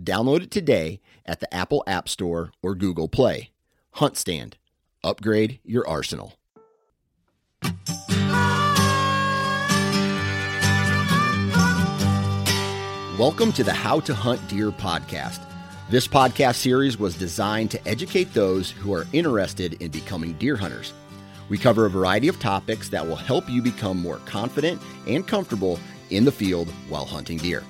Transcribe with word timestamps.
Download 0.00 0.42
it 0.42 0.50
today 0.50 1.00
at 1.24 1.38
the 1.38 1.54
Apple 1.54 1.84
App 1.86 2.08
Store 2.08 2.50
or 2.62 2.74
Google 2.74 3.08
Play. 3.08 3.50
Hunt 3.92 4.16
Stand. 4.16 4.56
Upgrade 5.04 5.60
your 5.64 5.86
arsenal. 5.86 6.34
Welcome 13.16 13.52
to 13.52 13.62
the 13.62 13.72
How 13.72 14.00
to 14.00 14.12
Hunt 14.12 14.46
Deer 14.48 14.72
podcast. 14.72 15.40
This 15.88 16.08
podcast 16.08 16.56
series 16.56 16.98
was 16.98 17.16
designed 17.16 17.70
to 17.70 17.88
educate 17.88 18.34
those 18.34 18.72
who 18.72 18.92
are 18.92 19.06
interested 19.12 19.74
in 19.80 19.92
becoming 19.92 20.32
deer 20.32 20.56
hunters. 20.56 20.92
We 21.48 21.56
cover 21.56 21.86
a 21.86 21.90
variety 21.90 22.26
of 22.26 22.40
topics 22.40 22.88
that 22.88 23.06
will 23.06 23.14
help 23.14 23.48
you 23.48 23.62
become 23.62 23.98
more 23.98 24.16
confident 24.24 24.82
and 25.06 25.24
comfortable 25.24 25.78
in 26.10 26.24
the 26.24 26.32
field 26.32 26.68
while 26.88 27.04
hunting 27.04 27.36
deer. 27.38 27.62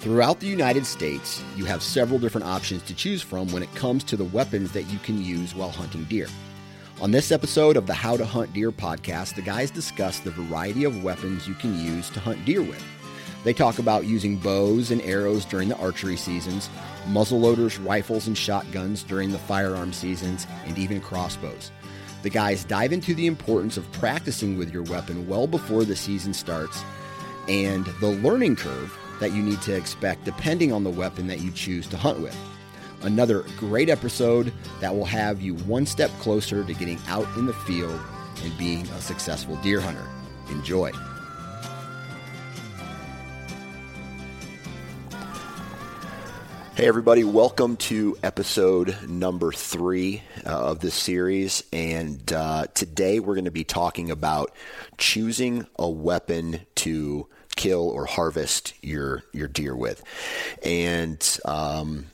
Throughout 0.00 0.40
the 0.40 0.46
United 0.46 0.86
States, 0.86 1.44
you 1.56 1.66
have 1.66 1.82
several 1.82 2.18
different 2.18 2.46
options 2.46 2.80
to 2.84 2.94
choose 2.94 3.20
from 3.20 3.52
when 3.52 3.62
it 3.62 3.74
comes 3.74 4.02
to 4.04 4.16
the 4.16 4.24
weapons 4.24 4.72
that 4.72 4.84
you 4.84 4.98
can 5.00 5.22
use 5.22 5.54
while 5.54 5.68
hunting 5.68 6.04
deer. 6.04 6.26
On 7.02 7.10
this 7.10 7.30
episode 7.30 7.76
of 7.76 7.86
the 7.86 7.92
How 7.92 8.16
to 8.16 8.24
Hunt 8.24 8.50
Deer 8.54 8.72
podcast, 8.72 9.34
the 9.34 9.42
guys 9.42 9.70
discuss 9.70 10.18
the 10.18 10.30
variety 10.30 10.84
of 10.84 11.04
weapons 11.04 11.46
you 11.46 11.52
can 11.52 11.78
use 11.78 12.08
to 12.10 12.20
hunt 12.20 12.42
deer 12.46 12.62
with. 12.62 12.82
They 13.44 13.52
talk 13.52 13.78
about 13.78 14.06
using 14.06 14.36
bows 14.38 14.90
and 14.90 15.02
arrows 15.02 15.44
during 15.44 15.68
the 15.68 15.76
archery 15.76 16.16
seasons, 16.16 16.70
muzzleloaders, 17.08 17.78
rifles, 17.86 18.26
and 18.26 18.38
shotguns 18.38 19.02
during 19.02 19.30
the 19.32 19.38
firearm 19.38 19.92
seasons, 19.92 20.46
and 20.64 20.78
even 20.78 21.02
crossbows. 21.02 21.72
The 22.22 22.30
guys 22.30 22.64
dive 22.64 22.94
into 22.94 23.14
the 23.14 23.26
importance 23.26 23.76
of 23.76 23.92
practicing 23.92 24.56
with 24.56 24.72
your 24.72 24.84
weapon 24.84 25.28
well 25.28 25.46
before 25.46 25.84
the 25.84 25.94
season 25.94 26.32
starts 26.32 26.82
and 27.48 27.84
the 28.00 28.12
learning 28.22 28.56
curve 28.56 28.96
that 29.20 29.32
you 29.32 29.42
need 29.42 29.62
to 29.62 29.74
expect 29.74 30.24
depending 30.24 30.72
on 30.72 30.82
the 30.82 30.90
weapon 30.90 31.26
that 31.28 31.40
you 31.40 31.50
choose 31.52 31.86
to 31.88 31.96
hunt 31.96 32.20
with. 32.20 32.36
Another 33.02 33.44
great 33.56 33.88
episode 33.88 34.52
that 34.80 34.94
will 34.94 35.06
have 35.06 35.40
you 35.40 35.54
one 35.54 35.86
step 35.86 36.10
closer 36.18 36.64
to 36.64 36.74
getting 36.74 36.98
out 37.06 37.26
in 37.36 37.46
the 37.46 37.52
field 37.52 37.98
and 38.42 38.58
being 38.58 38.86
a 38.88 39.00
successful 39.00 39.56
deer 39.56 39.80
hunter. 39.80 40.06
Enjoy. 40.50 40.90
Hey, 46.80 46.88
everybody, 46.88 47.24
welcome 47.24 47.76
to 47.76 48.16
episode 48.22 48.96
number 49.06 49.52
three 49.52 50.22
uh, 50.46 50.48
of 50.48 50.78
this 50.78 50.94
series. 50.94 51.62
And 51.74 52.32
uh, 52.32 52.68
today 52.72 53.20
we're 53.20 53.34
going 53.34 53.44
to 53.44 53.50
be 53.50 53.64
talking 53.64 54.10
about 54.10 54.54
choosing 54.96 55.66
a 55.78 55.90
weapon 55.90 56.60
to 56.76 57.28
kill 57.60 57.88
or 57.88 58.06
harvest 58.06 58.72
your, 58.82 59.22
your 59.32 59.48
deer 59.48 59.76
with. 59.76 60.02
And 60.64 61.20
um, 61.44 62.06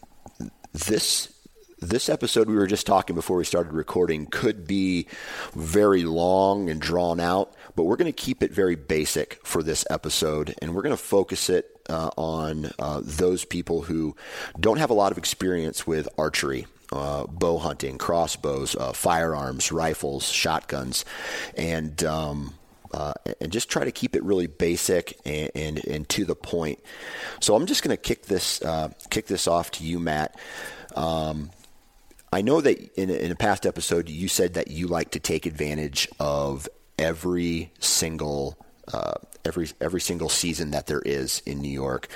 this 0.72 1.32
this 1.78 2.08
episode 2.08 2.48
we 2.48 2.56
were 2.56 2.66
just 2.66 2.86
talking 2.86 3.14
before 3.14 3.36
we 3.36 3.44
started 3.44 3.72
recording 3.72 4.26
could 4.26 4.66
be 4.66 5.06
very 5.54 6.04
long 6.04 6.70
and 6.70 6.80
drawn 6.80 7.20
out, 7.20 7.54
but 7.74 7.84
we're 7.84 7.96
going 7.96 8.12
to 8.12 8.24
keep 8.24 8.42
it 8.42 8.50
very 8.50 8.76
basic 8.76 9.38
for 9.44 9.62
this 9.62 9.84
episode, 9.90 10.54
and 10.62 10.74
we're 10.74 10.82
going 10.82 10.96
to 10.96 11.02
focus 11.02 11.50
it 11.50 11.78
uh, 11.90 12.10
on 12.16 12.70
uh, 12.78 13.02
those 13.04 13.44
people 13.44 13.82
who 13.82 14.16
don't 14.58 14.78
have 14.78 14.90
a 14.90 14.94
lot 14.94 15.12
of 15.12 15.18
experience 15.18 15.86
with 15.86 16.08
archery. 16.18 16.66
Uh, 16.92 17.26
bow 17.26 17.58
hunting, 17.58 17.98
crossbows, 17.98 18.76
uh, 18.76 18.92
firearms, 18.92 19.72
rifles, 19.72 20.28
shotguns, 20.28 21.04
and 21.56 22.04
um, 22.04 22.54
uh, 22.96 23.12
and 23.42 23.52
just 23.52 23.68
try 23.68 23.84
to 23.84 23.92
keep 23.92 24.16
it 24.16 24.24
really 24.24 24.46
basic 24.46 25.18
and, 25.26 25.50
and, 25.54 25.86
and 25.86 26.08
to 26.08 26.24
the 26.24 26.34
point. 26.34 26.78
So 27.40 27.54
I'm 27.54 27.66
just 27.66 27.82
going 27.82 27.94
to 27.94 28.00
kick 28.00 28.24
this 28.24 28.62
uh, 28.62 28.88
kick 29.10 29.26
this 29.26 29.46
off 29.46 29.70
to 29.72 29.84
you, 29.84 29.98
Matt. 29.98 30.38
Um, 30.94 31.50
I 32.32 32.40
know 32.40 32.62
that 32.62 32.80
in, 32.98 33.10
in 33.10 33.30
a 33.30 33.36
past 33.36 33.66
episode 33.66 34.08
you 34.08 34.28
said 34.28 34.54
that 34.54 34.68
you 34.68 34.86
like 34.86 35.10
to 35.10 35.20
take 35.20 35.44
advantage 35.44 36.08
of 36.18 36.68
every 36.98 37.70
single 37.80 38.56
uh, 38.92 39.14
every 39.44 39.68
every 39.78 40.00
single 40.00 40.30
season 40.30 40.70
that 40.70 40.86
there 40.86 41.02
is 41.02 41.42
in 41.44 41.60
New 41.60 41.68
York. 41.68 42.08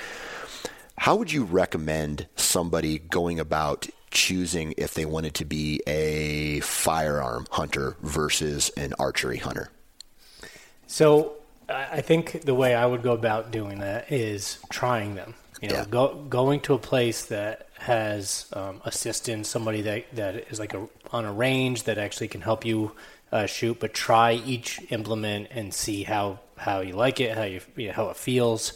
How 0.97 1.15
would 1.15 1.31
you 1.31 1.43
recommend 1.43 2.27
somebody 2.35 2.97
going 2.97 3.39
about 3.39 3.87
choosing 4.09 4.73
if 4.77 4.95
they 4.95 5.05
wanted 5.05 5.35
to 5.35 5.45
be 5.45 5.81
a 5.85 6.59
firearm 6.61 7.45
hunter 7.51 7.97
versus 8.01 8.71
an 8.77 8.93
archery 8.97 9.37
hunter? 9.37 9.69
So 10.91 11.35
I 11.69 12.01
think 12.01 12.41
the 12.41 12.53
way 12.53 12.75
I 12.75 12.85
would 12.85 13.01
go 13.01 13.13
about 13.13 13.49
doing 13.49 13.79
that 13.79 14.11
is 14.11 14.59
trying 14.69 15.15
them. 15.15 15.35
You 15.61 15.69
know, 15.69 15.75
yeah. 15.75 15.85
go, 15.89 16.15
going 16.27 16.59
to 16.61 16.73
a 16.73 16.77
place 16.77 17.23
that 17.27 17.69
has 17.77 18.47
um, 18.51 18.81
assistance, 18.83 19.47
somebody 19.47 19.81
that, 19.83 20.13
that 20.15 20.51
is 20.51 20.59
like 20.59 20.73
a, 20.73 20.89
on 21.11 21.23
a 21.23 21.31
range 21.31 21.83
that 21.83 21.97
actually 21.97 22.27
can 22.27 22.41
help 22.41 22.65
you 22.65 22.91
uh, 23.31 23.45
shoot, 23.45 23.79
but 23.79 23.93
try 23.93 24.33
each 24.33 24.81
implement 24.89 25.47
and 25.51 25.73
see 25.73 26.03
how, 26.03 26.39
how 26.57 26.81
you 26.81 26.93
like 26.93 27.21
it, 27.21 27.37
how 27.37 27.43
you, 27.43 27.61
you 27.77 27.87
know, 27.87 27.93
how 27.93 28.09
it 28.09 28.17
feels, 28.17 28.73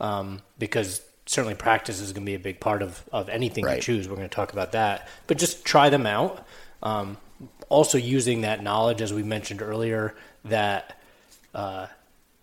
um, 0.00 0.40
because 0.58 1.02
certainly 1.26 1.54
practice 1.54 2.00
is 2.00 2.12
going 2.12 2.24
to 2.24 2.30
be 2.30 2.34
a 2.34 2.38
big 2.38 2.60
part 2.60 2.80
of, 2.80 3.04
of 3.12 3.28
anything 3.28 3.66
right. 3.66 3.76
you 3.76 3.82
choose. 3.82 4.08
We're 4.08 4.16
going 4.16 4.26
to 4.26 4.34
talk 4.34 4.54
about 4.54 4.72
that, 4.72 5.06
but 5.26 5.36
just 5.36 5.66
try 5.66 5.90
them 5.90 6.06
out. 6.06 6.46
Um, 6.82 7.18
also 7.68 7.98
using 7.98 8.40
that 8.40 8.62
knowledge, 8.62 9.02
as 9.02 9.12
we 9.12 9.22
mentioned 9.22 9.60
earlier, 9.60 10.14
that 10.46 10.97
uh, 11.58 11.88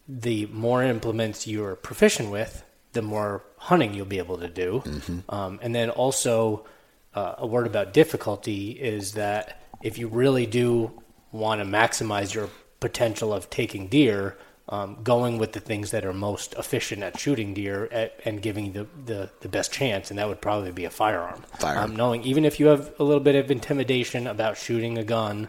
the 0.10 0.46
more 0.48 0.84
implements 0.84 1.48
you're 1.48 1.76
proficient 1.78 2.30
with, 2.30 2.64
the 2.92 3.02
more 3.02 3.44
hunting 3.58 3.94
you'll 3.94 4.06
be 4.06 4.18
able 4.18 4.38
to 4.38 4.50
do. 4.50 4.84
Mm-hmm. 4.86 5.20
Um, 5.34 5.60
and 5.62 5.74
then 5.74 5.90
also, 5.90 6.66
uh, 7.14 7.36
a 7.38 7.48
word 7.48 7.66
about 7.66 7.94
difficulty 7.94 8.72
is 8.72 9.14
that 9.14 9.64
if 9.82 9.98
you 9.98 10.10
really 10.10 10.46
do 10.46 11.02
want 11.32 11.62
to 11.62 11.66
maximize 11.66 12.34
your 12.34 12.50
potential 12.82 13.34
of 13.34 13.50
taking 13.50 13.88
deer, 13.88 14.38
um, 14.68 14.98
going 15.02 15.38
with 15.38 15.54
the 15.54 15.62
things 15.62 15.92
that 15.92 16.04
are 16.04 16.14
most 16.14 16.54
efficient 16.56 17.02
at 17.02 17.18
shooting 17.18 17.54
deer 17.54 17.88
at, 17.94 18.20
and 18.26 18.42
giving 18.42 18.74
the, 18.74 18.86
the, 19.06 19.30
the, 19.40 19.48
best 19.48 19.72
chance, 19.72 20.10
and 20.10 20.20
that 20.20 20.28
would 20.28 20.42
probably 20.42 20.72
be 20.72 20.84
a 20.84 20.90
firearm. 20.90 21.42
Firearm. 21.60 21.92
Um, 21.92 21.96
knowing 21.96 22.24
even 22.24 22.44
if 22.44 22.60
you 22.60 22.66
have 22.68 22.92
a 23.00 23.04
little 23.04 23.24
bit 23.24 23.36
of 23.36 23.50
intimidation 23.50 24.28
about 24.28 24.58
shooting 24.58 24.98
a 24.98 25.04
gun, 25.06 25.48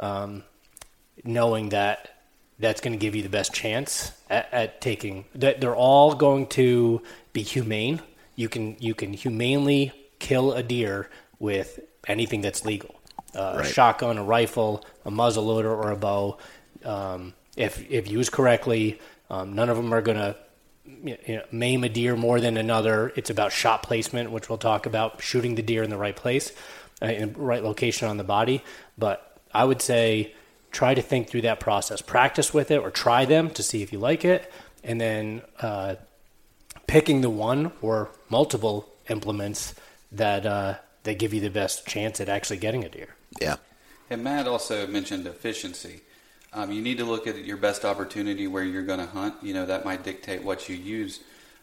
um, 0.00 0.44
knowing 1.24 1.68
that 1.70 2.11
that's 2.62 2.80
going 2.80 2.92
to 2.94 2.98
give 2.98 3.14
you 3.14 3.22
the 3.22 3.28
best 3.28 3.52
chance 3.52 4.12
at, 4.30 4.48
at 4.52 4.80
taking 4.80 5.26
that 5.34 5.60
they're 5.60 5.76
all 5.76 6.14
going 6.14 6.46
to 6.46 7.02
be 7.34 7.42
humane 7.42 8.00
you 8.36 8.48
can 8.48 8.76
you 8.80 8.94
can 8.94 9.12
humanely 9.12 9.92
kill 10.18 10.52
a 10.54 10.62
deer 10.62 11.10
with 11.38 11.80
anything 12.08 12.40
that's 12.40 12.64
legal 12.64 12.94
uh, 13.34 13.54
Right. 13.56 13.66
a 13.66 13.72
shotgun, 13.72 14.18
a 14.18 14.24
rifle, 14.24 14.84
a 15.06 15.10
muzzle 15.10 15.44
loader, 15.44 15.72
or 15.74 15.90
a 15.90 15.96
bow. 15.96 16.36
Um, 16.84 17.32
if 17.56 17.80
if 17.90 18.06
used 18.10 18.30
correctly, 18.30 19.00
um, 19.30 19.54
none 19.54 19.70
of 19.70 19.76
them 19.78 19.92
are 19.94 20.02
going 20.02 20.18
to 20.18 20.36
you 20.84 21.36
know, 21.36 21.42
maim 21.50 21.82
a 21.84 21.88
deer 21.88 22.14
more 22.14 22.40
than 22.40 22.56
another. 22.58 23.10
It's 23.16 23.30
about 23.30 23.50
shot 23.52 23.82
placement, 23.82 24.30
which 24.32 24.48
we'll 24.50 24.58
talk 24.58 24.84
about, 24.84 25.22
shooting 25.22 25.54
the 25.54 25.62
deer 25.62 25.82
in 25.82 25.88
the 25.90 25.96
right 25.96 26.14
place, 26.14 26.52
uh, 27.00 27.06
in 27.06 27.32
the 27.32 27.40
right 27.40 27.62
location 27.64 28.06
on 28.08 28.18
the 28.18 28.24
body. 28.24 28.62
But 28.98 29.38
I 29.54 29.64
would 29.64 29.80
say 29.80 30.34
try 30.72 30.94
to 30.94 31.02
think 31.02 31.28
through 31.28 31.42
that 31.42 31.60
process. 31.60 32.02
Practice 32.02 32.52
with 32.52 32.70
it 32.70 32.78
or 32.78 32.90
try 32.90 33.24
them 33.24 33.50
to 33.50 33.62
see 33.62 33.82
if 33.82 33.92
you 33.92 33.98
like 33.98 34.24
it, 34.24 34.50
and 34.82 35.00
then 35.00 35.42
uh, 35.60 35.94
picking 36.86 37.20
the 37.20 37.30
one 37.30 37.72
or 37.80 38.10
multiple 38.28 38.88
implements 39.08 39.74
that 40.10 40.44
uh, 40.46 40.74
that 41.04 41.18
give 41.18 41.32
you 41.34 41.40
the 41.40 41.50
best 41.50 41.86
chance 41.86 42.20
at 42.20 42.28
actually 42.28 42.56
getting 42.56 42.84
a 42.84 42.88
deer. 42.88 43.14
Yeah. 43.40 43.56
And 44.10 44.24
Matt 44.24 44.46
also 44.46 44.86
mentioned 44.86 45.26
efficiency. 45.26 46.02
Um, 46.52 46.70
you 46.70 46.82
need 46.82 46.98
to 46.98 47.04
look 47.04 47.26
at 47.26 47.44
your 47.44 47.56
best 47.56 47.84
opportunity 47.84 48.46
where 48.46 48.62
you're 48.62 48.82
going 48.82 48.98
to 48.98 49.06
hunt. 49.06 49.34
You 49.42 49.54
know 49.54 49.66
that 49.66 49.84
might 49.84 50.02
dictate 50.02 50.42
what 50.42 50.68
you 50.68 50.76
use, 50.76 51.20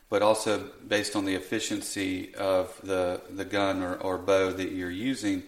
but 0.09 0.21
also 0.21 0.69
based 0.87 1.15
on 1.15 1.25
the 1.25 1.35
efficiency 1.35 2.33
of 2.35 2.79
the 2.83 3.21
the 3.29 3.45
gun 3.45 3.83
or, 3.83 3.95
or 3.95 4.17
bow 4.17 4.51
that 4.51 4.71
you're 4.71 4.89
using. 4.89 5.43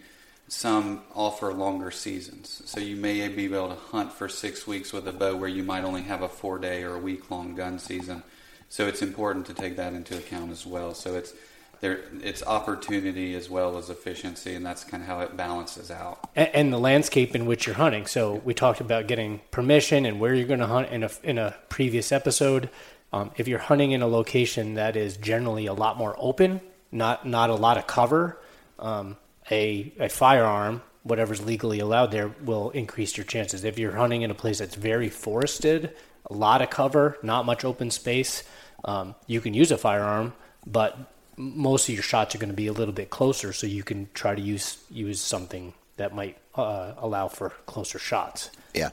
Some 0.52 1.00
offer 1.14 1.54
longer 1.54 1.90
seasons, 1.90 2.60
so 2.66 2.78
you 2.78 2.94
may 2.94 3.26
be 3.28 3.46
able 3.46 3.70
to 3.70 3.74
hunt 3.74 4.12
for 4.12 4.28
six 4.28 4.66
weeks 4.66 4.92
with 4.92 5.08
a 5.08 5.12
bow 5.12 5.34
where 5.34 5.48
you 5.48 5.62
might 5.62 5.82
only 5.82 6.02
have 6.02 6.20
a 6.20 6.28
four 6.28 6.58
day 6.58 6.82
or 6.82 6.94
a 6.94 6.98
week 6.98 7.30
long 7.30 7.54
gun 7.54 7.78
season. 7.78 8.22
So 8.68 8.86
it's 8.86 9.00
important 9.00 9.46
to 9.46 9.54
take 9.54 9.76
that 9.76 9.94
into 9.94 10.14
account 10.14 10.52
as 10.52 10.66
well. 10.66 10.92
So 10.92 11.14
it's 11.14 11.32
there, 11.80 12.00
it's 12.22 12.42
opportunity 12.42 13.34
as 13.34 13.48
well 13.48 13.78
as 13.78 13.88
efficiency, 13.88 14.54
and 14.54 14.64
that's 14.64 14.84
kind 14.84 15.02
of 15.02 15.08
how 15.08 15.20
it 15.20 15.38
balances 15.38 15.90
out. 15.90 16.28
and, 16.36 16.50
and 16.52 16.72
the 16.72 16.78
landscape 16.78 17.34
in 17.34 17.46
which 17.46 17.66
you're 17.66 17.76
hunting. 17.76 18.04
So 18.04 18.34
we 18.44 18.52
talked 18.52 18.82
about 18.82 19.06
getting 19.06 19.40
permission 19.52 20.04
and 20.04 20.20
where 20.20 20.34
you're 20.34 20.46
going 20.46 20.60
to 20.60 20.66
hunt 20.66 20.90
in 20.90 21.02
a 21.02 21.10
in 21.22 21.38
a 21.38 21.56
previous 21.70 22.12
episode. 22.12 22.68
Um, 23.10 23.30
if 23.38 23.48
you're 23.48 23.58
hunting 23.58 23.92
in 23.92 24.02
a 24.02 24.06
location 24.06 24.74
that 24.74 24.96
is 24.96 25.16
generally 25.16 25.64
a 25.64 25.72
lot 25.72 25.96
more 25.96 26.14
open, 26.18 26.60
not 26.90 27.26
not 27.26 27.48
a 27.48 27.54
lot 27.54 27.78
of 27.78 27.86
cover, 27.86 28.38
um, 28.78 29.16
a 29.52 29.92
a 29.98 30.08
firearm, 30.08 30.82
whatever's 31.02 31.42
legally 31.44 31.80
allowed 31.80 32.10
there, 32.10 32.28
will 32.44 32.70
increase 32.70 33.16
your 33.16 33.26
chances. 33.26 33.64
If 33.64 33.78
you're 33.78 33.96
hunting 34.02 34.22
in 34.22 34.30
a 34.30 34.34
place 34.34 34.58
that's 34.58 34.74
very 34.74 35.10
forested, 35.10 35.94
a 36.30 36.34
lot 36.34 36.62
of 36.62 36.70
cover, 36.70 37.18
not 37.22 37.44
much 37.44 37.64
open 37.64 37.90
space, 37.90 38.42
um, 38.84 39.14
you 39.26 39.40
can 39.40 39.54
use 39.54 39.70
a 39.70 39.78
firearm, 39.78 40.32
but 40.66 40.98
most 41.36 41.88
of 41.88 41.94
your 41.94 42.02
shots 42.02 42.34
are 42.34 42.38
going 42.38 42.50
to 42.50 42.56
be 42.56 42.68
a 42.68 42.72
little 42.72 42.94
bit 42.94 43.10
closer, 43.10 43.52
so 43.52 43.66
you 43.66 43.82
can 43.82 44.08
try 44.14 44.34
to 44.34 44.42
use 44.42 44.78
use 44.90 45.20
something 45.20 45.74
that 45.96 46.14
might 46.14 46.36
uh, 46.54 46.94
allow 46.98 47.28
for 47.28 47.50
closer 47.66 47.98
shots. 47.98 48.50
Yeah, 48.74 48.90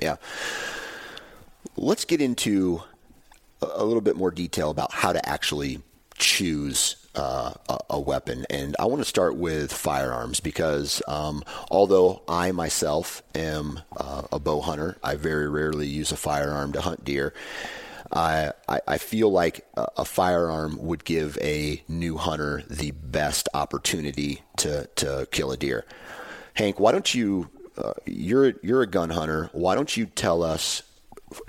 yeah. 0.00 0.16
Let's 1.76 2.04
get 2.04 2.20
into 2.20 2.82
a, 3.62 3.66
a 3.82 3.84
little 3.84 4.02
bit 4.02 4.16
more 4.16 4.30
detail 4.30 4.70
about 4.70 4.92
how 4.92 5.12
to 5.12 5.28
actually 5.28 5.80
choose 6.18 6.96
uh, 7.14 7.52
a, 7.90 8.00
weapon, 8.00 8.44
and 8.50 8.76
I 8.78 8.86
want 8.86 9.00
to 9.00 9.08
start 9.08 9.36
with 9.36 9.72
firearms 9.72 10.40
because 10.40 11.02
um, 11.06 11.44
although 11.70 12.22
I 12.28 12.52
myself 12.52 13.22
am 13.34 13.80
uh, 13.96 14.22
a 14.32 14.38
bow 14.38 14.60
hunter, 14.60 14.96
I 15.02 15.14
very 15.14 15.48
rarely 15.48 15.86
use 15.86 16.12
a 16.12 16.16
firearm 16.16 16.72
to 16.72 16.80
hunt 16.80 17.04
deer. 17.04 17.32
I, 18.12 18.52
I 18.68 18.80
I 18.86 18.98
feel 18.98 19.30
like 19.30 19.66
a, 19.76 19.86
a 19.98 20.04
firearm 20.04 20.76
would 20.78 21.04
give 21.04 21.38
a 21.40 21.82
new 21.88 22.16
hunter 22.16 22.62
the 22.68 22.90
best 22.92 23.48
opportunity 23.54 24.42
to, 24.58 24.88
to 24.96 25.26
kill 25.30 25.50
a 25.52 25.56
deer. 25.56 25.84
Hank, 26.54 26.78
why 26.78 26.92
don't 26.92 27.14
you? 27.14 27.50
Uh, 27.76 27.92
you're 28.06 28.54
you're 28.62 28.82
a 28.82 28.86
gun 28.86 29.10
hunter. 29.10 29.50
Why 29.52 29.74
don't 29.74 29.96
you 29.96 30.06
tell 30.06 30.42
us, 30.42 30.82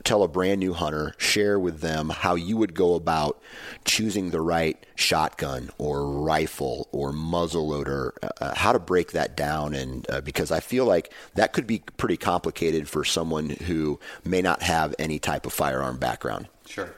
tell 0.03 0.23
a 0.23 0.27
brand 0.27 0.59
new 0.59 0.73
hunter, 0.73 1.13
share 1.17 1.59
with 1.59 1.81
them 1.81 2.09
how 2.09 2.35
you 2.35 2.57
would 2.57 2.73
go 2.73 2.95
about 2.95 3.41
choosing 3.83 4.31
the 4.31 4.41
right 4.41 4.83
shotgun 4.95 5.69
or 5.77 6.05
rifle 6.05 6.87
or 6.91 7.11
muzzleloader, 7.11 8.11
uh, 8.21 8.29
uh, 8.41 8.55
how 8.55 8.71
to 8.71 8.79
break 8.79 9.11
that 9.11 9.35
down, 9.35 9.73
and 9.73 10.09
uh, 10.09 10.21
because 10.21 10.51
I 10.51 10.59
feel 10.59 10.85
like 10.85 11.11
that 11.35 11.53
could 11.53 11.67
be 11.67 11.83
pretty 11.97 12.17
complicated 12.17 12.87
for 12.87 13.03
someone 13.03 13.49
who 13.49 13.99
may 14.23 14.41
not 14.41 14.61
have 14.61 14.95
any 14.99 15.19
type 15.19 15.45
of 15.45 15.53
firearm 15.53 15.97
background. 15.97 16.47
Sure. 16.65 16.93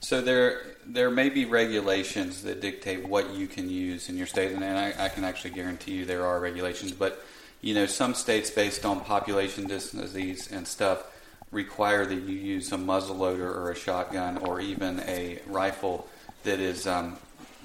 So 0.00 0.20
there 0.20 0.62
there 0.84 1.10
may 1.10 1.28
be 1.28 1.44
regulations 1.44 2.42
that 2.42 2.60
dictate 2.60 3.08
what 3.08 3.34
you 3.34 3.46
can 3.46 3.68
use 3.68 4.08
in 4.08 4.16
your 4.16 4.26
state, 4.26 4.52
and 4.52 4.64
I, 4.64 4.92
I 4.98 5.08
can 5.08 5.24
actually 5.24 5.50
guarantee 5.50 5.92
you 5.92 6.04
there 6.04 6.26
are 6.26 6.40
regulations. 6.40 6.92
But 6.92 7.24
you 7.60 7.74
know, 7.74 7.86
some 7.86 8.14
states, 8.14 8.50
based 8.50 8.84
on 8.84 9.00
population 9.00 9.66
densities 9.66 10.50
and 10.50 10.66
stuff, 10.66 11.04
require 11.52 12.04
that 12.06 12.14
you 12.14 12.34
use 12.34 12.72
a 12.72 12.76
muzzleloader 12.76 13.40
or 13.40 13.70
a 13.70 13.76
shotgun 13.76 14.38
or 14.38 14.60
even 14.60 15.00
a 15.00 15.38
rifle 15.46 16.08
that 16.42 16.58
is, 16.58 16.86
um, 16.86 17.16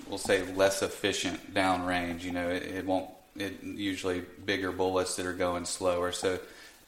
we'll 0.07 0.17
say, 0.19 0.43
less 0.53 0.83
efficient 0.83 1.53
downrange. 1.53 2.21
You 2.21 2.33
know, 2.33 2.49
it, 2.49 2.63
it 2.63 2.85
won't. 2.85 3.09
It 3.35 3.63
usually 3.63 4.23
bigger 4.45 4.71
bullets 4.71 5.15
that 5.15 5.25
are 5.25 5.33
going 5.33 5.65
slower, 5.65 6.11
so 6.11 6.39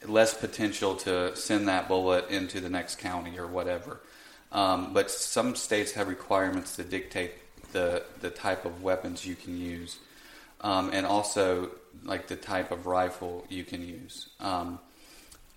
less 0.06 0.34
potential 0.34 0.96
to 0.96 1.34
send 1.36 1.68
that 1.68 1.86
bullet 1.86 2.28
into 2.28 2.60
the 2.60 2.68
next 2.68 2.98
county 2.98 3.38
or 3.38 3.46
whatever. 3.46 4.00
Um, 4.50 4.92
but 4.92 5.12
some 5.12 5.54
states 5.54 5.92
have 5.92 6.08
requirements 6.08 6.74
that 6.76 6.90
dictate 6.90 7.32
the 7.72 8.04
the 8.20 8.30
type 8.30 8.64
of 8.64 8.82
weapons 8.82 9.24
you 9.24 9.36
can 9.36 9.56
use, 9.56 9.98
um, 10.60 10.90
and 10.92 11.06
also 11.06 11.70
like 12.04 12.26
the 12.26 12.36
type 12.36 12.72
of 12.72 12.86
rifle 12.86 13.46
you 13.48 13.64
can 13.64 13.86
use. 13.86 14.28
Um, 14.40 14.80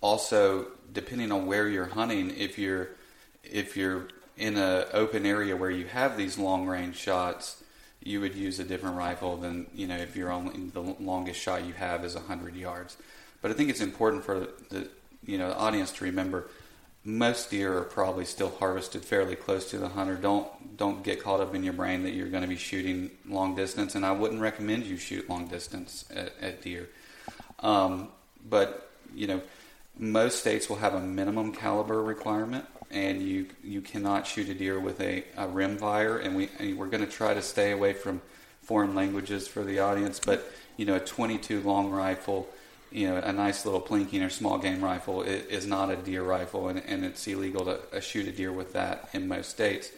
also, 0.04 0.66
depending 0.92 1.32
on 1.32 1.46
where 1.46 1.66
you're 1.66 1.86
hunting, 1.86 2.30
if 2.36 2.58
you're 2.58 2.90
if 3.42 3.74
you're 3.74 4.08
in 4.36 4.58
an 4.58 4.84
open 4.92 5.24
area 5.24 5.56
where 5.56 5.70
you 5.70 5.86
have 5.86 6.18
these 6.18 6.36
long 6.36 6.66
range 6.66 6.96
shots, 6.96 7.62
you 8.02 8.20
would 8.20 8.34
use 8.34 8.58
a 8.60 8.64
different 8.64 8.96
rifle 8.96 9.38
than 9.38 9.66
you 9.74 9.86
know 9.86 9.96
if 9.96 10.14
you're 10.14 10.30
only 10.30 10.68
the 10.74 10.80
longest 10.80 11.40
shot 11.40 11.64
you 11.64 11.72
have 11.72 12.04
is 12.04 12.14
100 12.14 12.54
yards. 12.54 12.98
But 13.40 13.50
I 13.50 13.54
think 13.54 13.70
it's 13.70 13.80
important 13.80 14.24
for 14.24 14.46
the 14.68 14.90
you 15.24 15.38
know 15.38 15.48
the 15.48 15.56
audience 15.56 15.90
to 15.92 16.04
remember 16.04 16.50
most 17.02 17.50
deer 17.50 17.78
are 17.78 17.84
probably 17.84 18.26
still 18.26 18.50
harvested 18.58 19.06
fairly 19.06 19.36
close 19.36 19.70
to 19.70 19.78
the 19.78 19.88
hunter. 19.88 20.16
Don't 20.16 20.76
don't 20.76 21.02
get 21.02 21.22
caught 21.22 21.40
up 21.40 21.54
in 21.54 21.64
your 21.64 21.72
brain 21.72 22.02
that 22.02 22.10
you're 22.10 22.28
going 22.28 22.42
to 22.42 22.48
be 22.48 22.56
shooting 22.56 23.10
long 23.26 23.56
distance, 23.56 23.94
and 23.94 24.04
I 24.04 24.12
wouldn't 24.12 24.42
recommend 24.42 24.84
you 24.84 24.98
shoot 24.98 25.30
long 25.30 25.48
distance 25.48 26.04
at, 26.14 26.34
at 26.42 26.60
deer. 26.60 26.90
Um, 27.60 28.08
but 28.46 28.90
you 29.14 29.28
know, 29.28 29.40
most 29.98 30.40
states 30.40 30.68
will 30.68 30.76
have 30.76 30.94
a 30.94 31.00
minimum 31.00 31.52
caliber 31.52 32.02
requirement, 32.02 32.66
and 32.90 33.22
you 33.22 33.46
you 33.62 33.80
cannot 33.80 34.26
shoot 34.26 34.48
a 34.48 34.54
deer 34.54 34.78
with 34.78 35.00
a, 35.00 35.24
a. 35.36 35.46
And 35.46 36.36
we 36.36 36.48
and 36.58 36.76
we're 36.76 36.86
going 36.86 37.04
to 37.04 37.10
try 37.10 37.34
to 37.34 37.42
stay 37.42 37.72
away 37.72 37.92
from 37.92 38.20
foreign 38.62 38.94
languages 38.94 39.46
for 39.46 39.62
the 39.62 39.78
audience, 39.78 40.18
but 40.18 40.50
you 40.76 40.86
know, 40.86 40.96
a 40.96 41.00
22 41.00 41.60
long 41.60 41.90
rifle 41.90 42.48
you 42.94 43.08
know, 43.08 43.16
a 43.16 43.32
nice 43.32 43.66
little 43.66 43.80
plinking 43.80 44.24
or 44.24 44.30
small 44.30 44.56
game 44.56 44.82
rifle 44.82 45.22
is, 45.22 45.66
not 45.66 45.90
a 45.90 45.96
deer 45.96 46.22
rifle, 46.22 46.68
and, 46.68 46.80
and 46.86 47.04
it's 47.04 47.26
illegal 47.26 47.64
to 47.64 47.80
uh, 47.92 47.98
shoot 47.98 48.28
a 48.28 48.30
deer 48.30 48.52
with 48.52 48.72
that 48.72 49.08
in 49.12 49.26
most 49.26 49.50
states. 49.50 49.90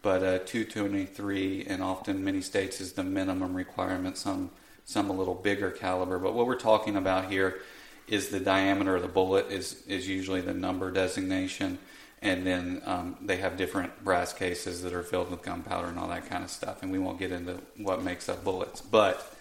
But 0.00 0.22
a 0.22 0.38
223, 0.38 1.66
and 1.68 1.82
often 1.82 2.24
many 2.24 2.40
states, 2.40 2.80
is 2.80 2.94
the 2.94 3.04
minimum 3.04 3.54
requirement. 3.54 4.16
Some 4.16 4.50
some 4.86 5.10
a 5.10 5.12
little 5.12 5.34
bigger 5.34 5.70
caliber. 5.70 6.18
But 6.18 6.32
what 6.32 6.46
we're 6.46 6.58
talking 6.58 6.96
about 6.96 7.30
here 7.30 7.60
is 8.08 8.28
the 8.28 8.40
diameter 8.40 8.96
of 8.96 9.02
the 9.02 9.08
bullet 9.08 9.50
is 9.50 9.82
is 9.86 10.08
usually 10.08 10.40
the 10.40 10.54
number 10.54 10.90
designation, 10.90 11.78
and 12.22 12.46
then 12.46 12.82
um, 12.84 13.16
they 13.20 13.36
have 13.36 13.56
different 13.56 14.04
brass 14.04 14.32
cases 14.32 14.82
that 14.82 14.92
are 14.92 15.02
filled 15.02 15.30
with 15.30 15.42
gunpowder 15.42 15.88
and 15.88 15.98
all 15.98 16.08
that 16.08 16.28
kind 16.28 16.44
of 16.44 16.50
stuff. 16.50 16.82
And 16.82 16.90
we 16.90 16.98
won't 16.98 17.18
get 17.18 17.32
into 17.32 17.60
what 17.76 18.02
makes 18.02 18.28
up 18.28 18.44
bullets, 18.44 18.80
but 18.80 19.34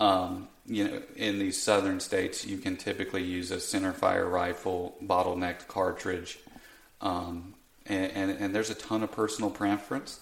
um, 0.00 0.48
you 0.66 0.84
know, 0.84 1.02
in 1.16 1.38
these 1.38 1.60
southern 1.60 2.00
states, 2.00 2.44
you 2.44 2.58
can 2.58 2.76
typically 2.76 3.22
use 3.22 3.50
a 3.50 3.60
center 3.60 3.92
fire 3.92 4.28
rifle, 4.28 4.96
bottlenecked 5.02 5.68
cartridge, 5.68 6.38
um, 7.00 7.54
and, 7.86 8.12
and, 8.12 8.30
and, 8.30 8.54
there's 8.54 8.70
a 8.70 8.74
ton 8.74 9.02
of 9.02 9.12
personal 9.12 9.50
preference. 9.50 10.20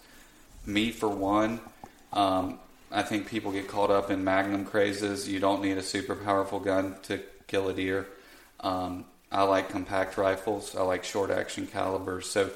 Me, 0.66 0.90
for 0.90 1.08
one, 1.08 1.60
um, 2.12 2.58
I 2.90 3.02
think 3.02 3.28
people 3.28 3.52
get 3.52 3.68
caught 3.68 3.90
up 3.90 4.10
in 4.10 4.24
magnum 4.24 4.64
crazes. 4.64 5.28
You 5.28 5.38
don't 5.38 5.62
need 5.62 5.78
a 5.78 5.82
super 5.82 6.16
powerful 6.16 6.58
gun 6.58 6.96
to 7.04 7.20
kill 7.52 7.68
a 7.68 7.74
deer. 7.74 8.06
Um, 8.60 9.04
I 9.30 9.42
like 9.42 9.68
compact 9.68 10.16
rifles. 10.16 10.74
I 10.74 10.82
like 10.82 11.04
short 11.04 11.30
action 11.30 11.66
calibers. 11.66 12.28
So, 12.28 12.50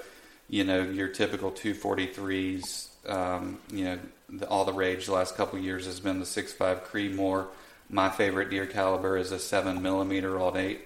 you 0.49 0.65
know, 0.65 0.83
your 0.83 1.09
typical 1.09 1.53
243s, 1.53 2.89
um, 3.09 3.59
you 3.71 3.85
know, 3.85 3.99
the, 4.31 4.49
all 4.49 4.65
the 4.65 4.73
rage 4.73 5.07
the 5.07 5.13
last 5.13 5.37
couple 5.37 5.59
years 5.59 5.85
has 5.85 6.01
been 6.01 6.19
the 6.19 6.25
6.5 6.25 6.85
Creedmoor. 6.85 7.47
My 7.91 8.09
favorite 8.09 8.49
deer 8.51 8.67
caliber 8.67 9.19
is 9.19 9.33
a 9.33 9.39
7 9.39 9.83
millimeter 9.83 10.41
08, 10.41 10.81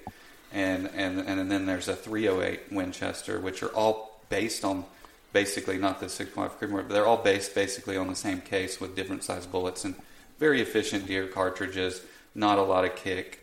and, 0.53 0.91
and, 0.95 1.21
and 1.21 1.51
then 1.51 1.65
there's 1.65 1.89
a 1.89 1.95
308 1.97 2.73
Winchester, 2.73 3.41
which 3.41 3.63
are 3.63 3.75
all 3.75 4.21
based 4.29 4.65
on 4.65 4.85
basically 5.33 5.79
not 5.79 6.01
the 6.01 6.07
6.5 6.07 6.51
Creedmoor, 6.59 6.87
but 6.87 6.91
they're 6.91 7.07
all 7.07 7.23
based 7.23 7.55
basically 7.55 7.97
on 7.97 8.09
the 8.09 8.17
same 8.17 8.41
case 8.41 8.81
with 8.81 8.97
different 8.97 9.23
size 9.23 9.47
bullets 9.47 9.85
and 9.85 9.95
very 10.39 10.61
efficient 10.61 11.07
deer 11.07 11.27
cartridges, 11.29 12.03
not 12.35 12.59
a 12.59 12.63
lot 12.63 12.85
of 12.85 12.97
kick. 12.97 13.40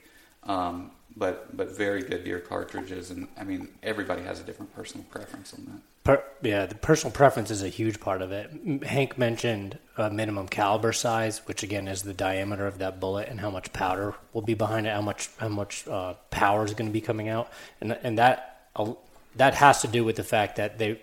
Um, 0.47 0.91
but 1.15 1.55
but 1.55 1.75
very 1.75 2.01
good 2.01 2.23
deer 2.23 2.39
cartridges, 2.39 3.11
and 3.11 3.27
I 3.37 3.43
mean 3.43 3.69
everybody 3.83 4.21
has 4.23 4.39
a 4.39 4.43
different 4.43 4.73
personal 4.73 5.05
preference 5.09 5.53
on 5.53 5.65
that. 5.65 5.81
Per, 6.03 6.23
yeah, 6.41 6.65
the 6.65 6.75
personal 6.75 7.11
preference 7.11 7.51
is 7.51 7.63
a 7.63 7.67
huge 7.67 7.99
part 7.99 8.21
of 8.21 8.31
it. 8.31 8.83
Hank 8.83 9.17
mentioned 9.17 9.79
a 9.97 10.09
minimum 10.09 10.47
caliber 10.47 10.93
size, 10.93 11.39
which 11.45 11.63
again 11.63 11.87
is 11.87 12.03
the 12.03 12.13
diameter 12.13 12.67
of 12.67 12.77
that 12.77 12.99
bullet 12.99 13.27
and 13.29 13.39
how 13.39 13.49
much 13.49 13.73
powder 13.73 14.13
will 14.31 14.43
be 14.43 14.53
behind 14.53 14.87
it, 14.87 14.93
how 14.93 15.01
much 15.01 15.29
how 15.37 15.49
much 15.49 15.87
uh, 15.87 16.13
power 16.29 16.63
is 16.63 16.73
going 16.73 16.89
to 16.89 16.93
be 16.93 17.01
coming 17.01 17.29
out, 17.29 17.51
and 17.81 17.97
and 18.03 18.17
that 18.19 18.69
uh, 18.75 18.93
that 19.35 19.55
has 19.55 19.81
to 19.81 19.87
do 19.87 20.03
with 20.03 20.15
the 20.15 20.23
fact 20.23 20.57
that 20.57 20.77
they 20.77 21.01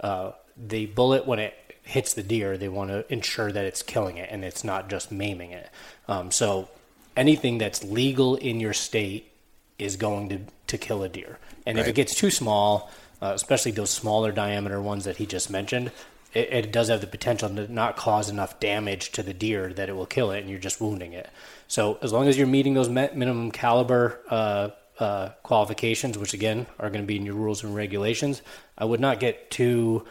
uh, 0.00 0.32
the 0.56 0.86
bullet 0.86 1.26
when 1.26 1.38
it 1.38 1.54
hits 1.82 2.14
the 2.14 2.22
deer, 2.22 2.56
they 2.56 2.68
want 2.68 2.90
to 2.90 3.12
ensure 3.12 3.52
that 3.52 3.64
it's 3.64 3.82
killing 3.82 4.16
it 4.16 4.28
and 4.32 4.42
it's 4.42 4.64
not 4.64 4.88
just 4.88 5.12
maiming 5.12 5.50
it. 5.50 5.68
Um, 6.08 6.30
so 6.30 6.70
anything 7.16 7.58
that's 7.58 7.84
legal 7.84 8.36
in 8.36 8.60
your 8.60 8.72
state 8.72 9.32
is 9.78 9.96
going 9.96 10.28
to 10.28 10.38
to 10.66 10.78
kill 10.78 11.02
a 11.02 11.08
deer, 11.08 11.38
and 11.66 11.76
right. 11.76 11.82
if 11.82 11.88
it 11.88 11.94
gets 11.94 12.14
too 12.14 12.30
small 12.30 12.90
uh, 13.24 13.32
especially 13.34 13.72
those 13.72 13.88
smaller 13.88 14.32
diameter 14.32 14.82
ones 14.82 15.04
that 15.04 15.16
he 15.16 15.24
just 15.24 15.48
mentioned, 15.48 15.90
it, 16.34 16.52
it, 16.52 16.72
does 16.72 16.88
have 16.88 17.00
the 17.00 17.06
potential 17.06 17.48
to 17.48 17.72
not 17.72 17.96
cause 17.96 18.28
enough 18.28 18.60
damage 18.60 19.12
to 19.12 19.22
the 19.22 19.32
deer 19.32 19.72
that 19.72 19.88
it 19.88 19.96
will 19.96 20.04
kill 20.04 20.30
it, 20.30 20.40
and 20.40 20.50
you're 20.50 20.58
just 20.58 20.78
wounding 20.78 21.14
it. 21.14 21.30
So 21.66 21.98
as 22.02 22.12
long 22.12 22.28
as 22.28 22.36
you're 22.36 22.46
meeting 22.46 22.74
those 22.74 22.90
minimum 22.90 23.50
caliber 23.50 24.20
uh, 24.28 24.68
uh, 24.98 25.30
qualifications, 25.42 26.18
which 26.18 26.34
again 26.34 26.66
are 26.78 26.90
going 26.90 27.02
to 27.02 27.06
be 27.06 27.16
in 27.16 27.24
your 27.24 27.34
rules 27.34 27.64
and 27.64 27.74
regulations, 27.74 28.42
I 28.76 28.84
would 28.84 29.00
not 29.00 29.20
get 29.20 29.50
too 29.50 30.04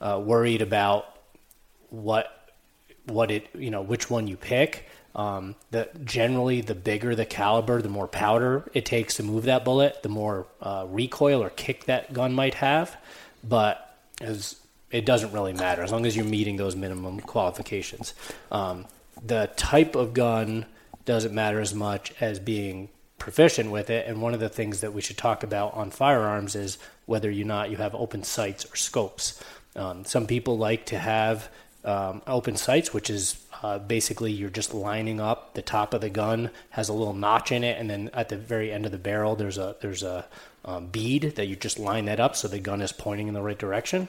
uh, 0.00 0.20
worried 0.24 0.62
about 0.62 1.18
what 1.90 2.32
what 3.04 3.30
it 3.30 3.48
you 3.54 3.70
know 3.70 3.82
which 3.82 4.08
one 4.08 4.26
you 4.28 4.38
pick. 4.38 4.88
Um, 5.16 5.54
the 5.70 5.88
generally 6.04 6.60
the 6.60 6.74
bigger 6.74 7.14
the 7.14 7.24
caliber, 7.24 7.80
the 7.80 7.88
more 7.88 8.06
powder 8.06 8.70
it 8.74 8.84
takes 8.84 9.16
to 9.16 9.22
move 9.22 9.44
that 9.44 9.64
bullet, 9.64 10.02
the 10.02 10.10
more 10.10 10.46
uh, 10.60 10.86
recoil 10.88 11.42
or 11.42 11.50
kick 11.50 11.86
that 11.86 12.12
gun 12.12 12.34
might 12.34 12.54
have. 12.54 12.96
But 13.42 13.82
as 14.20 14.56
it 14.90 15.04
doesn't 15.04 15.32
really 15.32 15.52
matter 15.52 15.82
as 15.82 15.90
long 15.90 16.06
as 16.06 16.14
you're 16.14 16.24
meeting 16.24 16.56
those 16.56 16.76
minimum 16.76 17.20
qualifications. 17.20 18.14
Um, 18.52 18.86
the 19.24 19.50
type 19.56 19.96
of 19.96 20.14
gun 20.14 20.66
doesn't 21.04 21.34
matter 21.34 21.60
as 21.60 21.74
much 21.74 22.12
as 22.20 22.38
being 22.38 22.88
proficient 23.18 23.70
with 23.70 23.90
it. 23.90 24.06
And 24.06 24.20
one 24.20 24.34
of 24.34 24.40
the 24.40 24.48
things 24.48 24.80
that 24.80 24.92
we 24.92 25.00
should 25.00 25.16
talk 25.16 25.42
about 25.42 25.74
on 25.74 25.90
firearms 25.90 26.54
is 26.54 26.78
whether 27.06 27.30
or 27.30 27.34
not 27.34 27.70
you 27.70 27.78
have 27.78 27.94
open 27.94 28.22
sights 28.22 28.64
or 28.70 28.76
scopes. 28.76 29.42
Um, 29.74 30.04
some 30.04 30.26
people 30.26 30.58
like 30.58 30.86
to 30.86 30.98
have 30.98 31.48
um, 31.84 32.22
open 32.26 32.56
sights, 32.56 32.92
which 32.92 33.10
is 33.10 33.45
uh, 33.62 33.78
basically, 33.78 34.32
you're 34.32 34.50
just 34.50 34.74
lining 34.74 35.20
up 35.20 35.54
the 35.54 35.62
top 35.62 35.94
of 35.94 36.00
the 36.00 36.10
gun 36.10 36.50
has 36.70 36.88
a 36.88 36.92
little 36.92 37.14
notch 37.14 37.52
in 37.52 37.64
it, 37.64 37.78
and 37.78 37.88
then 37.88 38.10
at 38.12 38.28
the 38.28 38.36
very 38.36 38.72
end 38.72 38.86
of 38.86 38.92
the 38.92 38.98
barrel, 38.98 39.36
there's 39.36 39.58
a 39.58 39.76
there's 39.80 40.02
a 40.02 40.26
um, 40.64 40.86
bead 40.86 41.34
that 41.36 41.46
you 41.46 41.56
just 41.56 41.78
line 41.78 42.06
that 42.06 42.20
up 42.20 42.36
so 42.36 42.48
the 42.48 42.58
gun 42.58 42.82
is 42.82 42.92
pointing 42.92 43.28
in 43.28 43.34
the 43.34 43.42
right 43.42 43.58
direction. 43.58 44.08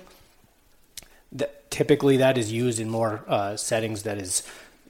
That, 1.31 1.69
typically, 1.69 2.17
that 2.17 2.37
is 2.37 2.51
used 2.51 2.79
in 2.79 2.89
more 2.89 3.23
uh, 3.27 3.57
settings 3.57 4.03
that 4.03 4.17
is 4.17 4.43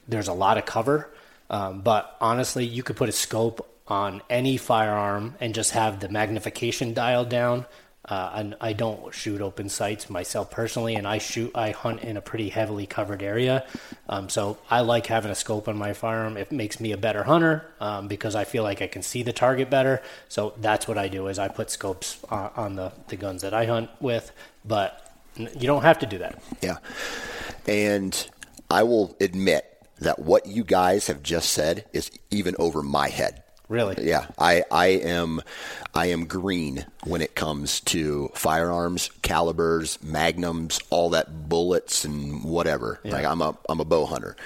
there's 0.06 0.28
a 0.28 0.32
lot 0.32 0.58
of 0.58 0.64
cover. 0.64 1.10
Um, 1.50 1.80
but 1.80 2.16
honestly, 2.20 2.64
you 2.64 2.82
could 2.82 2.96
put 2.96 3.08
a 3.08 3.12
scope 3.12 3.66
on 3.86 4.22
any 4.28 4.56
firearm 4.56 5.34
and 5.40 5.54
just 5.54 5.72
have 5.72 6.00
the 6.00 6.08
magnification 6.08 6.92
dialed 6.92 7.28
down 7.28 7.64
uh, 8.08 8.30
and 8.34 8.54
I 8.60 8.72
don't 8.72 9.14
shoot 9.14 9.40
open 9.40 9.68
sights 9.68 10.08
myself 10.08 10.50
personally, 10.50 10.94
and 10.94 11.06
I 11.06 11.18
shoot, 11.18 11.50
I 11.54 11.70
hunt 11.70 12.02
in 12.02 12.16
a 12.16 12.22
pretty 12.22 12.48
heavily 12.48 12.86
covered 12.86 13.22
area. 13.22 13.66
Um, 14.08 14.28
so 14.28 14.58
I 14.70 14.80
like 14.80 15.06
having 15.06 15.30
a 15.30 15.34
scope 15.34 15.68
on 15.68 15.76
my 15.76 15.92
firearm. 15.92 16.36
It 16.36 16.50
makes 16.50 16.80
me 16.80 16.92
a 16.92 16.96
better 16.96 17.24
hunter 17.24 17.66
um, 17.80 18.08
because 18.08 18.34
I 18.34 18.44
feel 18.44 18.62
like 18.62 18.80
I 18.80 18.86
can 18.86 19.02
see 19.02 19.22
the 19.22 19.32
target 19.32 19.68
better. 19.68 20.02
So 20.28 20.54
that's 20.58 20.88
what 20.88 20.96
I 20.96 21.08
do 21.08 21.26
is 21.28 21.38
I 21.38 21.48
put 21.48 21.70
scopes 21.70 22.18
on, 22.30 22.50
on 22.56 22.76
the, 22.76 22.92
the 23.08 23.16
guns 23.16 23.42
that 23.42 23.52
I 23.52 23.66
hunt 23.66 23.90
with, 24.00 24.32
but 24.64 25.12
you 25.36 25.66
don't 25.66 25.82
have 25.82 25.98
to 26.00 26.06
do 26.06 26.18
that. 26.18 26.42
Yeah. 26.62 26.78
And 27.66 28.28
I 28.70 28.82
will 28.84 29.16
admit 29.20 29.64
that 30.00 30.18
what 30.18 30.46
you 30.46 30.64
guys 30.64 31.08
have 31.08 31.22
just 31.22 31.50
said 31.50 31.84
is 31.92 32.10
even 32.30 32.54
over 32.58 32.82
my 32.82 33.08
head. 33.08 33.42
Really? 33.68 33.96
Yeah, 34.08 34.26
I, 34.38 34.64
I 34.70 34.86
am 34.86 35.42
I 35.94 36.06
am 36.06 36.26
green 36.26 36.86
when 37.04 37.20
it 37.20 37.34
comes 37.34 37.80
to 37.80 38.30
firearms, 38.34 39.10
calibers, 39.20 39.98
magnums, 40.02 40.80
all 40.88 41.10
that 41.10 41.48
bullets 41.48 42.04
and 42.04 42.44
whatever. 42.44 42.98
Yeah. 43.04 43.12
Like 43.12 43.26
I'm 43.26 43.42
a 43.42 43.56
I'm 43.68 43.80
a 43.80 43.84
bow 43.84 44.06
hunter. 44.06 44.36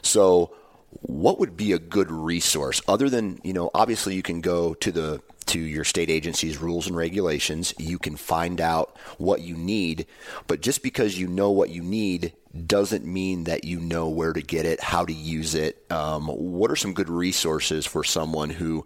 So 0.00 0.54
what 1.02 1.38
would 1.40 1.56
be 1.56 1.72
a 1.72 1.78
good 1.78 2.10
resource 2.10 2.80
other 2.88 3.10
than, 3.10 3.40
you 3.44 3.52
know, 3.52 3.70
obviously 3.74 4.14
you 4.14 4.22
can 4.22 4.40
go 4.40 4.74
to 4.74 4.90
the 4.90 5.20
to 5.46 5.60
your 5.60 5.84
state 5.84 6.08
agency's 6.08 6.56
rules 6.58 6.86
and 6.86 6.96
regulations. 6.96 7.74
You 7.78 7.98
can 7.98 8.16
find 8.16 8.60
out 8.60 8.96
what 9.18 9.42
you 9.42 9.56
need, 9.56 10.06
but 10.46 10.62
just 10.62 10.82
because 10.82 11.18
you 11.18 11.26
know 11.26 11.50
what 11.50 11.68
you 11.68 11.82
need 11.82 12.32
doesn't 12.66 13.04
mean 13.04 13.44
that 13.44 13.64
you 13.64 13.80
know 13.80 14.08
where 14.08 14.32
to 14.32 14.42
get 14.42 14.64
it, 14.64 14.80
how 14.80 15.04
to 15.04 15.12
use 15.12 15.54
it. 15.54 15.84
Um, 15.90 16.28
what 16.28 16.70
are 16.70 16.76
some 16.76 16.94
good 16.94 17.08
resources 17.08 17.84
for 17.84 18.04
someone 18.04 18.50
who 18.50 18.84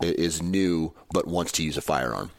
is 0.00 0.42
new 0.42 0.94
but 1.12 1.26
wants 1.26 1.52
to 1.52 1.62
use 1.62 1.76
a 1.76 1.82
firearm? 1.82 2.30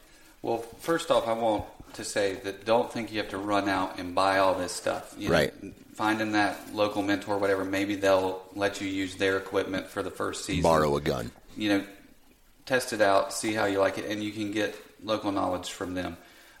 Well, 0.42 0.58
first 0.58 1.10
off, 1.10 1.28
I 1.28 1.34
want 1.34 1.64
to 1.94 2.04
say 2.04 2.34
that 2.44 2.64
don't 2.64 2.92
think 2.92 3.12
you 3.12 3.18
have 3.18 3.30
to 3.30 3.38
run 3.38 3.68
out 3.68 3.98
and 3.98 4.14
buy 4.14 4.38
all 4.38 4.54
this 4.54 4.72
stuff. 4.72 5.14
You 5.16 5.30
right. 5.30 5.62
Know, 5.62 5.72
finding 5.94 6.32
that 6.32 6.74
local 6.74 7.02
mentor, 7.02 7.38
whatever, 7.38 7.64
maybe 7.64 7.94
they'll 7.94 8.42
let 8.54 8.80
you 8.80 8.88
use 8.88 9.16
their 9.16 9.36
equipment 9.36 9.86
for 9.86 10.02
the 10.02 10.10
first 10.10 10.44
season. 10.44 10.62
Borrow 10.62 10.96
a 10.96 11.00
gun. 11.00 11.30
You 11.56 11.68
know, 11.68 11.84
test 12.66 12.92
it 12.92 13.00
out, 13.00 13.32
see 13.32 13.52
how 13.52 13.66
you 13.66 13.78
like 13.78 13.98
it, 13.98 14.06
and 14.06 14.22
you 14.22 14.32
can 14.32 14.50
get 14.50 14.74
local 15.04 15.30
knowledge 15.30 15.70
from 15.70 15.94
them. 15.94 16.16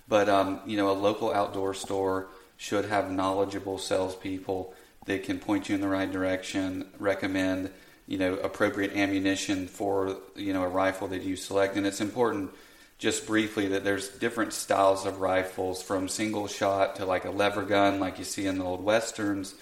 But 0.06 0.28
um, 0.28 0.60
you 0.66 0.76
know, 0.76 0.90
a 0.90 0.92
local 0.92 1.32
outdoor 1.32 1.74
store 1.74 2.28
should 2.62 2.84
have 2.84 3.10
knowledgeable 3.10 3.76
salespeople 3.76 4.72
that 5.06 5.24
can 5.24 5.40
point 5.40 5.68
you 5.68 5.74
in 5.74 5.80
the 5.80 5.88
right 5.88 6.12
direction, 6.12 6.86
recommend 7.00 7.68
you 8.06 8.16
know 8.16 8.34
appropriate 8.34 8.92
ammunition 8.92 9.66
for 9.66 10.16
you 10.36 10.52
know 10.52 10.62
a 10.62 10.68
rifle 10.68 11.08
that 11.08 11.22
you 11.22 11.34
select. 11.34 11.76
And 11.76 11.84
it's 11.84 12.00
important, 12.00 12.52
just 12.98 13.26
briefly, 13.26 13.66
that 13.68 13.82
there's 13.82 14.10
different 14.10 14.52
styles 14.52 15.06
of 15.06 15.20
rifles 15.20 15.82
from 15.82 16.08
single 16.08 16.46
shot 16.46 16.94
to 16.96 17.04
like 17.04 17.24
a 17.24 17.32
lever 17.32 17.64
gun, 17.64 17.98
like 17.98 18.20
you 18.20 18.24
see 18.24 18.46
in 18.46 18.58
the 18.58 18.64
old 18.64 18.84
westerns. 18.84 19.56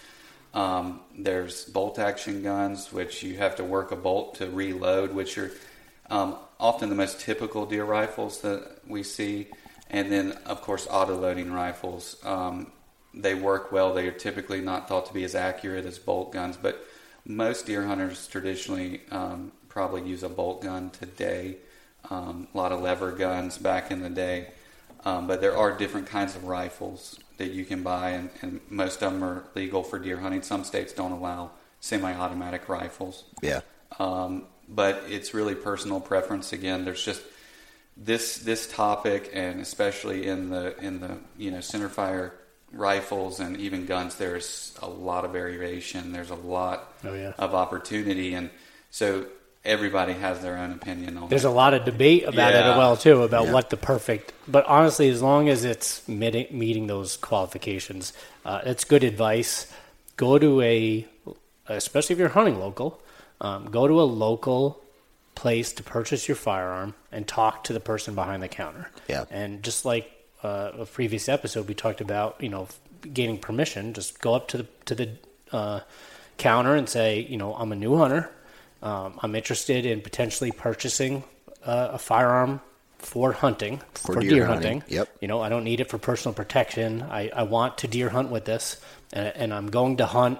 Um, 0.52 1.00
there's 1.16 1.64
bolt 1.64 1.98
action 1.98 2.42
guns, 2.42 2.92
which 2.92 3.22
you 3.22 3.38
have 3.38 3.56
to 3.56 3.64
work 3.64 3.92
a 3.92 3.96
bolt 3.96 4.34
to 4.36 4.50
reload, 4.50 5.14
which 5.14 5.38
are 5.38 5.50
um, 6.10 6.36
often 6.58 6.90
the 6.90 6.96
most 6.96 7.18
typical 7.18 7.64
deer 7.64 7.84
rifles 7.84 8.42
that 8.42 8.80
we 8.86 9.02
see. 9.02 9.46
And 9.88 10.12
then, 10.12 10.32
of 10.44 10.60
course, 10.60 10.86
auto 10.90 11.16
loading 11.16 11.50
rifles. 11.50 12.16
Um, 12.24 12.70
they 13.14 13.34
work 13.34 13.72
well. 13.72 13.92
They 13.92 14.06
are 14.06 14.12
typically 14.12 14.60
not 14.60 14.88
thought 14.88 15.06
to 15.06 15.14
be 15.14 15.24
as 15.24 15.34
accurate 15.34 15.86
as 15.86 15.98
bolt 15.98 16.32
guns, 16.32 16.56
but 16.56 16.84
most 17.24 17.66
deer 17.66 17.86
hunters 17.86 18.26
traditionally 18.26 19.02
um, 19.10 19.52
probably 19.68 20.02
use 20.02 20.22
a 20.22 20.28
bolt 20.28 20.62
gun 20.62 20.90
today. 20.90 21.56
Um, 22.08 22.48
a 22.54 22.56
lot 22.56 22.72
of 22.72 22.80
lever 22.80 23.12
guns 23.12 23.58
back 23.58 23.90
in 23.90 24.00
the 24.00 24.08
day, 24.08 24.48
um, 25.04 25.26
but 25.26 25.40
there 25.40 25.56
are 25.56 25.76
different 25.76 26.06
kinds 26.06 26.34
of 26.34 26.44
rifles 26.44 27.18
that 27.36 27.50
you 27.50 27.64
can 27.64 27.82
buy, 27.82 28.10
and, 28.10 28.30
and, 28.42 28.60
most 28.70 29.02
of 29.02 29.12
them 29.12 29.22
are 29.22 29.44
legal 29.54 29.82
for 29.82 29.98
deer 29.98 30.18
hunting. 30.18 30.42
Some 30.42 30.64
states 30.64 30.92
don't 30.92 31.12
allow 31.12 31.50
semi-automatic 31.80 32.68
rifles. 32.68 33.24
Yeah. 33.42 33.60
Um, 33.98 34.44
but 34.68 35.02
it's 35.08 35.34
really 35.34 35.54
personal 35.54 36.00
preference. 36.00 36.52
Again, 36.52 36.84
there's 36.84 37.04
just 37.04 37.22
this 37.96 38.38
this 38.38 38.66
topic, 38.66 39.30
and 39.32 39.60
especially 39.60 40.26
in 40.26 40.50
the 40.50 40.76
in 40.78 41.00
the 41.00 41.18
you 41.36 41.50
know 41.50 41.58
centerfire 41.58 42.32
rifles 42.72 43.40
and 43.40 43.56
even 43.58 43.86
guns, 43.86 44.16
there's 44.16 44.76
a 44.82 44.88
lot 44.88 45.24
of 45.24 45.32
variation. 45.32 46.12
There's 46.12 46.30
a 46.30 46.36
lot 46.36 46.92
oh, 47.04 47.14
yeah. 47.14 47.32
of 47.38 47.54
opportunity, 47.54 48.34
and 48.34 48.50
so 48.90 49.26
everybody 49.64 50.12
has 50.14 50.40
their 50.40 50.56
own 50.56 50.72
opinion 50.72 51.16
on. 51.16 51.28
There's 51.28 51.44
it. 51.44 51.48
a 51.48 51.52
lot 51.52 51.74
of 51.74 51.84
debate 51.84 52.24
about 52.24 52.52
yeah. 52.52 52.60
it 52.60 52.72
as 52.72 52.78
well 52.78 52.96
too 52.96 53.22
about 53.22 53.46
yeah. 53.46 53.52
what 53.52 53.70
the 53.70 53.76
perfect. 53.76 54.32
But 54.48 54.66
honestly, 54.66 55.08
as 55.08 55.22
long 55.22 55.48
as 55.48 55.64
it's 55.64 56.06
meeting 56.08 56.86
those 56.86 57.16
qualifications, 57.16 58.12
uh, 58.44 58.62
it's 58.64 58.84
good 58.84 59.04
advice. 59.04 59.72
Go 60.16 60.38
to 60.38 60.60
a, 60.60 61.06
especially 61.68 62.14
if 62.14 62.18
you're 62.18 62.28
hunting 62.28 62.58
local, 62.58 63.00
um, 63.40 63.70
go 63.70 63.86
to 63.86 64.00
a 64.00 64.04
local 64.04 64.80
place 65.34 65.72
to 65.72 65.82
purchase 65.82 66.28
your 66.28 66.36
firearm 66.36 66.94
and 67.10 67.26
talk 67.26 67.64
to 67.64 67.72
the 67.72 67.80
person 67.80 68.14
behind 68.14 68.42
the 68.42 68.48
counter. 68.48 68.90
Yeah. 69.08 69.24
And 69.30 69.62
just 69.62 69.84
like 69.86 70.10
uh, 70.42 70.72
a 70.78 70.86
previous 70.86 71.28
episode, 71.28 71.68
we 71.68 71.74
talked 71.74 72.00
about 72.00 72.36
you 72.40 72.48
know 72.48 72.68
gaining 73.12 73.38
permission. 73.38 73.92
Just 73.92 74.20
go 74.20 74.34
up 74.34 74.48
to 74.48 74.58
the 74.58 74.66
to 74.86 74.94
the 74.94 75.10
uh, 75.52 75.80
counter 76.38 76.74
and 76.74 76.88
say, 76.88 77.20
you 77.20 77.36
know, 77.36 77.54
I'm 77.54 77.72
a 77.72 77.76
new 77.76 77.96
hunter. 77.96 78.30
Um, 78.82 79.18
I'm 79.22 79.34
interested 79.34 79.84
in 79.84 80.00
potentially 80.00 80.52
purchasing 80.52 81.22
uh, 81.64 81.90
a 81.92 81.98
firearm 81.98 82.60
for 82.98 83.32
hunting, 83.32 83.80
for, 83.94 84.14
for 84.14 84.20
deer, 84.20 84.30
deer 84.30 84.46
hunting. 84.46 84.80
hunting. 84.80 84.96
Yep. 84.96 85.16
You 85.20 85.28
know, 85.28 85.40
I 85.40 85.48
don't 85.48 85.64
need 85.64 85.80
it 85.80 85.90
for 85.90 85.98
personal 85.98 86.34
protection. 86.34 87.02
I, 87.02 87.28
I 87.28 87.42
want 87.44 87.78
to 87.78 87.88
deer 87.88 88.08
hunt 88.08 88.30
with 88.30 88.44
this, 88.44 88.80
and, 89.12 89.32
and 89.36 89.54
I'm 89.54 89.68
going 89.68 89.98
to 89.98 90.06
hunt 90.06 90.38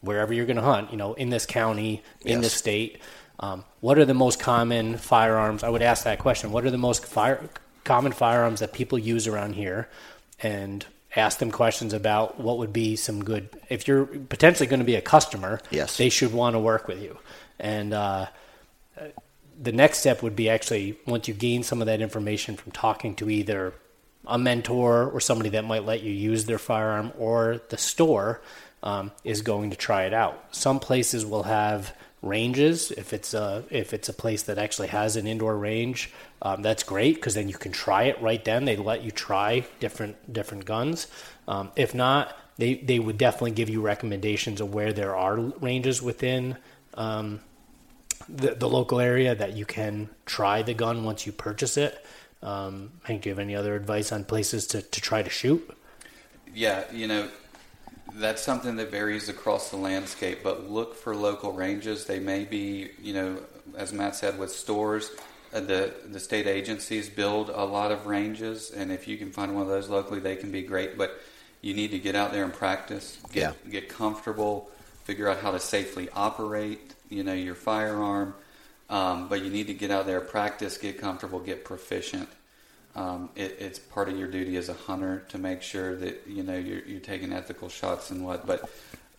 wherever 0.00 0.32
you're 0.32 0.46
going 0.46 0.56
to 0.56 0.62
hunt. 0.62 0.90
You 0.90 0.96
know, 0.96 1.14
in 1.14 1.30
this 1.30 1.46
county, 1.46 2.02
in 2.22 2.38
yes. 2.38 2.42
this 2.42 2.52
state. 2.54 3.00
Um, 3.38 3.64
what 3.80 3.98
are 3.98 4.06
the 4.06 4.14
most 4.14 4.40
common 4.40 4.96
firearms? 4.96 5.62
I 5.62 5.68
would 5.68 5.82
ask 5.82 6.04
that 6.04 6.18
question. 6.18 6.52
What 6.52 6.64
are 6.64 6.70
the 6.70 6.78
most 6.78 7.04
fire, 7.04 7.48
common 7.86 8.12
firearms 8.12 8.60
that 8.60 8.74
people 8.74 8.98
use 8.98 9.26
around 9.26 9.54
here? 9.54 9.88
And 10.42 10.84
ask 11.16 11.38
them 11.38 11.50
questions 11.50 11.94
about 11.94 12.38
what 12.38 12.58
would 12.58 12.72
be 12.72 12.94
some 12.94 13.24
good. 13.24 13.48
If 13.70 13.88
you're 13.88 14.04
potentially 14.04 14.66
going 14.66 14.80
to 14.80 14.86
be 14.86 14.96
a 14.96 15.00
customer, 15.00 15.60
yes. 15.70 15.96
they 15.96 16.10
should 16.10 16.32
want 16.32 16.54
to 16.54 16.60
work 16.60 16.86
with 16.86 17.02
you. 17.02 17.16
And 17.58 17.94
uh, 17.94 18.26
the 19.60 19.72
next 19.72 19.98
step 19.98 20.22
would 20.22 20.36
be 20.36 20.50
actually 20.50 20.98
once 21.06 21.26
you 21.26 21.34
gain 21.34 21.62
some 21.62 21.80
of 21.80 21.86
that 21.86 22.00
information 22.00 22.56
from 22.56 22.72
talking 22.72 23.14
to 23.16 23.30
either 23.30 23.72
a 24.26 24.38
mentor 24.38 25.08
or 25.08 25.20
somebody 25.20 25.50
that 25.50 25.64
might 25.64 25.84
let 25.84 26.02
you 26.02 26.12
use 26.12 26.44
their 26.44 26.58
firearm 26.58 27.12
or 27.18 27.60
the 27.70 27.78
store 27.78 28.42
um, 28.82 29.10
is 29.24 29.40
going 29.40 29.70
to 29.70 29.76
try 29.76 30.04
it 30.04 30.12
out. 30.12 30.44
Some 30.50 30.80
places 30.80 31.24
will 31.24 31.44
have 31.44 31.94
ranges. 32.26 32.90
If 32.90 33.12
it's 33.12 33.34
a 33.34 33.64
if 33.70 33.94
it's 33.94 34.08
a 34.08 34.12
place 34.12 34.42
that 34.44 34.58
actually 34.58 34.88
has 34.88 35.16
an 35.16 35.26
indoor 35.26 35.56
range 35.56 36.12
um, 36.42 36.62
that's 36.62 36.82
great 36.82 37.14
because 37.16 37.34
then 37.34 37.48
you 37.48 37.56
can 37.56 37.72
try 37.72 38.04
it 38.04 38.20
right 38.20 38.44
then. 38.44 38.64
They 38.64 38.76
let 38.76 39.02
you 39.02 39.10
try 39.10 39.66
different 39.80 40.32
different 40.32 40.64
guns. 40.64 41.06
Um, 41.48 41.70
if 41.76 41.94
not 41.94 42.36
they 42.58 42.74
they 42.74 42.98
would 42.98 43.18
definitely 43.18 43.52
give 43.52 43.68
you 43.68 43.80
recommendations 43.80 44.60
of 44.60 44.74
where 44.74 44.92
there 44.92 45.16
are 45.16 45.36
ranges 45.36 46.02
within 46.02 46.56
um, 46.94 47.40
the, 48.28 48.54
the 48.54 48.68
local 48.68 49.00
area 49.00 49.34
that 49.34 49.54
you 49.54 49.64
can 49.64 50.08
try 50.24 50.62
the 50.62 50.74
gun 50.74 51.04
once 51.04 51.26
you 51.26 51.32
purchase 51.32 51.76
it. 51.76 52.04
Um, 52.42 52.92
Hank, 53.04 53.22
do 53.22 53.28
you 53.28 53.34
have 53.34 53.38
any 53.40 53.56
other 53.56 53.74
advice 53.74 54.12
on 54.12 54.24
places 54.24 54.66
to, 54.68 54.82
to 54.82 55.00
try 55.00 55.22
to 55.22 55.30
shoot? 55.30 55.68
Yeah, 56.54 56.84
you 56.92 57.06
know, 57.06 57.28
that's 58.14 58.42
something 58.42 58.76
that 58.76 58.90
varies 58.90 59.28
across 59.28 59.70
the 59.70 59.76
landscape, 59.76 60.40
but 60.42 60.70
look 60.70 60.94
for 60.94 61.14
local 61.14 61.52
ranges. 61.52 62.06
They 62.06 62.18
may 62.18 62.44
be, 62.44 62.90
you 63.02 63.14
know, 63.14 63.38
as 63.76 63.92
Matt 63.92 64.16
said, 64.16 64.38
with 64.38 64.50
stores, 64.50 65.10
uh, 65.52 65.60
the 65.60 65.94
the 66.10 66.20
state 66.20 66.46
agencies 66.46 67.08
build 67.08 67.50
a 67.50 67.64
lot 67.64 67.92
of 67.92 68.06
ranges, 68.06 68.70
and 68.70 68.90
if 68.90 69.08
you 69.08 69.16
can 69.16 69.30
find 69.30 69.54
one 69.54 69.62
of 69.62 69.68
those 69.68 69.88
locally, 69.88 70.20
they 70.20 70.36
can 70.36 70.50
be 70.50 70.62
great. 70.62 70.96
But 70.96 71.20
you 71.60 71.74
need 71.74 71.90
to 71.90 71.98
get 71.98 72.14
out 72.14 72.32
there 72.32 72.44
and 72.44 72.52
practice, 72.52 73.18
get 73.32 73.56
yeah. 73.64 73.70
get 73.70 73.88
comfortable, 73.88 74.70
figure 75.04 75.28
out 75.28 75.38
how 75.38 75.50
to 75.50 75.60
safely 75.60 76.08
operate, 76.10 76.94
you 77.08 77.22
know, 77.22 77.32
your 77.32 77.54
firearm. 77.54 78.34
Um, 78.88 79.28
but 79.28 79.42
you 79.42 79.50
need 79.50 79.66
to 79.66 79.74
get 79.74 79.90
out 79.90 80.06
there, 80.06 80.20
practice, 80.20 80.78
get 80.78 81.00
comfortable, 81.00 81.40
get 81.40 81.64
proficient. 81.64 82.28
Um, 82.96 83.28
it, 83.36 83.58
it's 83.60 83.78
part 83.78 84.08
of 84.08 84.18
your 84.18 84.26
duty 84.26 84.56
as 84.56 84.68
a 84.68 84.74
hunter 84.74 85.24
to 85.28 85.38
make 85.38 85.62
sure 85.62 85.94
that 85.96 86.22
you 86.26 86.42
know 86.42 86.56
you're, 86.56 86.80
you're, 86.80 87.00
taking 87.00 87.32
ethical 87.32 87.68
shots 87.68 88.10
and 88.10 88.24
what. 88.24 88.46
But 88.46 88.68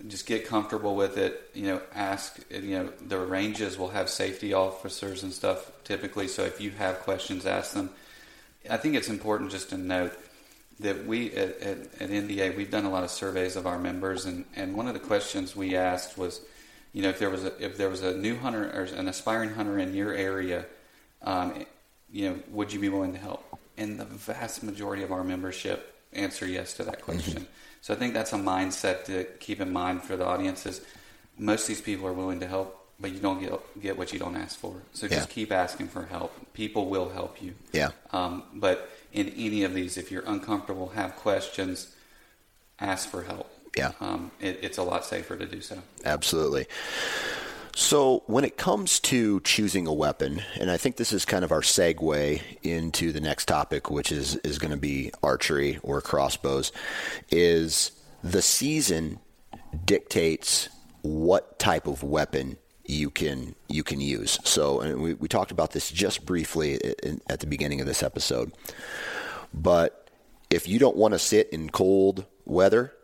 just 0.08 0.26
get 0.26 0.48
comfortable 0.48 0.96
with 0.96 1.18
it. 1.18 1.50
You 1.54 1.68
know, 1.68 1.82
ask. 1.94 2.38
You 2.50 2.80
know, 2.80 2.94
the 3.00 3.20
ranges 3.20 3.78
will 3.78 3.90
have 3.90 4.10
safety 4.10 4.54
officers 4.54 5.24
and 5.24 5.32
stuff 5.32 5.72
typically. 5.84 6.28
So 6.28 6.44
if 6.44 6.60
you 6.60 6.72
have 6.72 7.00
questions, 7.00 7.46
ask 7.46 7.74
them. 7.74 7.92
I 8.70 8.78
think 8.78 8.96
it's 8.96 9.10
important 9.10 9.52
just 9.52 9.70
to 9.70 9.78
note 9.78 10.14
that 10.80 11.06
we 11.06 11.32
at, 11.32 11.62
at, 11.62 11.78
at 12.02 12.10
NDA 12.10 12.58
we've 12.58 12.70
done 12.72 12.86
a 12.86 12.90
lot 12.90 13.04
of 13.04 13.12
surveys 13.12 13.56
of 13.56 13.66
our 13.66 13.80
members, 13.80 14.26
and, 14.26 14.46
and 14.56 14.76
one 14.76 14.88
of 14.88 14.94
the 14.94 15.00
questions 15.00 15.56
we 15.56 15.76
asked 15.76 16.18
was 16.18 16.42
you 16.94 17.04
know, 17.04 17.10
if 17.10 17.20
there 17.20 17.30
was 17.30 17.44
a 17.44 17.54
if 17.64 17.78
there 17.78 17.90
was 17.90 18.02
a 18.02 18.18
new 18.18 18.36
hunter 18.36 18.64
or 18.64 18.84
an 18.84 19.08
aspiring 19.08 19.52
hunter 19.52 19.78
in 19.78 19.94
your 19.94 20.14
area, 20.14 20.66
um, 21.22 21.66
you 22.12 22.30
know, 22.30 22.40
would 22.50 22.74
you 22.74 22.80
be 22.80 22.90
willing 22.90 23.14
to 23.14 23.20
help? 23.20 23.47
And 23.78 24.00
the 24.00 24.06
vast 24.06 24.64
majority 24.64 25.04
of 25.04 25.12
our 25.12 25.24
membership 25.24 25.96
answer 26.14 26.48
yes 26.48 26.74
to 26.74 26.84
that 26.84 27.02
question. 27.02 27.42
Mm-hmm. 27.42 27.52
So 27.82 27.94
I 27.94 27.98
think 27.98 28.14
that's 28.14 28.34
a 28.34 28.38
mindset 28.38 29.06
to 29.06 29.26
keep 29.40 29.62
in 29.62 29.72
mind 29.72 30.04
for 30.04 30.18
the 30.18 30.26
audiences. 30.26 30.82
Most 31.38 31.64
of 31.64 31.68
these 31.68 31.82
people 31.82 32.08
are 32.08 32.14
willing 32.14 32.40
to 32.40 32.48
help, 32.48 32.88
but 33.00 33.12
you 33.12 33.20
don't 33.20 33.40
get 33.40 33.82
get 33.82 33.98
what 33.98 34.12
you 34.12 34.20
don't 34.20 34.36
ask 34.36 34.58
for. 34.58 34.82
So 34.94 35.08
just 35.08 35.30
yeah. 35.30 35.34
keep 35.34 35.52
asking 35.52 35.90
for 35.90 36.06
help. 36.06 36.34
People 36.54 36.90
will 36.90 37.10
help 37.10 37.42
you. 37.42 37.54
Yeah. 37.72 37.92
Um, 38.12 38.44
but 38.56 38.90
in 39.14 39.30
any 39.30 39.64
of 39.64 39.74
these, 39.74 39.98
if 39.98 40.12
you're 40.12 40.26
uncomfortable, 40.26 40.90
have 40.90 41.16
questions, 41.16 41.96
ask 42.80 43.08
for 43.08 43.24
help 43.24 43.52
yeah, 43.78 43.92
um, 44.00 44.32
it, 44.40 44.60
it's 44.62 44.78
a 44.78 44.84
lot 44.84 45.06
safer 45.06 45.36
to 45.38 45.46
do 45.46 45.62
so. 45.62 45.78
Absolutely. 46.04 46.66
So, 47.80 48.24
when 48.26 48.44
it 48.44 48.58
comes 48.58 49.00
to 49.02 49.40
choosing 49.42 49.86
a 49.86 49.94
weapon, 49.94 50.42
and 50.60 50.72
I 50.72 50.78
think 50.78 50.96
this 50.96 51.14
is 51.14 51.26
kind 51.26 51.46
of 51.46 51.52
our 51.52 51.62
segue 51.62 52.42
into 52.64 53.12
the 53.12 53.22
next 53.22 53.46
topic, 53.46 53.92
which 53.92 54.12
is, 54.12 54.36
is 54.38 54.58
going 54.58 54.72
to 54.72 54.78
be 54.78 55.12
archery 55.22 55.78
or 55.84 56.02
crossbows, 56.02 56.72
is 57.30 57.92
the 58.24 58.42
season 58.42 59.20
dictates 59.86 60.70
what 61.04 61.60
type 61.60 61.86
of 61.86 62.02
weapon 62.02 62.58
you 62.84 63.12
can 63.12 63.54
you 63.68 63.84
can 63.84 64.02
use. 64.02 64.40
So, 64.44 64.80
and 64.80 65.00
we, 65.00 65.14
we 65.14 65.28
talked 65.28 65.52
about 65.52 65.74
this 65.74 65.92
just 65.92 66.26
briefly 66.26 66.80
in, 67.04 67.22
at 67.30 67.42
the 67.42 67.48
beginning 67.48 67.80
of 67.80 67.86
this 67.86 68.02
episode. 68.02 68.54
But 69.54 70.10
if 70.50 70.68
you 70.68 70.80
don't 70.80 70.98
want 70.98 71.12
to 71.12 71.20
sit 71.20 71.48
in 71.52 71.70
cold 71.70 72.26
weather, 72.44 72.96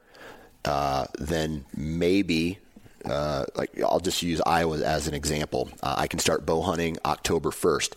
uh, 0.66 1.06
then 1.20 1.66
maybe 1.78 2.58
uh, 3.06 3.46
like 3.56 3.80
I'll 3.82 4.00
just 4.00 4.22
use 4.22 4.42
Iowa 4.46 4.80
as 4.80 5.08
an 5.08 5.14
example. 5.14 5.70
Uh, 5.82 5.96
I 5.98 6.08
can 6.08 6.20
start 6.20 6.46
bow 6.46 6.62
hunting 6.62 6.98
October 7.06 7.50
1st, 7.52 7.94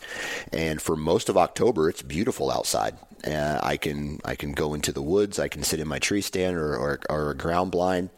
and 0.53 0.81
for 0.81 0.97
most 0.97 1.29
of 1.29 1.37
October, 1.37 1.89
it's 1.89 2.03
beautiful 2.03 2.51
outside. 2.51 2.97
Uh, 3.27 3.59
I 3.63 3.77
can 3.77 4.21
I 4.25 4.35
can 4.35 4.53
go 4.53 4.75
into 4.75 4.93
the 4.93 5.03
woods. 5.03 5.39
I 5.39 5.49
can 5.49 5.63
sit 5.63 5.81
in 5.81 5.89
my 5.89 5.99
tree 5.99 6.21
stand 6.21 6.57
or, 6.57 6.77
or, 6.77 7.01
or 7.09 7.31
a 7.31 7.37
ground 7.37 7.73
blind. 7.73 8.11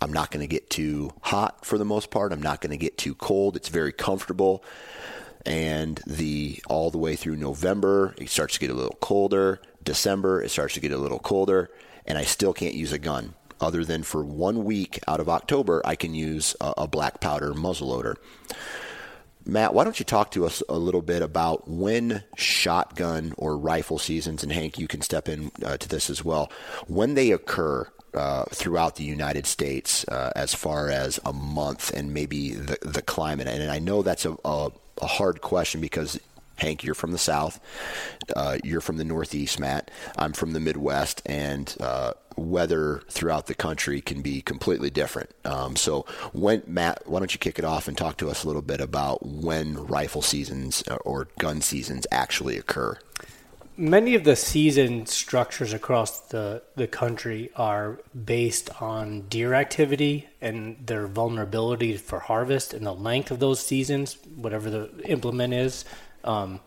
I'm 0.00 0.12
not 0.12 0.30
going 0.30 0.42
to 0.42 0.46
get 0.46 0.70
too 0.70 1.10
hot 1.22 1.64
for 1.64 1.78
the 1.78 1.84
most 1.84 2.10
part. 2.10 2.32
I'm 2.32 2.42
not 2.42 2.60
going 2.60 2.70
to 2.70 2.76
get 2.76 2.98
too 2.98 3.14
cold. 3.14 3.56
It's 3.56 3.68
very 3.68 3.92
comfortable. 3.92 4.64
And 5.44 6.00
the 6.06 6.62
all 6.68 6.90
the 6.90 6.98
way 6.98 7.16
through 7.16 7.36
November, 7.36 8.14
it 8.18 8.28
starts 8.28 8.54
to 8.54 8.60
get 8.60 8.70
a 8.70 8.74
little 8.74 8.96
colder. 9.00 9.60
December, 9.82 10.40
it 10.42 10.50
starts 10.50 10.74
to 10.74 10.80
get 10.80 10.92
a 10.92 10.98
little 10.98 11.18
colder, 11.18 11.68
and 12.06 12.16
I 12.16 12.22
still 12.22 12.52
can't 12.52 12.74
use 12.74 12.92
a 12.92 12.98
gun 12.98 13.34
other 13.62 13.84
than 13.84 14.02
for 14.02 14.24
one 14.24 14.64
week 14.64 14.98
out 15.06 15.20
of 15.20 15.28
October, 15.28 15.82
I 15.84 15.96
can 15.96 16.14
use 16.14 16.56
a, 16.60 16.74
a 16.78 16.88
black 16.88 17.20
powder 17.20 17.52
muzzleloader. 17.52 18.16
Matt, 19.44 19.74
why 19.74 19.84
don't 19.84 19.98
you 19.98 20.04
talk 20.04 20.30
to 20.32 20.46
us 20.46 20.62
a 20.68 20.78
little 20.78 21.02
bit 21.02 21.20
about 21.20 21.68
when 21.68 22.22
shotgun 22.36 23.34
or 23.36 23.56
rifle 23.56 23.98
seasons, 23.98 24.42
and 24.42 24.52
Hank, 24.52 24.78
you 24.78 24.86
can 24.86 25.02
step 25.02 25.28
in 25.28 25.50
uh, 25.64 25.76
to 25.76 25.88
this 25.88 26.08
as 26.10 26.24
well, 26.24 26.50
when 26.86 27.14
they 27.14 27.32
occur 27.32 27.88
uh, 28.14 28.44
throughout 28.50 28.96
the 28.96 29.04
United 29.04 29.46
States 29.46 30.06
uh, 30.08 30.32
as 30.36 30.54
far 30.54 30.90
as 30.90 31.18
a 31.24 31.32
month 31.32 31.92
and 31.92 32.12
maybe 32.12 32.50
the, 32.50 32.78
the 32.82 33.02
climate. 33.02 33.48
And 33.48 33.70
I 33.70 33.78
know 33.78 34.02
that's 34.02 34.26
a, 34.26 34.36
a, 34.44 34.70
a 35.00 35.06
hard 35.06 35.40
question 35.40 35.80
because 35.80 36.20
Hank, 36.62 36.84
you're 36.84 36.94
from 36.94 37.10
the 37.10 37.18
South. 37.18 37.60
Uh, 38.34 38.58
you're 38.62 38.80
from 38.80 38.96
the 38.96 39.04
Northeast, 39.04 39.58
Matt. 39.58 39.90
I'm 40.16 40.32
from 40.32 40.52
the 40.52 40.60
Midwest, 40.60 41.20
and 41.26 41.74
uh, 41.80 42.12
weather 42.36 43.02
throughout 43.10 43.46
the 43.46 43.54
country 43.54 44.00
can 44.00 44.22
be 44.22 44.42
completely 44.42 44.88
different. 44.88 45.30
Um, 45.44 45.74
so, 45.74 46.06
when 46.32 46.62
Matt, 46.68 47.02
why 47.06 47.18
don't 47.18 47.34
you 47.34 47.40
kick 47.40 47.58
it 47.58 47.64
off 47.64 47.88
and 47.88 47.98
talk 47.98 48.16
to 48.18 48.30
us 48.30 48.44
a 48.44 48.46
little 48.46 48.62
bit 48.62 48.80
about 48.80 49.26
when 49.26 49.74
rifle 49.74 50.22
seasons 50.22 50.84
uh, 50.88 50.96
or 51.04 51.26
gun 51.40 51.60
seasons 51.60 52.06
actually 52.12 52.56
occur? 52.56 52.96
Many 53.76 54.14
of 54.14 54.22
the 54.22 54.36
season 54.36 55.06
structures 55.06 55.72
across 55.72 56.20
the, 56.20 56.62
the 56.76 56.86
country 56.86 57.50
are 57.56 57.98
based 58.24 58.70
on 58.80 59.22
deer 59.22 59.54
activity 59.54 60.28
and 60.40 60.76
their 60.86 61.08
vulnerability 61.08 61.96
for 61.96 62.20
harvest 62.20 62.72
and 62.72 62.86
the 62.86 62.94
length 62.94 63.30
of 63.32 63.40
those 63.40 63.58
seasons, 63.58 64.18
whatever 64.36 64.70
the 64.70 64.90
implement 65.06 65.54
is, 65.54 65.86
um, 66.24 66.60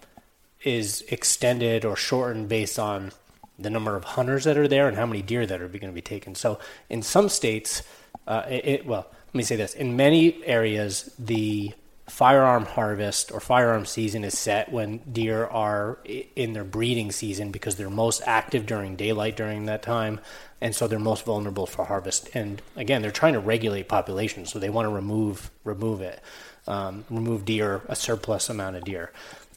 is 0.63 1.04
extended 1.10 1.86
or 1.86 1.96
shortened 1.96 2.50
based 2.50 2.80
on 2.80 3.12
the 3.58 3.70
number 3.70 3.96
of 3.96 4.04
hunters 4.04 4.44
that 4.44 4.58
are 4.58 4.68
there 4.68 4.88
and 4.88 4.98
how 4.98 5.06
many 5.06 5.22
deer 5.22 5.46
that 5.46 5.62
are 5.62 5.68
going 5.68 5.82
to 5.82 5.91
be 5.91 6.02
taken. 6.02 6.36
So 6.36 6.60
in 6.89 7.02
some 7.02 7.30
states, 7.30 7.84
uh, 8.28 8.44
it, 8.50 8.65
it, 8.65 8.86
well, 8.86 9.08
let 9.28 9.36
me 9.36 9.44
say 9.44 9.56
this: 9.56 9.74
in 9.74 9.96
many 9.96 10.44
areas, 10.46 11.13
the 11.18 11.74
firearm 12.08 12.65
harvest 12.65 13.32
or 13.32 13.39
firearm 13.39 13.86
season 13.86 14.24
is 14.24 14.38
set 14.38 14.72
when 14.72 14.98
deer 15.12 15.46
are 15.46 15.98
in 16.36 16.54
their 16.54 16.63
breeding 16.63 17.12
season 17.12 17.52
because 17.52 17.76
they're 17.76 17.89
most 17.89 18.22
active 18.28 18.65
during 18.65 18.96
daylight 18.96 19.36
during 19.36 19.65
that 19.65 19.82
time 19.82 20.20
and 20.62 20.76
so 20.76 20.88
they're 20.88 21.00
most 21.00 21.26
vulnerable 21.26 21.65
for 21.65 21.86
harvest. 21.86 22.30
And 22.36 22.62
again 22.76 23.02
they're 23.02 23.10
trying 23.10 23.34
to 23.34 23.39
regulate 23.39 23.88
population 23.88 24.46
so 24.46 24.60
they 24.60 24.70
want 24.70 24.86
to 24.86 24.94
remove 24.94 25.50
remove 25.63 26.02
it 26.02 26.22
um, 26.67 27.06
remove 27.10 27.45
deer 27.45 27.82
a 27.88 27.95
surplus 27.95 28.49
amount 28.49 28.75
of 28.75 28.84
deer 28.84 29.12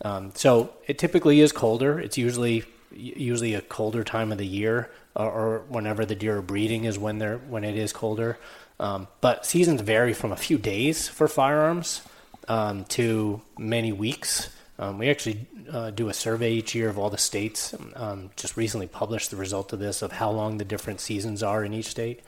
um, 0.04 0.30
so 0.34 0.72
it 0.86 0.98
typically 0.98 1.40
is 1.40 1.52
colder 1.52 1.98
it's 1.98 2.18
usually 2.18 2.64
usually 2.98 3.54
a 3.54 3.60
colder 3.60 4.04
time 4.04 4.32
of 4.32 4.38
the 4.38 4.46
year, 4.46 4.90
or, 5.14 5.30
or 5.30 5.58
whenever 5.68 6.04
the 6.04 6.14
deer 6.14 6.38
are 6.38 6.42
breeding 6.42 6.84
is 6.84 6.98
when 6.98 7.18
they're 7.18 7.38
when 7.38 7.64
it 7.64 7.76
is 7.76 7.92
colder. 7.92 8.38
Um, 8.80 9.08
but 9.20 9.44
seasons 9.44 9.80
vary 9.80 10.14
from 10.14 10.32
a 10.32 10.36
few 10.36 10.58
days 10.58 11.08
for 11.08 11.26
firearms 11.26 12.02
um, 12.46 12.84
to 12.86 13.42
many 13.58 13.92
weeks. 13.92 14.50
Um, 14.78 14.98
we 14.98 15.10
actually 15.10 15.48
uh, 15.70 15.90
do 15.90 16.08
a 16.08 16.14
survey 16.14 16.52
each 16.52 16.74
year 16.74 16.88
of 16.88 16.98
all 16.98 17.10
the 17.10 17.18
states. 17.18 17.74
Um, 17.96 18.30
just 18.36 18.56
recently 18.56 18.86
published 18.86 19.30
the 19.30 19.36
result 19.36 19.72
of 19.72 19.80
this 19.80 20.02
of 20.02 20.12
how 20.12 20.30
long 20.30 20.58
the 20.58 20.64
different 20.64 21.00
seasons 21.00 21.42
are 21.42 21.64
in 21.64 21.74
each 21.74 21.88
state. 21.88 22.20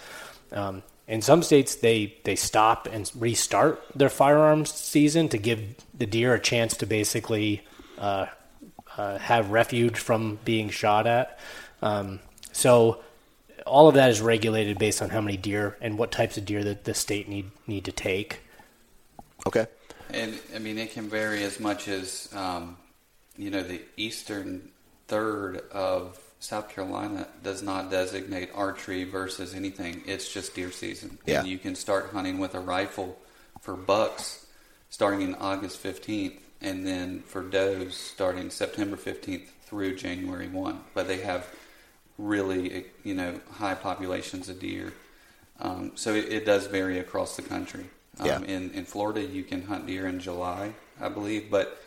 Um, 0.50 0.82
in 1.10 1.22
some 1.22 1.42
states, 1.42 1.74
they 1.74 2.14
they 2.22 2.36
stop 2.36 2.86
and 2.86 3.10
restart 3.16 3.82
their 3.96 4.08
firearms 4.08 4.72
season 4.72 5.28
to 5.30 5.38
give 5.38 5.60
the 5.92 6.06
deer 6.06 6.34
a 6.34 6.40
chance 6.40 6.76
to 6.76 6.86
basically 6.86 7.66
uh, 7.98 8.26
uh, 8.96 9.18
have 9.18 9.50
refuge 9.50 9.98
from 9.98 10.38
being 10.44 10.70
shot 10.70 11.08
at. 11.08 11.36
Um, 11.82 12.20
so 12.52 13.02
all 13.66 13.88
of 13.88 13.96
that 13.96 14.10
is 14.10 14.20
regulated 14.20 14.78
based 14.78 15.02
on 15.02 15.10
how 15.10 15.20
many 15.20 15.36
deer 15.36 15.76
and 15.80 15.98
what 15.98 16.12
types 16.12 16.38
of 16.38 16.44
deer 16.44 16.62
that 16.62 16.84
the 16.84 16.94
state 16.94 17.28
need 17.28 17.50
need 17.66 17.86
to 17.86 17.92
take. 17.92 18.42
Okay. 19.48 19.66
And 20.10 20.38
I 20.54 20.60
mean, 20.60 20.78
it 20.78 20.92
can 20.92 21.08
vary 21.08 21.42
as 21.42 21.58
much 21.58 21.88
as 21.88 22.28
um, 22.36 22.76
you 23.36 23.50
know 23.50 23.64
the 23.64 23.80
eastern 23.96 24.70
third 25.08 25.56
of 25.72 26.20
South 26.40 26.70
Carolina 26.70 27.28
does 27.42 27.62
not 27.62 27.90
designate 27.90 28.50
archery 28.54 29.04
versus 29.04 29.54
anything. 29.54 30.02
It's 30.06 30.32
just 30.32 30.54
deer 30.54 30.72
season. 30.72 31.18
Yeah. 31.26 31.40
And 31.40 31.48
you 31.48 31.58
can 31.58 31.74
start 31.74 32.10
hunting 32.12 32.38
with 32.38 32.54
a 32.54 32.60
rifle 32.60 33.18
for 33.60 33.76
bucks 33.76 34.46
starting 34.88 35.22
in 35.22 35.34
August 35.36 35.82
15th, 35.82 36.38
and 36.60 36.84
then 36.86 37.20
for 37.22 37.42
does 37.42 37.94
starting 37.94 38.50
September 38.50 38.96
15th 38.96 39.46
through 39.62 39.96
January 39.96 40.48
1. 40.48 40.80
But 40.94 41.06
they 41.06 41.18
have 41.18 41.46
really, 42.18 42.86
you 43.04 43.14
know, 43.14 43.40
high 43.52 43.74
populations 43.74 44.48
of 44.48 44.58
deer. 44.58 44.92
Um, 45.60 45.92
so 45.94 46.14
it, 46.14 46.32
it, 46.32 46.46
does 46.46 46.66
vary 46.66 46.98
across 46.98 47.36
the 47.36 47.42
country. 47.42 47.84
Um, 48.18 48.26
yeah. 48.26 48.40
in, 48.40 48.70
in 48.70 48.84
Florida, 48.84 49.22
you 49.22 49.44
can 49.44 49.62
hunt 49.62 49.86
deer 49.86 50.06
in 50.06 50.18
July, 50.18 50.72
I 51.00 51.08
believe, 51.08 51.50
but 51.50 51.82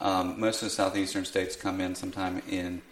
um, 0.00 0.38
most 0.38 0.62
of 0.62 0.68
the 0.68 0.74
southeastern 0.74 1.24
states 1.24 1.56
come 1.56 1.80
in 1.80 1.94
sometime 1.94 2.42
in 2.48 2.82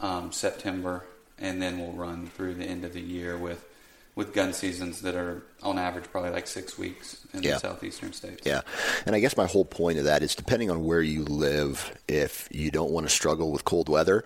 um, 0.00 0.32
September, 0.32 1.04
and 1.38 1.60
then 1.60 1.78
we'll 1.78 1.92
run 1.92 2.26
through 2.28 2.54
the 2.54 2.64
end 2.64 2.84
of 2.84 2.92
the 2.92 3.00
year 3.00 3.36
with 3.36 3.68
with 4.14 4.34
gun 4.34 4.52
seasons 4.52 5.00
that 5.00 5.14
are 5.14 5.42
on 5.62 5.78
average 5.78 6.04
probably 6.10 6.28
like 6.28 6.46
six 6.46 6.76
weeks 6.76 7.26
in 7.32 7.42
yeah. 7.42 7.54
the 7.54 7.60
southeastern 7.60 8.12
states. 8.12 8.42
Yeah, 8.44 8.60
and 9.06 9.16
I 9.16 9.20
guess 9.20 9.36
my 9.36 9.46
whole 9.46 9.64
point 9.64 9.98
of 9.98 10.04
that 10.04 10.22
is 10.22 10.34
depending 10.34 10.70
on 10.70 10.84
where 10.84 11.00
you 11.00 11.24
live, 11.24 11.96
if 12.08 12.46
you 12.50 12.70
don't 12.70 12.90
want 12.90 13.08
to 13.08 13.14
struggle 13.14 13.50
with 13.50 13.64
cold 13.64 13.88
weather, 13.88 14.24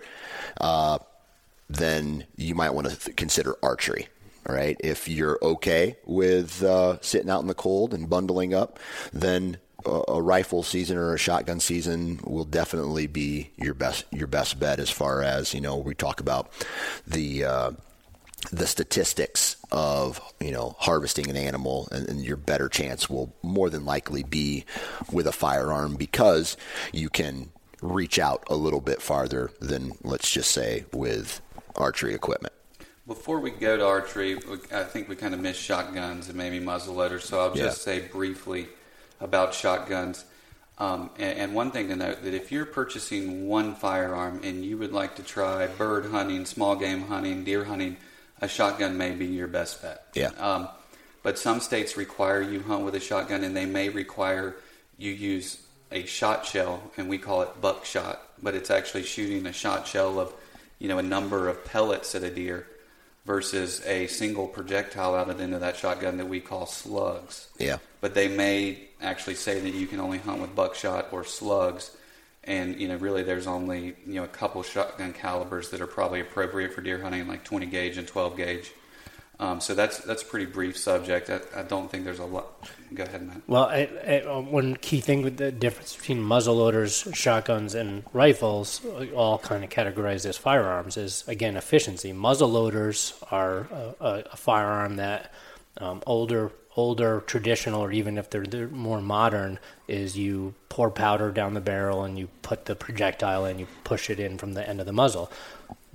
uh, 0.59 0.99
then 1.69 2.25
you 2.35 2.53
might 2.53 2.71
want 2.71 2.89
to 2.89 2.95
th- 2.97 3.15
consider 3.15 3.55
archery. 3.63 4.07
All 4.47 4.55
right, 4.55 4.77
if 4.81 5.09
you're 5.09 5.37
okay 5.41 5.97
with 6.05 6.63
uh, 6.63 6.99
sitting 7.01 7.29
out 7.29 7.41
in 7.41 7.47
the 7.47 7.53
cold 7.53 7.93
and 7.93 8.09
bundling 8.09 8.53
up, 8.53 8.79
then 9.11 9.57
a 10.07 10.21
rifle 10.21 10.63
season 10.63 10.97
or 10.97 11.13
a 11.13 11.17
shotgun 11.17 11.59
season 11.59 12.19
will 12.23 12.45
definitely 12.45 13.07
be 13.07 13.51
your 13.57 13.73
best 13.73 14.05
your 14.11 14.27
best 14.27 14.59
bet 14.59 14.79
as 14.79 14.89
far 14.89 15.21
as 15.21 15.53
you 15.53 15.61
know 15.61 15.77
we 15.77 15.93
talk 15.93 16.19
about 16.19 16.51
the 17.05 17.43
uh, 17.43 17.71
the 18.51 18.67
statistics 18.67 19.57
of 19.71 20.21
you 20.39 20.51
know 20.51 20.75
harvesting 20.79 21.29
an 21.29 21.35
animal 21.35 21.87
and, 21.91 22.07
and, 22.07 22.23
your 22.23 22.37
better 22.37 22.69
chance 22.69 23.09
will 23.09 23.35
more 23.41 23.69
than 23.69 23.83
likely 23.83 24.23
be 24.23 24.63
with 25.11 25.25
a 25.25 25.31
firearm 25.31 25.95
because 25.95 26.55
you 26.93 27.09
can 27.09 27.49
reach 27.81 28.19
out 28.19 28.43
a 28.47 28.55
little 28.55 28.81
bit 28.81 29.01
farther 29.01 29.51
than 29.59 29.91
let's 30.03 30.31
just 30.31 30.51
say 30.51 30.85
with 30.93 31.41
archery 31.75 32.13
equipment. 32.13 32.53
Before 33.05 33.39
we 33.39 33.51
go 33.51 33.77
to 33.77 33.85
archery, 33.85 34.37
I 34.71 34.83
think 34.83 35.07
we 35.07 35.15
kind 35.15 35.33
of 35.33 35.39
missed 35.39 35.61
shotguns 35.61 36.27
and 36.27 36.37
maybe 36.37 36.59
muzzleloaders. 36.59 37.21
So 37.21 37.39
I'll 37.39 37.53
just 37.53 37.87
yeah. 37.87 37.93
say 37.93 38.07
briefly 38.07 38.67
about 39.19 39.53
shotguns. 39.53 40.25
Um, 40.79 41.09
and, 41.17 41.39
and, 41.39 41.53
one 41.55 41.71
thing 41.71 41.87
to 41.87 41.95
note 41.95 42.23
that 42.23 42.35
if 42.35 42.51
you're 42.51 42.65
purchasing 42.65 43.47
one 43.47 43.73
firearm 43.73 44.41
and 44.43 44.63
you 44.63 44.77
would 44.77 44.91
like 44.91 45.15
to 45.15 45.23
try 45.23 45.65
bird 45.65 46.05
hunting, 46.05 46.45
small 46.45 46.75
game 46.75 47.01
hunting, 47.01 47.43
deer 47.43 47.63
hunting, 47.63 47.97
a 48.41 48.47
shotgun 48.47 48.95
may 48.95 49.11
be 49.11 49.25
your 49.25 49.47
best 49.47 49.81
bet. 49.81 50.05
Yeah. 50.13 50.29
Um, 50.37 50.67
but 51.23 51.39
some 51.39 51.61
states 51.61 51.97
require 51.97 52.43
you 52.43 52.61
hunt 52.61 52.85
with 52.85 52.93
a 52.93 52.99
shotgun, 52.99 53.43
and 53.43 53.57
they 53.57 53.65
may 53.65 53.89
require 53.89 54.55
you 54.99 55.11
use 55.11 55.59
a 55.91 56.05
shot 56.05 56.45
shell, 56.45 56.91
and 56.95 57.09
we 57.09 57.17
call 57.17 57.41
it 57.41 57.59
buckshot, 57.59 58.21
but 58.41 58.53
it's 58.53 58.69
actually 58.69 59.03
shooting 59.03 59.47
a 59.47 59.53
shot 59.53 59.87
shell 59.87 60.19
of, 60.19 60.31
you 60.77 60.87
know, 60.87 60.99
a 60.99 61.03
number 61.03 61.47
of 61.47 61.65
pellets 61.65 62.13
at 62.13 62.23
a 62.23 62.29
deer 62.29 62.67
versus 63.27 63.85
a 63.85 64.07
single 64.07 64.47
projectile 64.47 65.13
out 65.13 65.29
of 65.29 65.37
the 65.37 65.43
end 65.43 65.53
of 65.53 65.59
that 65.59 65.75
shotgun 65.75 66.15
that 66.17 66.29
we 66.29 66.39
call 66.39 66.65
slugs. 66.65 67.49
Yeah. 67.59 67.77
But 67.99 68.13
they 68.13 68.29
may 68.29 68.87
actually 69.01 69.35
say 69.35 69.59
that 69.59 69.73
you 69.73 69.85
can 69.85 69.99
only 69.99 70.17
hunt 70.17 70.41
with 70.41 70.55
buckshot 70.55 71.09
or 71.11 71.25
slugs. 71.25 71.95
And 72.45 72.79
you 72.79 72.87
know, 72.87 72.95
really, 72.95 73.23
there's 73.23 73.45
only 73.45 73.97
you 74.07 74.13
know 74.13 74.23
a 74.23 74.29
couple 74.29 74.63
shotgun 74.63 75.11
calibers 75.11 75.69
that 75.71 75.81
are 75.81 75.87
probably 75.87 76.21
appropriate 76.21 76.73
for 76.73 76.81
deer 76.81 77.01
hunting, 77.01 77.27
like 77.27 77.43
20 77.43 77.65
gauge 77.65 77.97
and 77.97 78.07
12 78.07 78.37
gauge. 78.37 78.71
Um, 79.39 79.61
so 79.61 79.75
that's 79.75 79.99
that's 79.99 80.23
a 80.23 80.25
pretty 80.25 80.47
brief 80.47 80.77
subject. 80.77 81.29
I, 81.29 81.39
I, 81.55 81.61
don't 81.61 81.91
think 81.91 82.05
there's 82.05 82.17
a 82.17 82.25
lot. 82.25 82.67
Go 82.91 83.03
ahead, 83.03 83.21
Matt. 83.21 83.41
Well, 83.45 83.65
I, 83.65 83.87
I, 84.07 84.21
uh, 84.21 84.41
one 84.41 84.75
key 84.77 84.99
thing 84.99 85.21
with 85.21 85.37
the 85.37 85.51
difference 85.51 85.95
between 85.95 86.23
muzzleloaders, 86.23 87.13
shotguns, 87.13 87.75
and 87.75 88.03
rifles, 88.13 88.81
all 89.15 89.37
kind 89.37 89.63
of 89.63 89.69
categorized 89.69 90.25
as 90.25 90.37
firearms, 90.37 90.97
is 90.97 91.23
again 91.27 91.55
efficiency. 91.55 92.13
Muzzleloaders 92.13 93.13
are 93.31 93.67
a, 93.99 94.23
a 94.31 94.37
firearm 94.37 94.95
that 94.95 95.31
um, 95.77 96.01
older 96.07 96.51
older 96.75 97.21
traditional 97.25 97.81
or 97.81 97.91
even 97.91 98.19
if 98.19 98.29
they're, 98.29 98.45
they're, 98.45 98.67
more 98.67 99.01
modern 99.01 99.57
is 99.87 100.15
you 100.15 100.53
pour 100.69 100.91
powder 100.91 101.31
down 101.31 101.55
the 101.55 101.59
barrel 101.59 102.03
and 102.03 102.19
you 102.19 102.29
put 102.43 102.65
the 102.65 102.75
projectile 102.75 103.45
and 103.45 103.59
you 103.59 103.67
push 103.83 104.11
it 104.11 104.19
in 104.19 104.37
from 104.37 104.53
the 104.53 104.69
end 104.69 104.79
of 104.79 104.85
the 104.85 104.93
muzzle 104.93 105.31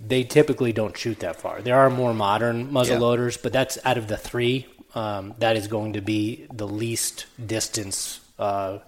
they 0.04 0.24
typically 0.24 0.72
don't 0.72 0.96
shoot 0.96 1.20
that 1.20 1.36
far. 1.36 1.62
There 1.62 1.78
are 1.78 1.90
more 1.90 2.12
modern 2.12 2.72
muzzle 2.72 2.96
yeah. 2.96 3.00
loaders, 3.00 3.36
but 3.36 3.52
that's 3.52 3.78
out 3.84 3.98
of 3.98 4.08
the 4.08 4.16
three. 4.16 4.66
Um, 4.94 5.34
that 5.38 5.56
is 5.56 5.68
going 5.68 5.94
to 5.94 6.02
be 6.02 6.46
the 6.52 6.68
least 6.68 7.26
distance 7.44 8.20
uh, 8.38 8.78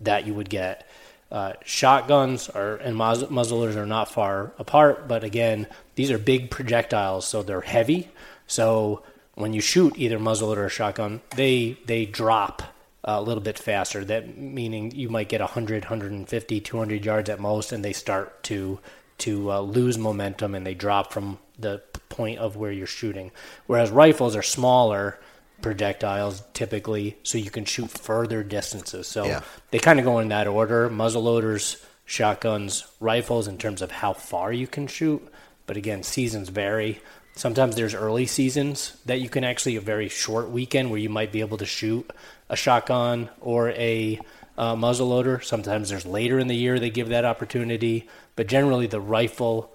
that 0.00 0.26
you 0.26 0.34
would 0.34 0.50
get. 0.50 0.88
Uh, 1.30 1.54
shotguns 1.64 2.48
are 2.48 2.76
and 2.76 2.96
muzzle, 2.96 3.28
muzzleloaders 3.28 3.76
are 3.76 3.86
not 3.86 4.10
far 4.10 4.52
apart, 4.58 5.08
but 5.08 5.24
again, 5.24 5.66
these 5.94 6.10
are 6.10 6.18
big 6.18 6.50
projectiles, 6.50 7.26
so 7.26 7.42
they're 7.42 7.62
heavy. 7.62 8.10
So 8.46 9.02
when 9.34 9.52
you 9.52 9.60
shoot 9.60 9.94
either 9.96 10.18
muzzleloader 10.18 10.58
or 10.58 10.68
shotgun, 10.68 11.22
they 11.36 11.78
they 11.86 12.04
drop 12.06 12.62
a 13.04 13.22
little 13.22 13.42
bit 13.42 13.58
faster. 13.58 14.04
That 14.04 14.36
meaning 14.36 14.90
you 14.90 15.08
might 15.08 15.28
get 15.28 15.40
100, 15.40 15.84
150, 15.84 16.60
200 16.60 17.04
yards 17.04 17.30
at 17.30 17.40
most, 17.40 17.72
and 17.72 17.84
they 17.84 17.92
start 17.92 18.42
to 18.44 18.78
to 19.22 19.52
uh, 19.52 19.60
lose 19.60 19.98
momentum 19.98 20.54
and 20.54 20.66
they 20.66 20.74
drop 20.74 21.12
from 21.12 21.38
the 21.58 21.82
point 22.08 22.38
of 22.38 22.56
where 22.56 22.72
you're 22.72 22.86
shooting. 22.86 23.30
Whereas 23.66 23.90
rifles 23.90 24.36
are 24.36 24.42
smaller 24.42 25.18
projectiles 25.60 26.42
typically, 26.54 27.16
so 27.22 27.38
you 27.38 27.50
can 27.50 27.64
shoot 27.64 27.90
further 27.90 28.42
distances. 28.42 29.06
So 29.06 29.24
yeah. 29.24 29.42
they 29.70 29.78
kind 29.78 29.98
of 29.98 30.04
go 30.04 30.18
in 30.18 30.28
that 30.28 30.48
order: 30.48 30.90
muzzleloaders, 30.90 31.82
shotguns, 32.04 32.86
rifles, 33.00 33.48
in 33.48 33.58
terms 33.58 33.80
of 33.80 33.90
how 33.90 34.12
far 34.12 34.52
you 34.52 34.66
can 34.66 34.86
shoot. 34.86 35.22
But 35.66 35.76
again, 35.76 36.02
seasons 36.02 36.48
vary. 36.48 37.00
Sometimes 37.34 37.76
there's 37.76 37.94
early 37.94 38.26
seasons 38.26 38.96
that 39.06 39.20
you 39.20 39.30
can 39.30 39.44
actually 39.44 39.76
a 39.76 39.80
very 39.80 40.08
short 40.08 40.50
weekend 40.50 40.90
where 40.90 41.00
you 41.00 41.08
might 41.08 41.32
be 41.32 41.40
able 41.40 41.58
to 41.58 41.64
shoot 41.64 42.10
a 42.50 42.56
shotgun 42.56 43.30
or 43.40 43.70
a 43.70 44.20
uh, 44.56 44.74
muzzleloader. 44.74 45.42
Sometimes 45.42 45.88
there's 45.88 46.06
later 46.06 46.38
in 46.38 46.48
the 46.48 46.54
year 46.54 46.78
they 46.78 46.90
give 46.90 47.08
that 47.08 47.24
opportunity, 47.24 48.08
but 48.36 48.46
generally 48.46 48.86
the 48.86 49.00
rifle 49.00 49.72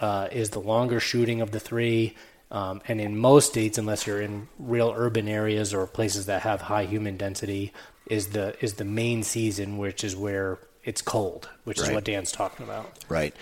uh, 0.00 0.28
is 0.32 0.50
the 0.50 0.60
longer 0.60 1.00
shooting 1.00 1.40
of 1.40 1.50
the 1.50 1.60
three. 1.60 2.14
Um, 2.50 2.82
and 2.86 3.00
in 3.00 3.16
most 3.16 3.50
states, 3.50 3.78
unless 3.78 4.06
you're 4.06 4.20
in 4.20 4.48
real 4.58 4.92
urban 4.96 5.28
areas 5.28 5.74
or 5.74 5.86
places 5.86 6.26
that 6.26 6.42
have 6.42 6.62
high 6.62 6.84
human 6.84 7.16
density, 7.16 7.72
is 8.06 8.28
the 8.28 8.54
is 8.62 8.74
the 8.74 8.84
main 8.84 9.22
season, 9.22 9.78
which 9.78 10.04
is 10.04 10.14
where 10.14 10.58
it's 10.84 11.00
cold, 11.00 11.48
which 11.64 11.78
right. 11.80 11.88
is 11.88 11.94
what 11.94 12.04
Dan's 12.04 12.30
talking 12.30 12.64
about. 12.64 12.90
Right. 13.08 13.34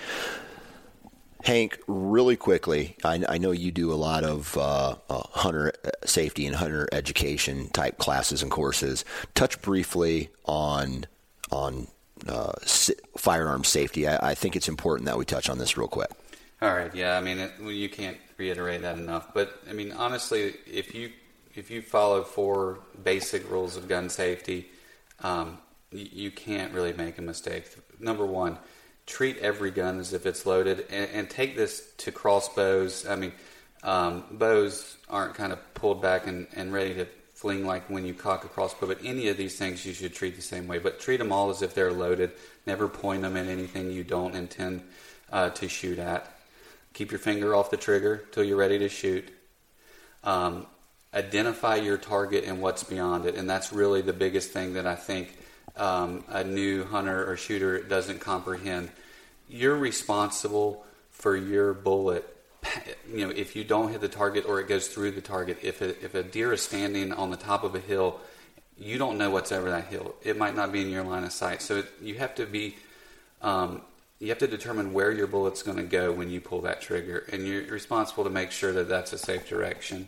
Hank, 1.42 1.78
really 1.88 2.36
quickly, 2.36 2.96
I, 3.04 3.24
I, 3.28 3.38
know 3.38 3.50
you 3.50 3.72
do 3.72 3.92
a 3.92 3.94
lot 3.94 4.22
of 4.22 4.56
uh, 4.56 4.94
uh, 5.10 5.22
hunter 5.32 5.72
safety 6.04 6.46
and 6.46 6.54
hunter 6.54 6.88
education 6.92 7.68
type 7.70 7.98
classes 7.98 8.42
and 8.42 8.50
courses. 8.50 9.04
Touch 9.34 9.60
briefly 9.60 10.30
on 10.44 11.06
on 11.50 11.88
uh, 12.28 12.52
firearm 13.16 13.64
safety. 13.64 14.06
I, 14.06 14.30
I, 14.30 14.34
think 14.34 14.54
it's 14.54 14.68
important 14.68 15.06
that 15.06 15.18
we 15.18 15.24
touch 15.24 15.50
on 15.50 15.58
this 15.58 15.76
real 15.76 15.88
quick. 15.88 16.10
All 16.60 16.72
right. 16.72 16.94
Yeah. 16.94 17.18
I 17.18 17.20
mean, 17.20 17.38
it, 17.38 17.52
well, 17.60 17.72
you 17.72 17.88
can't 17.88 18.18
reiterate 18.36 18.82
that 18.82 18.96
enough. 18.96 19.34
But 19.34 19.60
I 19.68 19.72
mean, 19.72 19.90
honestly, 19.90 20.54
if 20.64 20.94
you 20.94 21.10
if 21.56 21.70
you 21.70 21.82
follow 21.82 22.22
four 22.22 22.78
basic 23.02 23.50
rules 23.50 23.76
of 23.76 23.88
gun 23.88 24.08
safety, 24.08 24.68
um, 25.20 25.58
you, 25.90 26.06
you 26.12 26.30
can't 26.30 26.72
really 26.72 26.92
make 26.92 27.18
a 27.18 27.22
mistake. 27.22 27.64
Number 27.98 28.24
one 28.24 28.58
treat 29.06 29.38
every 29.38 29.70
gun 29.70 29.98
as 29.98 30.12
if 30.12 30.26
it's 30.26 30.46
loaded, 30.46 30.86
and, 30.90 31.10
and 31.12 31.30
take 31.30 31.56
this 31.56 31.92
to 31.98 32.12
crossbows. 32.12 33.06
I 33.06 33.16
mean, 33.16 33.32
um, 33.82 34.24
bows 34.30 34.96
aren't 35.08 35.34
kind 35.34 35.52
of 35.52 35.74
pulled 35.74 36.00
back 36.00 36.26
and, 36.26 36.46
and 36.54 36.72
ready 36.72 36.94
to 36.94 37.06
fling 37.34 37.66
like 37.66 37.90
when 37.90 38.06
you 38.06 38.14
cock 38.14 38.44
a 38.44 38.48
crossbow, 38.48 38.86
but 38.86 38.98
any 39.04 39.26
of 39.28 39.36
these 39.36 39.56
things 39.56 39.84
you 39.84 39.92
should 39.92 40.14
treat 40.14 40.36
the 40.36 40.42
same 40.42 40.68
way. 40.68 40.78
But 40.78 41.00
treat 41.00 41.16
them 41.16 41.32
all 41.32 41.50
as 41.50 41.60
if 41.60 41.74
they're 41.74 41.92
loaded. 41.92 42.30
Never 42.66 42.86
point 42.86 43.22
them 43.22 43.36
at 43.36 43.48
anything 43.48 43.90
you 43.90 44.04
don't 44.04 44.36
intend 44.36 44.82
uh, 45.32 45.50
to 45.50 45.68
shoot 45.68 45.98
at. 45.98 46.30
Keep 46.92 47.10
your 47.10 47.18
finger 47.18 47.54
off 47.54 47.70
the 47.70 47.76
trigger 47.76 48.24
till 48.30 48.44
you're 48.44 48.56
ready 48.56 48.78
to 48.78 48.88
shoot. 48.88 49.28
Um, 50.22 50.66
identify 51.12 51.76
your 51.76 51.98
target 51.98 52.44
and 52.44 52.62
what's 52.62 52.84
beyond 52.84 53.26
it, 53.26 53.34
and 53.34 53.50
that's 53.50 53.72
really 53.72 54.02
the 54.02 54.12
biggest 54.12 54.52
thing 54.52 54.74
that 54.74 54.86
I 54.86 54.94
think 54.94 55.36
um, 55.76 56.24
a 56.28 56.44
new 56.44 56.84
hunter 56.84 57.30
or 57.30 57.36
shooter 57.36 57.82
doesn't 57.82 58.20
comprehend. 58.20 58.90
You're 59.48 59.76
responsible 59.76 60.84
for 61.10 61.36
your 61.36 61.74
bullet. 61.74 62.28
You 63.10 63.26
know, 63.26 63.32
if 63.34 63.56
you 63.56 63.64
don't 63.64 63.90
hit 63.90 64.00
the 64.00 64.08
target 64.08 64.44
or 64.46 64.60
it 64.60 64.68
goes 64.68 64.88
through 64.88 65.12
the 65.12 65.20
target, 65.20 65.58
if 65.62 65.80
a, 65.80 65.90
if 66.04 66.14
a 66.14 66.22
deer 66.22 66.52
is 66.52 66.62
standing 66.62 67.12
on 67.12 67.30
the 67.30 67.36
top 67.36 67.64
of 67.64 67.74
a 67.74 67.80
hill, 67.80 68.20
you 68.78 68.98
don't 68.98 69.18
know 69.18 69.30
what's 69.30 69.52
over 69.52 69.70
that 69.70 69.86
hill. 69.86 70.14
It 70.22 70.36
might 70.38 70.54
not 70.54 70.72
be 70.72 70.80
in 70.80 70.90
your 70.90 71.04
line 71.04 71.24
of 71.24 71.32
sight. 71.32 71.62
So 71.62 71.82
you 72.00 72.14
have 72.16 72.34
to 72.36 72.46
be 72.46 72.76
um, 73.42 73.82
you 74.22 74.28
have 74.28 74.38
to 74.38 74.46
determine 74.46 74.92
where 74.92 75.10
your 75.10 75.26
bullet's 75.26 75.64
going 75.64 75.78
to 75.78 75.82
go 75.82 76.12
when 76.12 76.30
you 76.30 76.40
pull 76.40 76.60
that 76.60 76.80
trigger, 76.80 77.24
and 77.32 77.44
you're 77.44 77.64
responsible 77.64 78.22
to 78.22 78.30
make 78.30 78.52
sure 78.52 78.72
that 78.72 78.88
that's 78.88 79.12
a 79.12 79.18
safe 79.18 79.48
direction. 79.48 80.06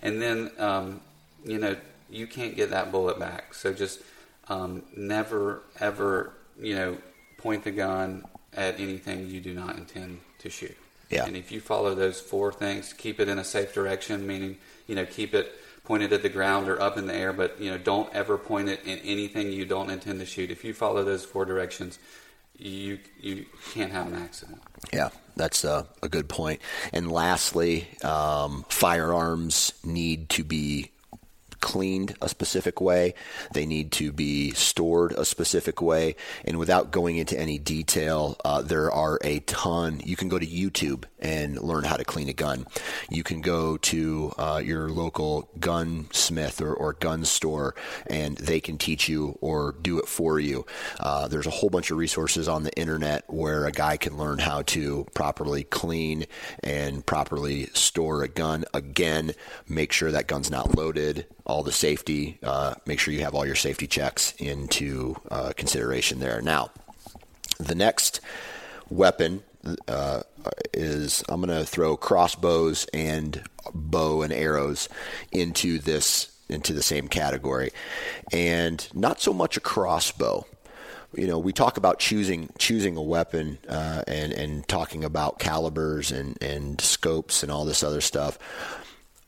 And 0.00 0.22
then, 0.22 0.50
um, 0.58 1.02
you 1.44 1.58
know, 1.58 1.76
you 2.08 2.26
can't 2.26 2.56
get 2.56 2.70
that 2.70 2.90
bullet 2.90 3.18
back. 3.18 3.52
So 3.52 3.74
just 3.74 4.00
um, 4.48 4.82
never, 4.96 5.62
ever, 5.80 6.32
you 6.60 6.74
know, 6.74 6.98
point 7.38 7.64
the 7.64 7.70
gun 7.70 8.24
at 8.54 8.78
anything 8.78 9.28
you 9.28 9.40
do 9.40 9.54
not 9.54 9.76
intend 9.76 10.20
to 10.38 10.50
shoot. 10.50 10.76
Yeah. 11.10 11.26
And 11.26 11.36
if 11.36 11.52
you 11.52 11.60
follow 11.60 11.94
those 11.94 12.20
four 12.20 12.52
things, 12.52 12.92
keep 12.92 13.20
it 13.20 13.28
in 13.28 13.38
a 13.38 13.44
safe 13.44 13.74
direction, 13.74 14.26
meaning, 14.26 14.56
you 14.86 14.94
know, 14.94 15.04
keep 15.04 15.34
it 15.34 15.52
pointed 15.84 16.12
at 16.12 16.22
the 16.22 16.28
ground 16.28 16.68
or 16.68 16.80
up 16.80 16.96
in 16.96 17.06
the 17.06 17.14
air, 17.14 17.32
but, 17.32 17.60
you 17.60 17.70
know, 17.70 17.78
don't 17.78 18.12
ever 18.14 18.38
point 18.38 18.68
it 18.68 18.84
in 18.84 18.98
anything 19.00 19.52
you 19.52 19.66
don't 19.66 19.90
intend 19.90 20.20
to 20.20 20.26
shoot. 20.26 20.50
If 20.50 20.64
you 20.64 20.72
follow 20.72 21.04
those 21.04 21.24
four 21.24 21.44
directions, 21.44 21.98
you 22.56 22.98
you 23.20 23.46
can't 23.72 23.90
have 23.92 24.06
an 24.06 24.14
accident. 24.14 24.62
Yeah, 24.92 25.10
that's 25.36 25.64
a, 25.64 25.86
a 26.02 26.08
good 26.08 26.28
point. 26.28 26.60
And 26.92 27.10
lastly, 27.10 27.88
um, 28.04 28.64
firearms 28.68 29.72
need 29.84 30.28
to 30.30 30.44
be 30.44 30.90
cleaned 31.62 32.14
a 32.20 32.28
specific 32.28 32.80
way. 32.82 33.14
They 33.54 33.64
need 33.64 33.92
to 33.92 34.12
be 34.12 34.50
stored 34.50 35.12
a 35.12 35.24
specific 35.24 35.80
way. 35.80 36.16
And 36.44 36.58
without 36.58 36.90
going 36.90 37.16
into 37.16 37.38
any 37.38 37.56
detail, 37.58 38.36
uh, 38.44 38.60
there 38.60 38.90
are 38.92 39.18
a 39.22 39.38
ton. 39.40 40.02
You 40.04 40.16
can 40.16 40.28
go 40.28 40.38
to 40.38 40.46
YouTube 40.46 41.04
and 41.20 41.58
learn 41.58 41.84
how 41.84 41.96
to 41.96 42.04
clean 42.04 42.28
a 42.28 42.34
gun. 42.34 42.66
You 43.08 43.22
can 43.22 43.40
go 43.40 43.78
to 43.78 44.32
uh, 44.36 44.60
your 44.62 44.90
local 44.90 45.48
gunsmith 45.58 46.60
or, 46.60 46.74
or 46.74 46.92
gun 46.94 47.24
store 47.24 47.74
and 48.08 48.36
they 48.36 48.60
can 48.60 48.76
teach 48.76 49.08
you 49.08 49.38
or 49.40 49.72
do 49.80 50.00
it 50.00 50.08
for 50.08 50.40
you. 50.40 50.66
Uh, 50.98 51.28
there's 51.28 51.46
a 51.46 51.50
whole 51.50 51.70
bunch 51.70 51.90
of 51.90 51.96
resources 51.96 52.48
on 52.48 52.64
the 52.64 52.76
internet 52.76 53.24
where 53.28 53.66
a 53.66 53.72
guy 53.72 53.96
can 53.96 54.18
learn 54.18 54.40
how 54.40 54.62
to 54.62 55.06
properly 55.14 55.62
clean 55.62 56.26
and 56.64 57.06
properly 57.06 57.66
store 57.66 58.24
a 58.24 58.28
gun. 58.28 58.64
Again, 58.74 59.32
make 59.68 59.92
sure 59.92 60.10
that 60.10 60.26
gun's 60.26 60.50
not 60.50 60.76
loaded 60.76 61.26
all 61.46 61.62
the 61.62 61.72
safety. 61.72 62.38
Uh, 62.42 62.74
make 62.86 62.98
sure 62.98 63.12
you 63.12 63.22
have 63.22 63.34
all 63.34 63.46
your 63.46 63.54
safety 63.54 63.86
checks 63.86 64.34
into 64.38 65.16
uh, 65.30 65.52
consideration 65.56 66.20
there. 66.20 66.40
Now, 66.40 66.70
the 67.58 67.74
next 67.74 68.20
weapon 68.88 69.42
uh, 69.88 70.22
is 70.72 71.24
I'm 71.28 71.40
going 71.40 71.56
to 71.56 71.66
throw 71.66 71.96
crossbows 71.96 72.86
and 72.92 73.42
bow 73.74 74.22
and 74.22 74.32
arrows 74.32 74.88
into 75.30 75.78
this 75.78 76.28
into 76.48 76.74
the 76.74 76.82
same 76.82 77.08
category, 77.08 77.70
and 78.32 78.86
not 78.92 79.20
so 79.20 79.32
much 79.32 79.56
a 79.56 79.60
crossbow. 79.60 80.46
You 81.14 81.26
know, 81.26 81.38
we 81.38 81.52
talk 81.52 81.76
about 81.76 81.98
choosing 81.98 82.50
choosing 82.58 82.96
a 82.96 83.02
weapon 83.02 83.58
uh, 83.68 84.02
and 84.06 84.32
and 84.32 84.66
talking 84.66 85.04
about 85.04 85.38
calibers 85.38 86.10
and 86.10 86.40
and 86.42 86.80
scopes 86.80 87.42
and 87.42 87.52
all 87.52 87.64
this 87.64 87.82
other 87.82 88.00
stuff 88.00 88.38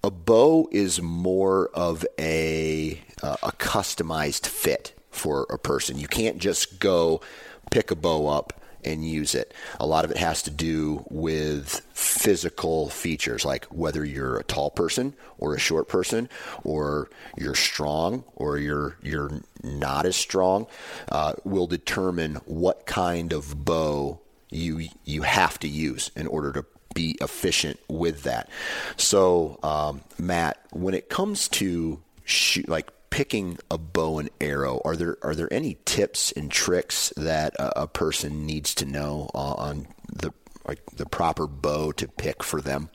a 0.05 0.11
bow 0.11 0.69
is 0.71 1.01
more 1.01 1.69
of 1.69 2.05
a 2.19 3.01
uh, 3.23 3.37
a 3.43 3.53
customized 3.53 4.47
fit 4.47 4.93
for 5.11 5.47
a 5.49 5.59
person. 5.59 5.99
You 5.99 6.09
can't 6.09 6.37
just 6.37 6.79
go 6.79 7.23
pick 7.71 7.91
a 7.91 7.97
bow 7.97 8.29
up 8.29 8.53
and 8.85 9.09
use 9.09 9.35
it. 9.35 9.55
A 9.81 9.87
lot 9.87 10.05
of 10.05 10.11
it 10.11 10.19
has 10.19 10.43
to 10.43 10.51
do 10.51 11.07
with 11.09 11.81
physical 11.95 12.91
features, 12.91 13.47
like 13.47 13.65
whether 13.67 14.05
you're 14.05 14.37
a 14.37 14.45
tall 14.45 14.71
person 14.71 15.15
or 15.39 15.55
a 15.55 15.59
short 15.59 15.89
person, 15.89 16.29
or 16.65 17.09
you're 17.39 17.55
strong 17.55 18.25
or 18.35 18.59
you're 18.59 18.99
you're 19.03 19.41
not 19.63 20.05
as 20.05 20.17
strong, 20.17 20.67
uh, 21.11 21.33
will 21.45 21.67
determine 21.67 22.35
what 22.45 22.85
kind 22.85 23.33
of 23.33 23.65
bow 23.65 24.21
you 24.51 24.87
you 25.07 25.23
have 25.23 25.59
to 25.61 25.67
use 25.67 26.11
in 26.15 26.27
order 26.27 26.53
to 26.53 26.67
be 26.95 27.17
efficient 27.21 27.79
with 27.89 28.23
that. 28.23 28.49
So, 28.97 29.59
um, 29.63 30.03
Matt, 30.19 30.59
when 30.71 30.95
it 30.95 31.09
comes 31.09 31.49
to 31.49 32.01
shoot, 32.25 32.69
like 32.69 32.91
picking 33.11 33.59
a 33.71 33.79
bow 33.79 34.19
and 34.19 34.31
arrow, 34.41 34.81
are 34.85 34.97
there 34.97 35.19
are 35.23 35.35
there 35.35 35.53
any 35.53 35.77
tips 35.85 36.33
and 36.33 36.51
tricks 36.51 37.13
that 37.17 37.55
a, 37.57 37.83
a 37.83 37.87
person 37.87 38.47
needs 38.47 38.75
to 38.77 38.85
know 38.85 39.31
on 39.35 39.87
the 40.13 40.33
like 40.67 40.85
the 40.97 41.07
proper 41.07 41.47
bow 41.47 41.93
to 41.93 42.09
pick 42.09 42.43
for 42.43 42.61
them? 42.61 42.91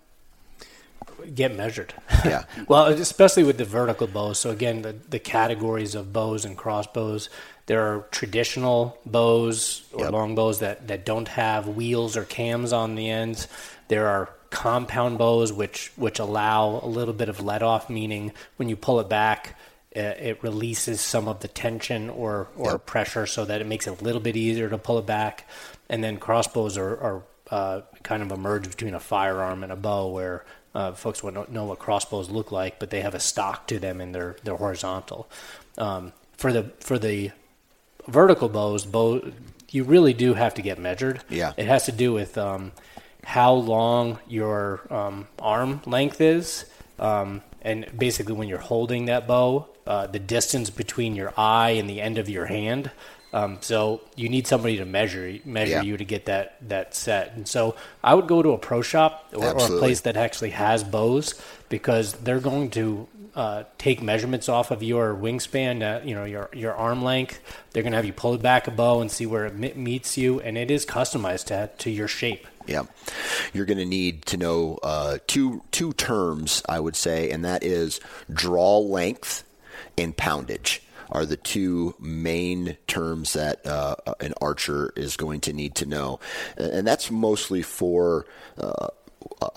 Get 1.36 1.56
measured. 1.56 1.94
Yeah. 2.26 2.46
well, 2.68 2.88
especially 2.88 3.44
with 3.44 3.58
the 3.58 3.66
vertical 3.66 4.08
bows. 4.08 4.40
So 4.40 4.52
again, 4.52 4.82
the 4.82 4.96
the 5.10 5.20
categories 5.20 5.96
of 5.96 6.14
bows 6.14 6.46
and 6.46 6.58
crossbows. 6.58 7.30
There 7.70 7.82
are 7.84 8.08
traditional 8.10 8.98
bows 9.06 9.84
or 9.94 10.06
yep. 10.06 10.12
long 10.12 10.34
bows 10.34 10.58
that, 10.58 10.88
that 10.88 11.06
don't 11.06 11.28
have 11.28 11.68
wheels 11.68 12.18
or 12.18 12.26
cams 12.26 12.74
on 12.74 12.96
the 12.96 13.12
ends. 13.12 13.48
There 13.90 14.08
are 14.08 14.30
compound 14.50 15.18
bows 15.18 15.54
which 15.54 15.92
which 15.96 16.18
allow 16.18 16.80
a 16.82 16.88
little 16.88 17.14
bit 17.14 17.30
of 17.30 17.42
let 17.42 17.62
off, 17.62 17.90
meaning 17.90 18.32
when 18.56 18.70
you 18.70 18.76
pull 18.76 19.00
it 19.00 19.10
back, 19.10 19.56
uh, 19.96 20.00
it 20.00 20.42
releases 20.42 21.02
some 21.02 21.28
of 21.28 21.42
the 21.42 21.48
tension 21.48 22.10
or 22.10 22.48
or 22.56 22.72
yep. 22.72 22.86
pressure, 22.86 23.26
so 23.26 23.46
that 23.46 23.62
it 23.62 23.68
makes 23.68 23.88
it 23.88 24.00
a 24.00 24.04
little 24.04 24.22
bit 24.22 24.38
easier 24.38 24.70
to 24.70 24.78
pull 24.78 24.98
it 24.98 25.06
back. 25.06 25.48
And 25.90 26.04
then 26.04 26.18
crossbows 26.18 26.78
are, 26.78 26.98
are 27.02 27.24
uh, 27.50 27.82
kind 28.04 28.22
of 28.22 28.32
a 28.32 28.38
merge 28.38 28.70
between 28.70 28.94
a 28.94 29.00
firearm 29.00 29.64
and 29.64 29.72
a 29.72 29.76
bow, 29.76 30.10
where 30.10 30.46
uh, 30.76 30.92
folks 30.94 31.24
would 31.24 31.34
not 31.34 31.52
know 31.52 31.66
what 31.66 31.80
crossbows 31.80 32.30
look 32.30 32.52
like, 32.52 32.80
but 32.80 32.90
they 32.92 33.02
have 33.02 33.16
a 33.16 33.20
stock 33.20 33.68
to 33.68 33.80
them 33.80 34.02
and 34.02 34.14
they're 34.14 34.36
they're 34.44 34.56
horizontal. 34.56 35.30
Um, 35.78 36.14
for 36.38 36.54
the 36.54 36.72
for 36.80 37.00
the 37.00 37.32
vertical 38.08 38.50
bows, 38.50 38.86
bow 38.86 39.32
you 39.72 39.84
really 39.84 40.14
do 40.14 40.34
have 40.34 40.56
to 40.56 40.62
get 40.62 40.80
measured. 40.80 41.22
Yeah, 41.30 41.54
it 41.58 41.66
has 41.66 41.86
to 41.86 41.92
do 41.92 42.14
with 42.14 42.38
um, 42.38 42.72
how 43.24 43.54
long 43.54 44.20
your 44.28 44.82
um, 44.90 45.28
arm 45.40 45.82
length 45.86 46.22
is, 46.22 46.66
um, 46.98 47.42
and 47.62 47.88
basically 47.98 48.34
when 48.34 48.48
you're 48.48 48.58
holding 48.58 49.06
that 49.06 49.28
bow, 49.28 49.68
uh, 49.86 50.08
the 50.08 50.20
distance 50.20 50.70
between 50.70 51.16
your 51.16 51.34
eye 51.38 51.72
and 51.72 51.90
the 51.90 52.02
end 52.02 52.18
of 52.18 52.30
your 52.30 52.46
hand. 52.46 52.92
Um, 53.32 53.58
so 53.62 54.02
you 54.16 54.28
need 54.28 54.48
somebody 54.48 54.78
to 54.78 54.86
measure 54.86 55.38
measure 55.46 55.74
yeah. 55.74 55.82
you 55.84 55.98
to 55.98 56.06
get 56.06 56.26
that 56.26 56.58
that 56.70 56.96
set. 56.96 57.36
And 57.36 57.48
so 57.48 57.76
I 58.04 58.16
would 58.16 58.28
go 58.28 58.42
to 58.42 58.52
a 58.52 58.58
pro 58.58 58.82
shop 58.82 59.30
or, 59.34 59.46
or 59.46 59.76
a 59.76 59.80
place 59.80 60.02
that 60.02 60.18
actually 60.18 60.50
has 60.52 60.84
bows 60.84 61.40
because 61.70 62.14
they're 62.14 62.40
going 62.40 62.72
to 62.72 63.08
uh, 63.36 63.64
take 63.78 64.02
measurements 64.02 64.50
off 64.50 64.72
of 64.72 64.82
your 64.82 65.14
wingspan, 65.14 65.84
uh, 65.84 66.04
you 66.04 66.16
know, 66.16 66.26
your 66.26 66.50
your 66.54 66.74
arm 66.74 67.04
length. 67.04 67.40
They're 67.72 67.84
going 67.84 67.94
to 67.94 67.98
have 67.98 68.06
you 68.06 68.14
pull 68.14 68.38
back 68.38 68.68
a 68.68 68.72
bow 68.72 69.02
and 69.02 69.12
see 69.12 69.28
where 69.28 69.46
it 69.46 69.78
meets 69.78 70.18
you, 70.18 70.40
and 70.42 70.58
it 70.58 70.72
is 70.72 70.86
customized 70.86 71.46
to 71.46 71.70
to 71.78 71.92
your 71.92 72.08
shape. 72.08 72.48
Yeah, 72.70 72.84
you're 73.52 73.66
going 73.66 73.80
to 73.80 73.86
need 73.86 74.28
to 74.28 74.38
know 74.38 74.78
uh, 74.84 75.18
two 75.26 75.64
two 75.72 75.92
terms, 75.94 76.62
I 76.70 76.80
would 76.80 76.96
say, 76.96 77.32
and 77.32 77.44
that 77.44 77.64
is 77.64 78.00
draw 78.32 78.78
length 78.78 79.44
and 79.98 80.16
poundage 80.16 80.82
are 81.12 81.26
the 81.26 81.36
two 81.36 81.96
main 82.00 82.78
terms 82.86 83.34
that 83.34 83.66
uh, 83.66 83.96
an 84.20 84.36
archer 84.40 84.94
is 84.96 85.18
going 85.18 85.42
to 85.42 85.54
need 85.54 85.74
to 85.76 85.88
know, 85.88 86.20
and 86.58 86.86
that's 86.86 87.10
mostly 87.10 87.62
for. 87.62 88.26
Uh, 88.58 88.88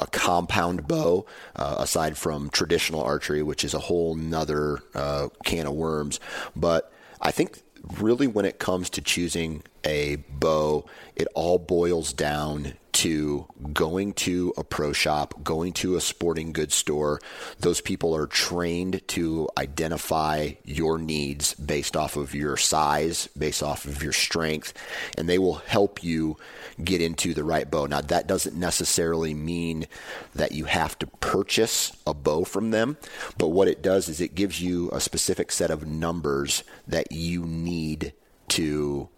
a 0.01 0.09
compound 0.09 0.88
bow, 0.88 1.25
uh, 1.55 1.77
aside 1.79 2.18
from 2.18 2.51
traditional 2.51 3.01
archery, 3.01 3.44
which 3.44 3.62
is 3.62 3.75
a 3.75 3.79
whole 3.79 4.16
nother 4.16 4.81
uh, 4.94 5.29
can 5.44 5.68
of 5.68 5.72
worms. 5.72 6.18
But 6.57 6.92
I 7.20 7.31
think 7.31 7.62
really 8.01 8.27
when 8.27 8.44
it 8.44 8.59
comes 8.59 8.90
to 8.90 9.01
choosing 9.01 9.62
a 9.85 10.16
bow, 10.29 10.85
it 11.14 11.29
all 11.35 11.59
boils 11.59 12.12
down 12.12 12.75
to 13.03 13.49
going 13.73 14.12
to 14.12 14.55
a 14.57 14.62
pro 14.62 14.93
shop, 14.93 15.43
going 15.43 15.73
to 15.73 15.97
a 15.97 16.01
sporting 16.01 16.53
goods 16.53 16.77
store. 16.77 17.21
Those 17.59 17.81
people 17.81 18.15
are 18.15 18.29
trained 18.29 19.03
to 19.09 19.49
identify 19.59 20.53
your 20.65 20.99
needs 20.99 21.55
based 21.55 21.97
off 21.97 22.17
of 22.17 22.33
your 22.33 22.57
size, 22.57 23.27
based 23.37 23.61
off 23.61 23.87
of 23.87 24.05
your 24.05 24.12
strength, 24.12 24.73
and 25.19 25.29
they 25.29 25.41
will 25.41 25.57
help 25.57 26.05
you 26.05 26.37
get 26.85 27.01
into 27.01 27.35
the 27.35 27.43
right 27.43 27.69
bow. 27.69 27.87
Now, 27.87 28.03
that 28.03 28.29
doesn't 28.29 28.55
necessarily 28.55 29.35
mean 29.35 29.88
that 30.37 30.53
you 30.53 30.67
have 30.67 30.97
to 31.01 31.09
purchase 31.09 31.91
a 32.07 32.15
bow 32.15 32.45
from 32.45 32.71
them, 32.71 32.99
but 33.37 33.49
what 33.49 33.67
it 33.67 33.83
does 33.83 34.09
is 34.09 34.21
it 34.21 34.37
gives 34.37 34.62
you 34.62 34.88
a 34.93 35.01
specific 35.01 35.51
set 35.51 35.73
of 35.73 35.88
numbers 35.88 36.62
that 36.87 37.11
you 37.11 37.45
need 37.45 38.12
to, 38.51 39.09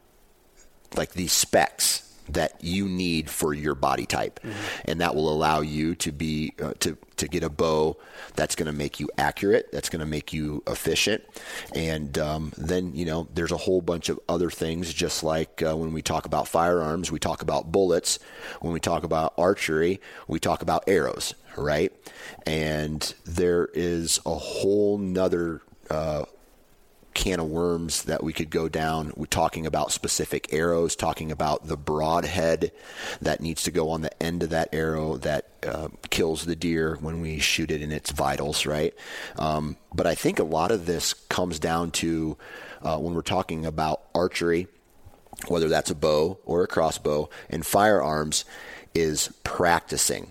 like 0.97 1.13
these 1.13 1.33
specs 1.33 2.14
that 2.29 2.63
you 2.63 2.89
need 2.89 3.29
for 3.31 3.53
your 3.53 3.75
body 3.75 4.07
type, 4.07 4.41
mm-hmm. 4.41 4.59
and 4.87 5.01
that 5.01 5.15
will 5.15 5.29
allow 5.29 5.61
you 5.61 5.95
to 5.97 6.13
be 6.13 6.53
uh, 6.63 6.73
to 6.81 6.97
to 7.17 7.29
get 7.29 7.45
a 7.45 7.49
bow 7.49 7.97
that's 8.35 8.57
going 8.57 8.67
to 8.67 8.73
make 8.73 8.99
you 8.99 9.09
accurate, 9.17 9.71
that's 9.73 9.89
going 9.89 10.01
to 10.01 10.07
make 10.07 10.33
you 10.33 10.63
efficient, 10.67 11.23
and 11.75 12.19
um, 12.19 12.53
then 12.57 12.95
you 12.95 13.05
know 13.05 13.29
there's 13.35 13.53
a 13.53 13.57
whole 13.57 13.81
bunch 13.81 14.09
of 14.09 14.19
other 14.29 14.51
things. 14.51 14.93
Just 14.93 15.23
like 15.23 15.63
uh, 15.63 15.77
when 15.77 15.93
we 15.93 16.03
talk 16.03 16.27
about 16.27 16.49
firearms, 16.49 17.11
we 17.11 17.19
talk 17.19 17.43
about 17.43 17.71
bullets. 17.71 18.19
When 18.61 18.73
we 18.73 18.81
talk 18.81 19.05
about 19.05 19.35
archery, 19.37 20.01
we 20.27 20.39
talk 20.39 20.63
about 20.63 20.85
arrows, 20.87 21.35
right? 21.57 21.93
And 22.47 23.15
there 23.25 23.69
is 23.75 24.21
a 24.27 24.35
whole 24.35 24.99
nother 24.99 25.63
uh, 25.91 26.25
can 27.15 27.41
of 27.41 27.47
worms 27.47 28.03
that 28.05 28.23
we 28.23 28.33
could 28.33 28.51
go 28.51 28.69
down. 28.69 29.13
We're 29.17 29.27
talking 29.27 29.67
about 29.67 29.93
specific 29.93 30.53
arrows, 30.53 30.97
talking 30.97 31.31
about 31.31 31.67
the 31.67 31.77
broadhead 31.77 32.73
that 33.23 33.41
needs 33.41 33.63
to 33.65 33.71
go 33.71 33.91
on 33.91 34.03
the 34.03 34.23
end 34.23 34.43
of 34.43 34.51
that 34.51 34.69
arrow 34.73 35.17
that 35.19 35.49
uh, 35.67 35.89
kills 36.11 36.45
the 36.45 36.57
deer 36.57 36.99
when 37.01 37.21
we 37.21 37.39
shoot 37.39 37.71
it 37.71 37.81
in 37.83 37.93
its 37.93 38.11
vitals, 38.11 38.67
right? 38.67 38.95
Um, 39.37 39.77
but 39.95 40.07
I 40.07 40.15
think 40.15 40.39
a 40.39 40.45
lot 40.45 40.71
of 40.71 40.87
this 40.87 41.15
comes 41.15 41.59
down 41.59 41.93
to 41.93 42.37
uh, 42.83 42.99
when 42.99 43.15
we're 43.15 43.23
talking 43.23 43.65
about 43.65 44.03
archery, 44.15 44.67
whether 45.49 45.69
that's 45.69 45.91
a 45.91 45.95
bow 45.95 46.39
or 46.45 46.65
a 46.65 46.67
crossbow, 46.67 47.31
and 47.49 47.65
firearms, 47.65 48.45
is 48.95 49.33
practicing, 49.43 50.31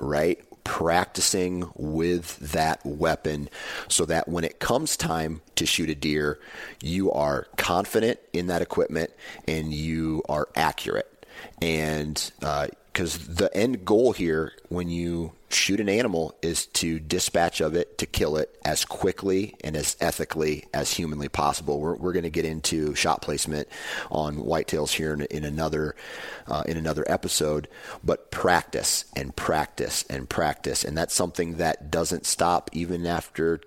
right? 0.00 0.44
Practicing 0.64 1.70
with 1.76 2.38
that 2.38 2.84
weapon 2.84 3.48
so 3.88 4.04
that 4.06 4.28
when 4.28 4.44
it 4.44 4.58
comes 4.58 4.96
time 4.96 5.42
to 5.54 5.66
shoot 5.66 5.90
a 5.90 5.94
deer, 5.94 6.38
you 6.82 7.12
are 7.12 7.46
confident 7.56 8.18
in 8.32 8.46
that 8.48 8.62
equipment 8.62 9.10
and 9.46 9.72
you 9.72 10.22
are 10.28 10.48
accurate. 10.56 11.26
And 11.60 12.30
uh, 12.42 12.68
because 12.94 13.26
the 13.26 13.54
end 13.56 13.84
goal 13.84 14.12
here, 14.12 14.52
when 14.68 14.88
you 14.88 15.32
shoot 15.48 15.80
an 15.80 15.88
animal 15.88 16.32
is 16.42 16.66
to 16.66 17.00
dispatch 17.00 17.60
of 17.60 17.74
it 17.74 17.98
to 17.98 18.06
kill 18.06 18.36
it 18.36 18.56
as 18.64 18.84
quickly 18.84 19.54
and 19.62 19.76
as 19.76 19.96
ethically 20.00 20.64
as 20.72 20.92
humanly 20.92 21.28
possible. 21.28 21.80
We're, 21.80 21.96
we're 21.96 22.12
going 22.12 22.24
to 22.24 22.30
get 22.30 22.44
into 22.44 22.94
shot 22.94 23.20
placement 23.20 23.68
on 24.10 24.36
whitetails 24.36 24.92
here 24.92 25.12
in, 25.12 25.22
in 25.22 25.44
another 25.44 25.96
uh, 26.46 26.62
in 26.66 26.76
another 26.76 27.04
episode, 27.08 27.66
but 28.04 28.30
practice 28.30 29.06
and 29.16 29.34
practice 29.34 30.04
and 30.08 30.28
practice, 30.28 30.84
and 30.84 30.96
that's 30.96 31.14
something 31.14 31.56
that 31.56 31.90
doesn't 31.90 32.26
stop 32.26 32.70
even 32.72 33.06
after 33.06 33.60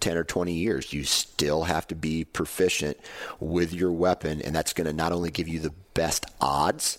10 0.00 0.16
or 0.16 0.24
20 0.24 0.52
years. 0.52 0.92
You 0.92 1.04
still 1.04 1.64
have 1.64 1.86
to 1.88 1.94
be 1.94 2.24
proficient 2.24 2.98
with 3.40 3.72
your 3.72 3.92
weapon, 3.92 4.42
and 4.42 4.54
that's 4.54 4.74
going 4.74 4.86
to 4.86 4.92
not 4.92 5.12
only 5.12 5.30
give 5.30 5.48
you 5.48 5.58
the 5.58 5.72
best 5.94 6.26
odds 6.40 6.98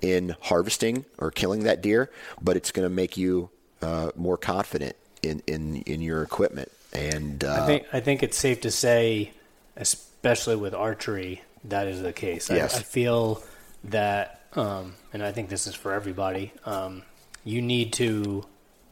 in 0.00 0.36
harvesting 0.42 1.04
or 1.18 1.30
killing 1.30 1.64
that 1.64 1.82
deer, 1.82 2.10
but 2.40 2.56
it's 2.56 2.72
going 2.72 2.86
to 2.86 2.94
make 2.94 3.16
you 3.16 3.50
uh, 3.82 4.10
more 4.16 4.36
confident 4.36 4.96
in, 5.22 5.42
in, 5.46 5.82
in 5.82 6.00
your 6.00 6.22
equipment. 6.22 6.70
And 6.92 7.44
uh, 7.44 7.62
I 7.62 7.66
think 7.66 7.86
I 7.92 8.00
think 8.00 8.22
it's 8.22 8.38
safe 8.38 8.62
to 8.62 8.70
say, 8.70 9.32
especially 9.76 10.56
with 10.56 10.74
archery, 10.74 11.42
that 11.64 11.86
is 11.86 12.02
the 12.02 12.12
case. 12.12 12.48
Yes. 12.50 12.76
I, 12.76 12.78
I 12.78 12.82
feel 12.82 13.42
that, 13.84 14.42
um, 14.54 14.94
and 15.12 15.22
I 15.22 15.32
think 15.32 15.50
this 15.50 15.66
is 15.66 15.74
for 15.74 15.92
everybody. 15.92 16.52
Um, 16.64 17.02
you 17.44 17.60
need 17.60 17.92
to 17.94 18.44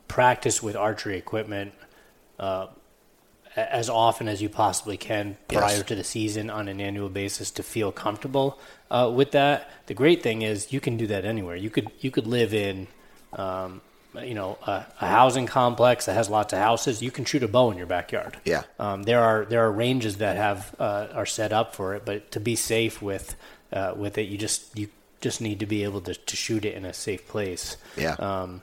practice 0.09 0.63
with 0.63 0.77
archery 0.77 1.17
equipment 1.17 1.73
uh, 2.39 2.67
as 3.57 3.89
often 3.89 4.29
as 4.29 4.41
you 4.43 4.49
possibly 4.49 4.97
can 4.97 5.37
prior 5.49 5.77
Yes. 5.77 5.83
to 5.85 5.95
the 5.95 6.05
season 6.05 6.51
on 6.51 6.69
an 6.69 6.81
annual 6.81 7.09
basis 7.09 7.51
to 7.53 7.63
feel 7.63 7.91
comfortable 7.91 8.59
uh, 8.91 9.11
with 9.15 9.31
that. 9.33 9.71
The 9.87 9.95
great 9.95 10.23
thing 10.23 10.43
is 10.43 10.73
you 10.73 10.81
can 10.81 10.97
do 10.97 11.07
that 11.09 11.25
anywhere. 11.25 11.57
You 11.57 11.71
could 11.71 11.89
you 12.01 12.11
could 12.11 12.27
live 12.27 12.53
in 12.55 12.87
um, 13.33 13.81
you 14.23 14.35
know 14.35 14.59
a, 14.67 14.85
a 15.01 15.07
housing 15.09 15.47
complex 15.47 16.07
that 16.07 16.15
has 16.15 16.29
lots 16.29 16.53
of 16.53 16.59
houses. 16.59 17.03
You 17.03 17.11
can 17.11 17.25
shoot 17.25 17.43
a 17.43 17.49
bow 17.49 17.71
in 17.71 17.79
your 17.79 17.87
backyard. 17.87 18.37
Yeah. 18.45 18.63
Um, 18.79 19.03
there 19.05 19.23
are 19.23 19.45
there 19.47 19.63
are 19.67 19.73
ranges 19.73 20.19
that 20.19 20.37
have 20.37 20.75
uh, 20.79 21.09
are 21.15 21.27
set 21.27 21.53
up 21.53 21.75
for 21.75 21.95
it, 21.95 22.05
but 22.05 22.31
to 22.33 22.41
be 22.41 22.57
safe 22.57 23.01
with 23.03 23.37
uh, 23.73 23.95
with 23.97 24.19
it, 24.19 24.29
you 24.29 24.39
just 24.39 24.77
you 24.79 24.89
just 25.23 25.41
need 25.41 25.59
to 25.61 25.67
be 25.67 25.83
able 25.83 26.01
to, 26.03 26.15
to 26.15 26.37
shoot 26.37 26.65
it 26.65 26.75
in 26.75 26.85
a 26.85 26.93
safe 26.93 27.27
place. 27.27 27.77
Yeah. 27.97 28.13
Um, 28.19 28.63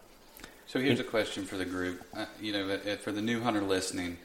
So 0.68 0.80
here's 0.80 1.00
a 1.00 1.04
question 1.04 1.46
for 1.46 1.58
the 1.58 1.66
group. 1.66 2.02
Uh, 2.16 2.26
you 2.40 2.54
know, 2.54 2.70
uh, 2.70 2.96
for 2.98 3.12
the 3.12 3.22
new 3.22 3.42
hunter 3.42 3.62
listening, 3.62 4.18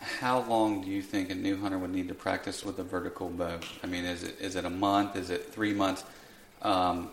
how 0.00 0.40
long 0.42 0.82
do 0.82 0.90
you 0.90 1.02
think 1.02 1.30
a 1.30 1.34
new 1.34 1.56
hunter 1.58 1.78
would 1.78 1.90
need 1.90 2.08
to 2.08 2.14
practice 2.14 2.64
with 2.64 2.78
a 2.78 2.82
vertical 2.82 3.28
bow? 3.28 3.58
I 3.82 3.86
mean, 3.86 4.04
is 4.04 4.22
it 4.22 4.40
is 4.40 4.56
it 4.56 4.64
a 4.64 4.70
month? 4.70 5.16
Is 5.16 5.30
it 5.30 5.52
three 5.52 5.74
months? 5.74 6.04
Um, 6.62 7.10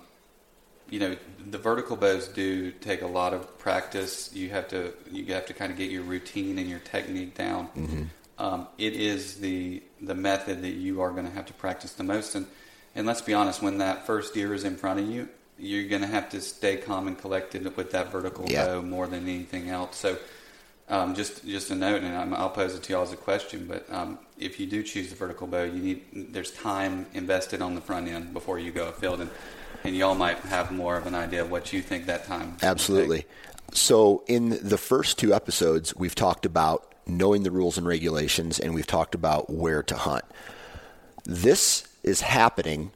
you 0.89 1.00
know, 1.00 1.17
the 1.50 1.58
vertical 1.58 1.97
bows 1.97 2.30
do 2.30 2.71
take 2.71 3.02
a 3.02 3.08
lot 3.08 3.34
of 3.34 3.60
practice. 3.60 4.34
You 4.34 4.50
have 4.50 4.69
to 4.69 4.93
you 5.12 5.26
have 5.34 5.45
to 5.47 5.54
kind 5.54 5.71
of 5.71 5.78
get 5.78 5.91
your 5.91 6.04
routine 6.04 6.58
and 6.58 6.69
your 6.69 6.80
technique 6.80 7.36
down. 7.36 8.10
Um, 8.39 8.67
it 8.78 8.93
is 8.93 9.39
the 9.39 9.84
the 10.02 10.15
method 10.15 10.62
that 10.62 10.73
you 10.73 11.02
are 11.02 11.12
going 11.12 11.26
to 11.26 11.32
have 11.34 11.47
to 11.47 11.54
practice 11.54 11.93
the 11.93 12.04
most. 12.04 12.36
And 12.36 12.47
and 12.95 13.06
let's 13.06 13.21
be 13.21 13.34
honest, 13.34 13.62
when 13.62 13.80
that 13.80 14.06
first 14.06 14.34
deer 14.34 14.54
is 14.54 14.63
in 14.63 14.78
front 14.78 15.00
of 15.02 15.10
you, 15.10 15.28
you're 15.60 15.89
going 15.89 16.02
to 16.02 16.08
have 16.08 16.30
to 16.30 16.41
stay 16.41 16.78
calm 16.78 17.08
and 17.08 17.17
collected 17.17 17.76
with 17.76 17.91
that 17.91 18.12
vertical 18.12 18.45
Yeah. 18.47 18.65
bow 18.65 18.82
more 18.82 19.08
than 19.08 19.23
anything 19.28 19.69
else. 19.69 19.97
So. 19.97 20.17
Um, 20.89 21.15
just 21.15 21.45
just 21.45 21.69
a 21.69 21.76
note, 21.76 22.02
and 22.02 22.15
I'm, 22.15 22.34
I'll 22.34 22.50
pose 22.50 22.73
it 22.73 22.84
to 22.84 22.93
y'all 22.93 23.04
as 23.04 23.12
a 23.12 23.17
question. 23.17 23.65
But 23.67 23.91
um, 23.91 24.19
if 24.38 24.58
you 24.60 24.65
do 24.65 24.84
choose 24.84 25.10
the 25.10 25.15
vertical 25.15 25.45
bow, 25.45 25.63
you 25.63 25.82
need 25.82 26.34
there's 26.34 26.52
time 26.52 27.06
invested 27.13 27.62
on 27.62 27.76
the 27.76 27.82
front 27.82 28.08
end 28.08 28.34
before 28.34 28.58
you 28.58 28.71
go 28.71 28.88
afield, 28.88 29.19
and 29.19 29.30
and 29.84 29.95
y'all 29.95 30.15
might 30.15 30.39
have 30.39 30.71
more 30.71 30.95
of 30.95 31.06
an 31.06 31.13
idea 31.15 31.41
of 31.41 31.52
what 31.52 31.73
you 31.73 31.82
think 31.82 32.06
that 32.06 32.26
time. 32.26 32.58
will 32.62 32.69
Absolutely. 32.69 33.26
So, 33.73 34.23
in 34.28 34.58
the 34.62 34.78
first 34.78 35.19
two 35.19 35.34
episodes, 35.34 35.95
we've 35.95 36.15
talked 36.15 36.45
about 36.45 36.93
knowing 37.06 37.43
the 37.43 37.52
rules 37.52 37.78
and 37.78 37.86
regulations, 37.86 38.60
and 38.60 38.73
we've 38.73 38.88
talked 38.88 39.13
about 39.13 39.50
where 39.50 39.84
to 39.84 39.95
hunt. 39.95 40.23
This 41.26 41.88
is 42.04 42.21
happening. 42.21 42.91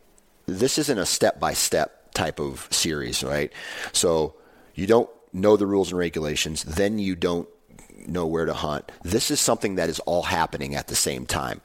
This 0.45 0.77
isn't 0.77 0.97
a 0.97 1.05
step 1.05 1.39
by 1.39 1.53
step 1.53 2.13
type 2.13 2.39
of 2.39 2.67
series, 2.71 3.23
right? 3.23 3.51
So, 3.91 4.35
you 4.75 4.87
don't 4.87 5.09
know 5.33 5.57
the 5.57 5.67
rules 5.67 5.91
and 5.91 5.99
regulations, 5.99 6.63
then 6.63 6.99
you 6.99 7.15
don't 7.15 7.47
know 8.07 8.25
where 8.25 8.45
to 8.45 8.53
hunt. 8.53 8.91
This 9.03 9.31
is 9.31 9.39
something 9.39 9.75
that 9.75 9.89
is 9.89 9.99
all 10.01 10.23
happening 10.23 10.75
at 10.75 10.87
the 10.87 10.95
same 10.95 11.25
time. 11.25 11.61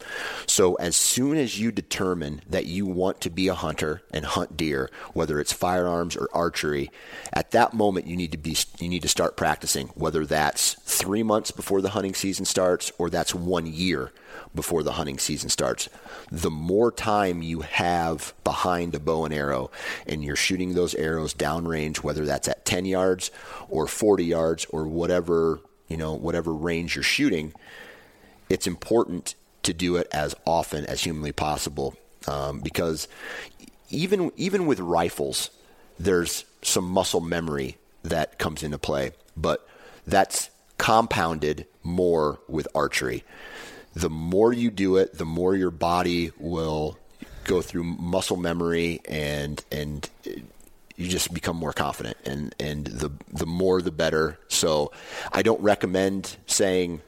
So 0.47 0.75
as 0.75 0.97
soon 0.97 1.37
as 1.37 1.59
you 1.59 1.73
determine 1.73 2.43
that 2.49 2.67
you 2.67 2.87
want 2.87 3.21
to 3.23 3.31
be 3.31 3.49
a 3.49 3.55
hunter 3.55 4.03
and 4.13 4.25
hunt 4.25 4.57
deer, 4.57 4.91
whether 5.13 5.41
it's 5.41 5.53
firearms 5.53 6.17
or 6.17 6.29
archery, 6.33 6.91
at 7.33 7.51
that 7.53 7.75
moment 7.75 8.07
you 8.07 8.17
need 8.17 8.33
to 8.33 8.39
be 8.39 8.57
you 8.79 8.89
need 8.89 9.03
to 9.03 9.09
start 9.09 9.37
practicing, 9.37 9.89
whether 9.89 10.25
that's 10.27 10.75
3 10.85 11.23
months 11.23 11.51
before 11.51 11.81
the 11.81 11.91
hunting 11.91 12.15
season 12.15 12.45
starts 12.45 12.93
or 12.99 13.11
that's 13.11 13.35
1 13.35 13.67
year 13.67 14.13
before 14.55 14.83
the 14.83 14.93
hunting 14.93 15.19
season 15.19 15.49
starts. 15.51 15.89
The 16.31 16.51
more 16.51 16.91
time 16.91 17.43
you 17.43 17.61
have 17.61 18.35
behind 18.45 18.95
a 18.95 19.01
bow 19.01 19.25
and 19.25 19.35
arrow 19.35 19.71
and 20.07 20.25
you're 20.25 20.37
shooting 20.37 20.75
those 20.75 20.95
arrows 20.95 21.35
downrange, 21.35 21.99
whether 21.99 22.25
that's 22.25 22.49
at 22.49 22.65
10 22.65 22.85
yards 22.85 23.31
or 23.69 23.87
40 23.87 24.25
yards 24.25 24.67
or 24.71 24.87
whatever, 24.87 25.61
you 25.89 25.97
know, 25.97 26.15
whatever 26.15 26.53
range 26.53 26.97
you're 26.97 27.03
shooting, 27.03 27.53
it's 28.49 28.67
important 28.67 29.35
to 29.63 29.73
do 29.73 29.97
it 29.97 30.09
as 30.13 30.35
often 30.47 30.85
as 30.87 31.03
humanly 31.03 31.33
possible 31.33 31.97
um, 32.29 32.61
because 32.61 33.09
even 33.91 34.33
even 34.37 34.67
with 34.67 34.81
rifles, 34.81 35.51
there's 35.99 36.45
some 36.63 36.85
muscle 36.89 37.21
memory 37.21 37.77
that 38.03 38.39
comes 38.39 38.63
into 38.63 38.79
play, 38.79 39.13
but 39.37 39.67
that's 40.07 40.51
compounded 40.79 41.67
more 41.83 42.41
with 42.49 42.69
archery. 42.75 43.25
The 43.95 44.11
more 44.11 44.53
you 44.53 44.71
do 44.71 44.97
it, 44.97 45.17
the 45.17 45.25
more 45.25 45.55
your 45.57 45.71
body 45.71 46.33
will 46.39 46.99
go 47.45 47.63
through 47.63 47.85
muscle 47.85 48.37
memory 48.37 49.01
and 49.09 49.65
and 49.71 50.09
you 50.97 51.09
just 51.09 51.33
become 51.33 51.57
more 51.57 51.73
confident 51.73 52.17
and 52.25 52.55
and 52.59 52.87
the 52.87 53.11
the 53.33 53.47
more 53.47 53.83
the 53.83 53.93
better. 53.93 54.39
So 54.49 54.93
I 55.33 55.43
don't 55.43 55.61
recommend 55.61 56.37
saying 56.47 57.03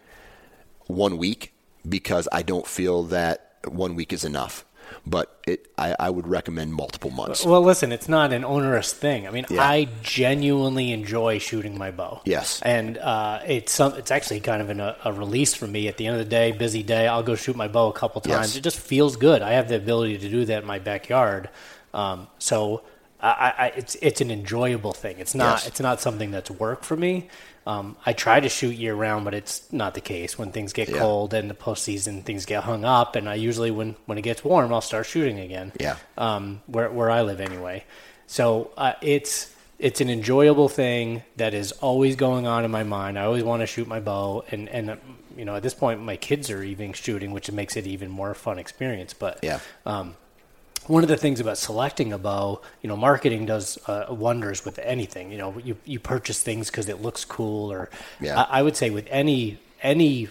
one 0.87 1.17
week 1.19 1.53
because 1.89 2.29
I 2.33 2.43
don't 2.43 2.67
feel 2.67 3.05
that 3.05 3.55
one 3.67 3.95
week 3.95 4.13
is 4.13 4.25
enough. 4.25 4.65
But 5.07 5.39
it, 5.47 5.71
I, 5.77 5.95
I 6.01 6.09
would 6.09 6.27
recommend 6.27 6.73
multiple 6.73 7.11
months. 7.11 7.45
Well, 7.45 7.61
listen, 7.61 7.93
it's 7.93 8.09
not 8.09 8.33
an 8.33 8.43
onerous 8.43 8.91
thing. 8.91 9.27
I 9.27 9.31
mean, 9.31 9.45
Yeah. 9.51 9.63
I 9.63 9.89
genuinely 10.03 10.93
enjoy 10.93 11.39
shooting 11.41 11.77
my 11.77 11.91
bow. 11.91 12.23
Yes. 12.25 12.63
and 12.63 12.97
uh, 12.97 13.41
it's 13.47 13.71
some, 13.71 13.93
it's 13.95 14.11
actually 14.11 14.41
kind 14.41 14.63
of 14.63 14.71
an, 14.71 14.81
a, 14.81 15.13
release 15.13 15.53
for 15.53 15.67
me. 15.67 15.89
At 15.89 15.99
the 15.99 16.07
end 16.07 16.17
of 16.17 16.25
the 16.25 16.31
day, 16.31 16.53
busy 16.53 16.83
day, 16.83 17.07
I'll 17.07 17.23
go 17.23 17.35
shoot 17.35 17.55
my 17.55 17.69
bow 17.69 17.89
a 17.89 17.93
couple 17.93 18.23
times. 18.23 18.49
Yes. 18.49 18.57
It 18.57 18.63
just 18.63 18.81
feels 18.81 19.17
good. 19.17 19.43
I 19.43 19.53
have 19.53 19.69
the 19.69 19.77
ability 19.77 20.19
to 20.19 20.29
do 20.31 20.47
that 20.47 20.63
in 20.63 20.67
my 20.67 20.79
backyard. 20.79 21.51
Um, 21.93 22.29
so 22.39 22.83
I, 23.21 23.53
I, 23.59 23.67
it's 23.77 23.97
it's 23.97 24.21
an 24.21 24.31
enjoyable 24.31 24.93
thing. 24.93 25.17
It's 25.19 25.35
not 25.35 25.59
Yes. 25.61 25.67
it's 25.69 25.81
not 25.81 26.01
something 26.01 26.31
that's 26.31 26.51
work 26.51 26.85
for 26.85 26.97
me. 26.97 27.29
Um, 27.67 27.97
I 28.07 28.13
try 28.15 28.41
to 28.41 28.49
shoot 28.49 28.75
year 28.77 28.95
round, 28.95 29.25
but 29.25 29.35
it's 29.35 29.71
not 29.73 29.95
the 29.95 30.01
case. 30.01 30.39
When 30.39 30.53
things 30.53 30.73
get 30.73 30.89
Yeah. 30.89 30.99
cold 31.01 31.35
and 31.35 31.51
the 31.51 31.55
postseason, 31.55 32.23
things 32.25 32.47
get 32.47 32.65
hung 32.65 32.85
up, 32.85 33.17
and 33.17 33.29
I 33.29 33.35
usually 33.35 33.71
when 33.71 33.97
when 34.07 34.19
it 34.19 34.23
gets 34.23 34.45
warm, 34.45 34.73
I'll 34.73 34.81
start 34.81 35.07
shooting 35.07 35.39
again 35.41 35.73
Yeah. 35.81 35.97
um, 36.17 36.63
where 36.67 36.91
where 36.91 37.11
I 37.11 37.23
live 37.23 37.41
anyway. 37.41 37.85
So 38.27 38.71
uh, 38.77 38.93
it's 39.03 39.53
it's 39.79 40.01
an 40.01 40.11
enjoyable 40.11 40.69
thing 40.69 41.23
that 41.37 41.55
is 41.55 41.73
always 41.73 42.17
going 42.17 42.47
on 42.47 42.65
in 42.65 42.71
my 42.71 42.83
mind. 42.85 43.19
I 43.19 43.25
always 43.25 43.45
want 43.45 43.61
to 43.63 43.67
shoot 43.67 43.89
my 43.89 44.01
bow, 44.01 44.45
and 44.51 44.69
and 44.69 44.97
you 45.37 45.45
know 45.45 45.57
at 45.57 45.63
this 45.63 45.75
point 45.75 46.01
my 46.01 46.17
kids 46.17 46.51
are 46.51 46.63
even 46.63 46.93
shooting, 46.93 47.33
which 47.33 47.51
makes 47.51 47.77
it 47.77 47.87
even 47.87 48.11
more 48.11 48.33
fun 48.35 48.59
experience. 48.59 49.13
But 49.13 49.41
Yeah. 49.43 49.59
um, 49.85 50.15
one 50.87 51.03
of 51.03 51.09
the 51.09 51.17
things 51.17 51.41
about 51.41 51.59
selecting 51.59 52.13
a 52.13 52.19
bow, 52.19 52.63
you 52.83 52.89
know, 52.89 52.97
marketing 52.97 53.45
does 53.47 53.79
uh, 53.89 54.07
wonders 54.11 54.65
with 54.65 54.79
anything. 54.79 55.31
You 55.33 55.39
know, 55.39 55.59
you 55.63 55.77
you 55.85 55.99
purchase 56.01 56.43
things 56.43 56.71
because 56.71 56.89
it 56.89 57.03
looks 57.03 57.25
cool, 57.25 57.71
or 57.73 57.91
Yeah. 58.21 58.41
I, 58.43 58.59
I 58.61 58.63
would 58.63 58.77
say 58.77 58.91
with 58.91 59.07
any 59.11 59.59
any 59.83 60.29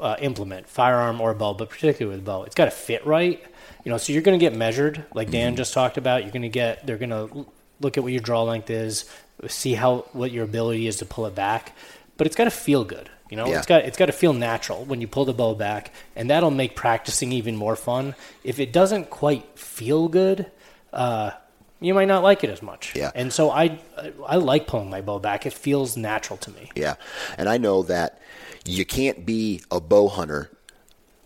uh, 0.00 0.16
implement, 0.20 0.68
firearm 0.68 1.20
or 1.20 1.34
bow, 1.34 1.54
but 1.54 1.70
particularly 1.70 2.16
with 2.16 2.24
bow, 2.24 2.42
it's 2.44 2.54
got 2.54 2.66
to 2.66 2.70
fit 2.70 3.06
right. 3.06 3.42
You 3.84 3.90
know, 3.92 3.98
so 3.98 4.12
you're 4.12 4.22
going 4.22 4.38
to 4.38 4.44
get 4.44 4.54
measured, 4.54 5.04
like 5.14 5.30
Dan 5.30 5.50
Mm-hmm. 5.52 5.56
just 5.58 5.72
talked 5.72 5.96
about. 5.96 6.22
You're 6.24 6.32
going 6.32 6.42
to 6.42 6.48
get 6.48 6.84
they're 6.86 6.98
going 6.98 7.10
to 7.10 7.46
look 7.80 7.96
at 7.96 8.02
what 8.02 8.12
your 8.12 8.20
draw 8.22 8.42
length 8.42 8.70
is, 8.70 9.04
see 9.48 9.74
how 9.74 9.98
what 10.12 10.32
your 10.32 10.44
ability 10.44 10.86
is 10.88 10.96
to 10.96 11.06
pull 11.06 11.26
it 11.26 11.34
back, 11.34 11.76
but 12.16 12.26
it's 12.26 12.34
got 12.36 12.44
to 12.44 12.50
feel 12.50 12.84
good. 12.84 13.08
You 13.30 13.36
know, 13.36 13.46
Yeah. 13.46 13.58
it's 13.58 13.66
got 13.66 13.84
it's 13.84 13.96
got 13.96 14.06
to 14.06 14.12
feel 14.12 14.32
natural 14.32 14.84
when 14.84 15.00
you 15.00 15.08
pull 15.08 15.24
the 15.24 15.34
bow 15.34 15.54
back, 15.54 15.92
and 16.14 16.30
that'll 16.30 16.50
make 16.50 16.76
practicing 16.76 17.32
even 17.32 17.56
more 17.56 17.74
fun. 17.76 18.14
If 18.44 18.58
it 18.60 18.72
doesn't 18.72 19.10
quite 19.10 19.58
feel 19.58 20.08
good, 20.08 20.46
uh, 20.92 21.32
you 21.80 21.92
might 21.92 22.06
not 22.08 22.22
like 22.22 22.44
it 22.44 22.50
as 22.50 22.62
much. 22.62 22.94
Yeah. 22.94 23.10
And 23.14 23.32
so 23.32 23.50
I 23.50 23.78
I 24.26 24.36
like 24.36 24.66
pulling 24.66 24.90
my 24.90 25.00
bow 25.00 25.18
back. 25.18 25.44
It 25.44 25.52
feels 25.52 25.96
natural 25.96 26.36
to 26.38 26.50
me. 26.52 26.70
Yeah. 26.76 26.94
And 27.36 27.48
I 27.48 27.58
know 27.58 27.82
that 27.82 28.20
you 28.64 28.84
can't 28.84 29.26
be 29.26 29.60
a 29.70 29.80
bow 29.80 30.08
hunter 30.08 30.50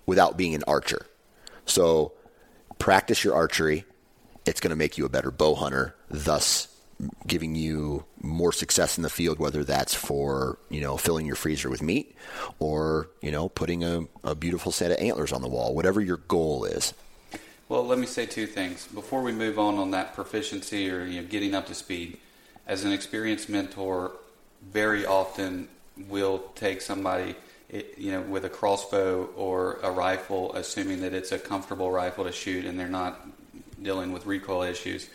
without 0.07 0.37
being 0.37 0.55
an 0.55 0.65
archer. 0.67 1.07
So 1.67 2.13
practice 2.79 3.23
your 3.25 3.35
archery. 3.35 3.85
It's 4.47 4.59
going 4.61 4.71
to 4.71 4.77
make 4.77 4.97
you 4.99 5.05
a 5.05 5.09
better 5.11 5.31
bow 5.31 5.55
hunter, 5.55 5.95
thus 6.09 6.67
giving 7.27 7.55
you 7.55 8.05
more 8.21 8.53
success 8.53 8.97
in 8.97 9.03
the 9.03 9.11
field, 9.11 9.39
whether 9.39 9.65
that's 9.65 9.95
for, 9.95 10.59
you 10.69 10.81
know, 10.81 10.97
filling 10.97 11.27
your 11.27 11.37
freezer 11.37 11.71
with 11.71 11.83
meat 11.83 12.15
or, 12.59 13.09
you 13.21 13.31
know, 13.31 13.49
putting 13.49 13.85
a, 13.85 14.03
a 14.25 14.35
beautiful 14.35 14.73
set 14.73 14.91
of 14.91 14.99
antlers 14.99 15.33
on 15.33 15.43
the 15.43 15.49
wall, 15.49 15.75
whatever 15.75 16.01
your 16.01 16.19
goal 16.19 16.65
is. 16.65 16.95
Well, 17.69 17.87
let 17.87 17.99
me 17.99 18.07
say 18.07 18.27
two 18.27 18.47
things 18.47 18.89
before 18.89 19.23
we 19.23 19.33
move 19.33 19.59
on 19.59 19.77
on 19.77 19.93
that 19.93 20.15
proficiency 20.15 20.91
or 20.91 21.05
you 21.05 21.23
know, 21.23 21.29
getting 21.29 21.55
up 21.55 21.67
to 21.67 21.75
speed. 21.75 22.19
As 22.67 22.85
an 22.85 22.93
experienced 22.93 23.49
mentor, 23.49 24.13
very 24.73 25.07
often 25.07 25.69
will 26.09 26.39
take 26.55 26.81
somebody, 26.81 27.35
you 27.97 28.13
know, 28.13 28.23
with 28.23 28.45
a 28.45 28.49
crossbow 28.49 29.27
or 29.37 29.79
a 29.83 29.91
rifle, 29.91 30.53
assuming 30.55 31.01
that 31.03 31.15
it's 31.15 31.33
a 31.33 31.39
comfortable 31.39 31.91
rifle 31.91 32.25
to 32.25 32.33
shoot 32.33 32.65
and 32.65 32.79
they're 32.79 32.89
not 32.89 33.27
dealing 33.83 34.13
with 34.13 34.27
recoil 34.27 34.63
issues. 34.63 35.09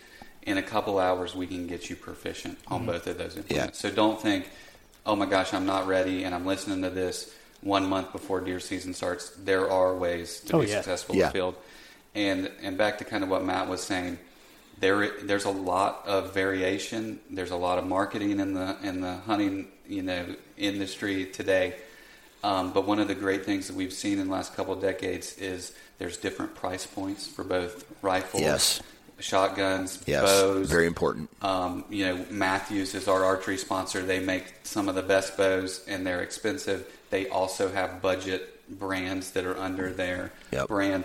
In 0.46 0.58
a 0.60 0.64
couple 0.64 1.00
hours, 1.00 1.34
we 1.36 1.48
can 1.48 1.66
get 1.66 1.89
you 1.89 1.96
proficient 1.96 2.60
on 2.68 2.86
both 2.86 3.08
of 3.08 3.18
those 3.18 3.36
implements. 3.36 3.80
So 3.80 3.89
don't 3.89 4.22
think, 4.22 4.48
oh 5.06 5.16
my 5.16 5.26
gosh, 5.26 5.54
I'm 5.56 5.66
not 5.66 5.88
ready, 5.88 6.24
and 6.24 6.36
I'm 6.36 6.46
listening 6.46 6.84
to 6.84 6.89
this 6.91 7.34
one 7.62 7.88
month 7.88 8.12
before 8.12 8.41
deer 8.41 8.60
season 8.60 8.93
starts. 8.93 9.30
There 9.43 9.72
are 9.72 9.96
ways 9.96 10.41
to 10.41 10.58
Oh, 10.58 10.62
be 10.62 10.68
yeah. 10.68 10.76
successful 10.76 11.16
Yeah. 11.16 11.22
in 11.24 11.28
the 11.30 11.34
field. 11.34 11.56
And 12.14 12.52
and 12.62 12.78
back 12.78 13.00
to 13.00 13.06
kind 13.06 13.24
of 13.24 13.30
what 13.30 13.43
Matt 13.43 13.68
was 13.68 13.82
saying, 13.84 14.20
there 14.80 15.20
there's 15.24 15.46
a 15.46 15.50
lot 15.50 16.04
of 16.06 16.34
variation. 16.34 17.20
There's 17.30 17.52
a 17.52 17.58
lot 17.58 17.78
of 17.80 17.86
marketing 17.88 18.39
in 18.39 18.54
the 18.54 18.78
in 18.84 19.02
the 19.02 19.16
hunting 19.26 19.68
you 19.88 20.04
know 20.04 20.36
industry 20.58 21.26
today. 21.26 21.74
Um, 22.43 22.72
but 22.72 22.86
one 22.86 23.00
of 23.00 23.08
the 23.08 23.16
great 23.16 23.43
things 23.46 23.66
that 23.68 23.76
we've 23.76 23.91
seen 23.91 24.20
in 24.20 24.28
the 24.28 24.32
last 24.34 24.56
couple 24.56 24.74
of 24.74 24.80
decades 24.82 25.36
is 25.39 25.74
there's 25.98 26.18
different 26.18 26.54
price 26.54 26.86
points 26.86 27.26
for 27.26 27.43
both 27.43 27.84
rifles, 28.04 28.43
Yes. 28.43 28.82
Shotguns, 29.20 29.99
Yes. 30.05 30.24
bows. 30.24 30.70
Very 30.70 30.88
important. 30.88 31.30
Um, 31.41 31.86
you 31.89 32.05
know, 32.05 32.26
Mathews 32.30 32.93
is 32.95 33.07
our 33.07 33.24
archery 33.24 33.57
sponsor. 33.57 34.01
They 34.01 34.20
make 34.20 34.53
some 34.63 34.89
of 34.89 34.95
the 34.95 35.01
best 35.01 35.38
bows, 35.38 35.82
and 35.88 36.05
they're 36.05 36.22
expensive. 36.22 36.86
They 37.09 37.28
also 37.30 37.70
have 37.70 38.01
budget 38.01 38.51
brands 38.80 39.32
that 39.32 39.45
are 39.45 39.57
under 39.57 39.91
their 39.91 40.32
Yep. 40.51 40.68
brand. 40.68 41.03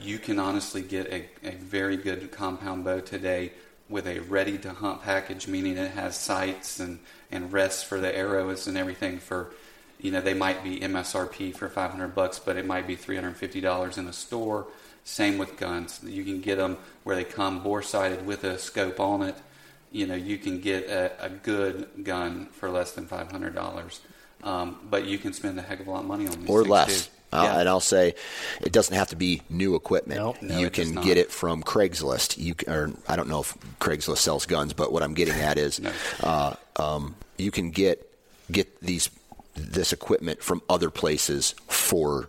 You 0.00 0.18
can 0.18 0.38
honestly 0.38 0.82
get 0.82 1.06
a, 1.08 1.26
a 1.44 1.52
very 1.52 1.96
good 1.96 2.30
compound 2.32 2.84
bow 2.84 3.00
today 3.00 3.52
with 3.88 4.06
a 4.06 4.18
ready 4.20 4.58
to 4.58 4.70
hunt 4.72 5.02
package, 5.02 5.46
meaning 5.46 5.76
it 5.76 5.92
has 5.92 6.16
sights 6.16 6.80
and, 6.80 6.98
and 7.30 7.52
rests 7.52 7.82
for 7.82 8.00
the 8.00 8.14
arrows 8.14 8.66
and 8.66 8.76
everything 8.76 9.18
for 9.18 9.50
you 9.98 10.10
know, 10.10 10.20
they 10.20 10.34
might 10.34 10.62
be 10.62 10.78
MSRP 10.80 11.56
for 11.56 11.70
500 11.70 12.14
bucks, 12.14 12.38
but 12.38 12.58
it 12.58 12.66
might 12.66 12.86
be 12.86 12.96
$350 12.96 13.96
in 13.96 14.06
a 14.06 14.12
store. 14.12 14.66
Same 15.06 15.38
with 15.38 15.56
guns. 15.56 16.00
You 16.04 16.24
can 16.24 16.40
get 16.40 16.56
them 16.56 16.76
where 17.04 17.14
they 17.14 17.22
come 17.22 17.62
bore 17.62 17.80
sighted 17.80 18.26
with 18.26 18.42
a 18.42 18.58
scope 18.58 18.98
on 18.98 19.22
it. 19.22 19.36
You 19.92 20.06
know, 20.08 20.16
you 20.16 20.36
can 20.36 20.60
get 20.60 20.88
a, 20.88 21.12
a 21.24 21.28
good 21.30 21.88
gun 22.02 22.46
for 22.46 22.68
less 22.68 22.90
than 22.90 23.06
$500. 23.06 24.00
Um, 24.42 24.76
but 24.90 25.04
you 25.06 25.16
can 25.18 25.32
spend 25.32 25.58
a 25.60 25.62
heck 25.62 25.78
of 25.78 25.86
a 25.86 25.90
lot 25.92 26.00
of 26.00 26.06
money 26.06 26.26
on 26.26 26.40
these 26.40 26.50
or 26.50 26.64
less. 26.64 27.06
too. 27.06 27.12
Uh, 27.32 27.42
Yeah. 27.44 27.60
And 27.60 27.68
I'll 27.68 27.78
say, 27.80 28.14
it 28.60 28.72
doesn't 28.72 28.94
have 28.96 29.08
to 29.10 29.16
be 29.16 29.42
new 29.48 29.76
equipment. 29.76 30.18
Nope. 30.20 30.42
No, 30.42 30.58
you 30.58 30.70
can 30.70 30.94
get 30.96 31.16
it 31.18 31.30
from 31.30 31.62
Craigslist. 31.62 32.36
You 32.36 32.54
can, 32.56 32.72
or 32.72 32.92
I 33.08 33.14
don't 33.14 33.28
know 33.28 33.40
if 33.40 33.56
Craigslist 33.78 34.18
sells 34.18 34.44
guns, 34.44 34.72
but 34.72 34.92
what 34.92 35.04
I'm 35.04 35.14
getting 35.14 35.34
at 35.34 35.56
is, 35.56 35.78
No. 35.80 35.92
uh, 36.22 36.54
um, 36.76 37.14
you 37.38 37.52
can 37.52 37.70
get 37.70 38.12
get 38.50 38.80
these 38.80 39.08
this 39.54 39.92
equipment 39.92 40.42
from 40.42 40.62
other 40.68 40.90
places 40.90 41.54
for 41.68 42.28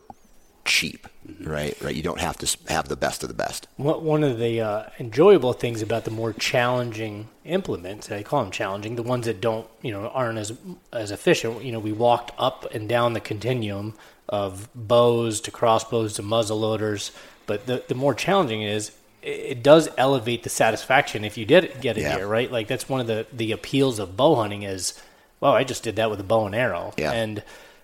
cheap, 0.67 1.07
right? 1.41 1.75
Right. 1.81 1.95
You 1.95 2.03
don't 2.03 2.19
have 2.19 2.37
to 2.37 2.57
have 2.71 2.87
the 2.87 2.95
best 2.95 3.23
of 3.23 3.29
the 3.29 3.35
best. 3.35 3.67
One 3.77 4.03
one 4.03 4.23
of 4.23 4.37
the 4.37 4.61
uh, 4.61 4.83
enjoyable 4.99 5.53
things 5.53 5.81
about 5.81 6.03
the 6.05 6.11
more 6.11 6.33
challenging 6.33 7.29
implements, 7.45 8.11
I 8.11 8.21
call 8.23 8.43
them 8.43 8.51
challenging, 8.51 8.95
the 8.95 9.03
ones 9.03 9.25
that 9.25 9.41
don't, 9.41 9.67
you 9.81 9.91
know, 9.91 10.07
aren't 10.09 10.37
as 10.37 10.53
as 10.93 11.09
efficient. 11.11 11.63
You 11.63 11.71
know, 11.71 11.79
we 11.79 11.91
walked 11.91 12.31
up 12.37 12.67
and 12.75 12.87
down 12.87 13.13
the 13.13 13.19
continuum 13.19 13.95
of 14.29 14.69
bows 14.75 15.39
to 15.41 15.51
crossbows 15.51 16.13
to 16.15 16.21
muzzle 16.21 16.59
loaders, 16.59 17.11
but 17.45 17.65
the 17.65 17.83
the 17.87 17.95
more 17.95 18.13
challenging 18.13 18.61
it 18.61 18.71
is, 18.71 18.91
it, 19.23 19.29
it 19.29 19.63
does 19.63 19.87
elevate 19.97 20.43
the 20.43 20.49
satisfaction 20.49 21.23
if 21.23 21.37
you 21.37 21.45
did 21.45 21.79
get 21.81 21.97
it 21.97 22.01
Yeah. 22.01 22.17
here, 22.17 22.27
right? 22.27 22.51
Like 22.51 22.67
that's 22.67 22.89
one 22.89 22.99
of 23.01 23.07
the 23.07 23.25
the 23.31 23.51
appeals 23.53 23.99
of 23.99 24.17
bow 24.17 24.35
hunting 24.35 24.63
is, 24.63 25.01
well, 25.39 25.53
I 25.53 25.63
just 25.63 25.81
did 25.83 25.95
that 25.95 26.09
with 26.11 26.19
a 26.19 26.23
bow 26.23 26.45
and 26.45 26.53
arrow, 26.55 26.93
Yeah. 26.97 27.11
and 27.13 27.41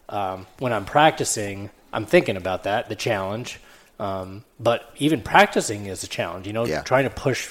um, 0.09 0.47
when 0.59 0.73
I'm 0.73 0.85
practicing, 0.85 1.69
I'm 1.93 2.05
thinking 2.05 2.35
about 2.37 2.63
that, 2.63 2.89
the 2.89 2.95
challenge. 2.95 3.59
Um, 3.99 4.43
but 4.59 4.91
even 4.97 5.21
practicing 5.21 5.85
is 5.85 6.03
a 6.03 6.07
challenge, 6.07 6.47
you 6.47 6.53
know, 6.53 6.65
Yeah. 6.65 6.81
trying 6.81 7.03
to 7.05 7.09
push 7.09 7.49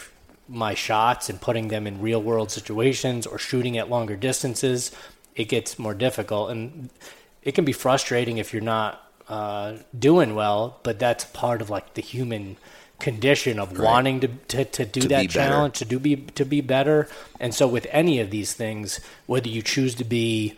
my 0.49 0.75
shots 0.75 1.31
and 1.31 1.41
putting 1.41 1.69
them 1.69 1.87
in 1.87 2.01
real 2.03 2.21
world 2.21 2.51
situations 2.51 3.27
or 3.27 3.39
shooting 3.39 3.79
at 3.79 3.89
longer 3.89 4.17
distances, 4.17 4.91
it 5.37 5.45
gets 5.49 5.79
more 5.79 5.95
difficult. 5.95 6.51
And 6.51 6.91
it 7.43 7.53
can 7.55 7.65
be 7.65 7.73
frustrating 7.73 8.39
if 8.39 8.53
you're 8.53 8.63
not 8.63 9.09
uh, 9.29 9.75
doing 9.99 10.35
well, 10.35 10.79
but 10.83 10.99
that's 10.99 11.25
part 11.27 11.63
of 11.63 11.71
like 11.71 11.95
the 11.95 12.03
human 12.03 12.57
condition 12.99 13.59
of 13.59 13.79
wanting 13.79 14.21
to, 14.21 14.29
to, 14.49 14.65
to 14.65 14.85
do 14.85 15.01
To 15.03 15.09
that 15.09 15.21
be 15.23 15.27
better. 15.29 15.39
challenge, 15.39 15.79
to 15.79 15.85
do 15.85 15.99
be 15.99 16.17
to 16.17 16.45
be 16.45 16.61
better. 16.61 17.09
And 17.41 17.55
so 17.55 17.67
with 17.67 17.87
any 17.91 18.21
of 18.21 18.31
these 18.31 18.53
things, 18.53 19.01
whether 19.27 19.49
you 19.49 19.63
choose 19.63 19.95
to 19.97 20.05
be 20.05 20.55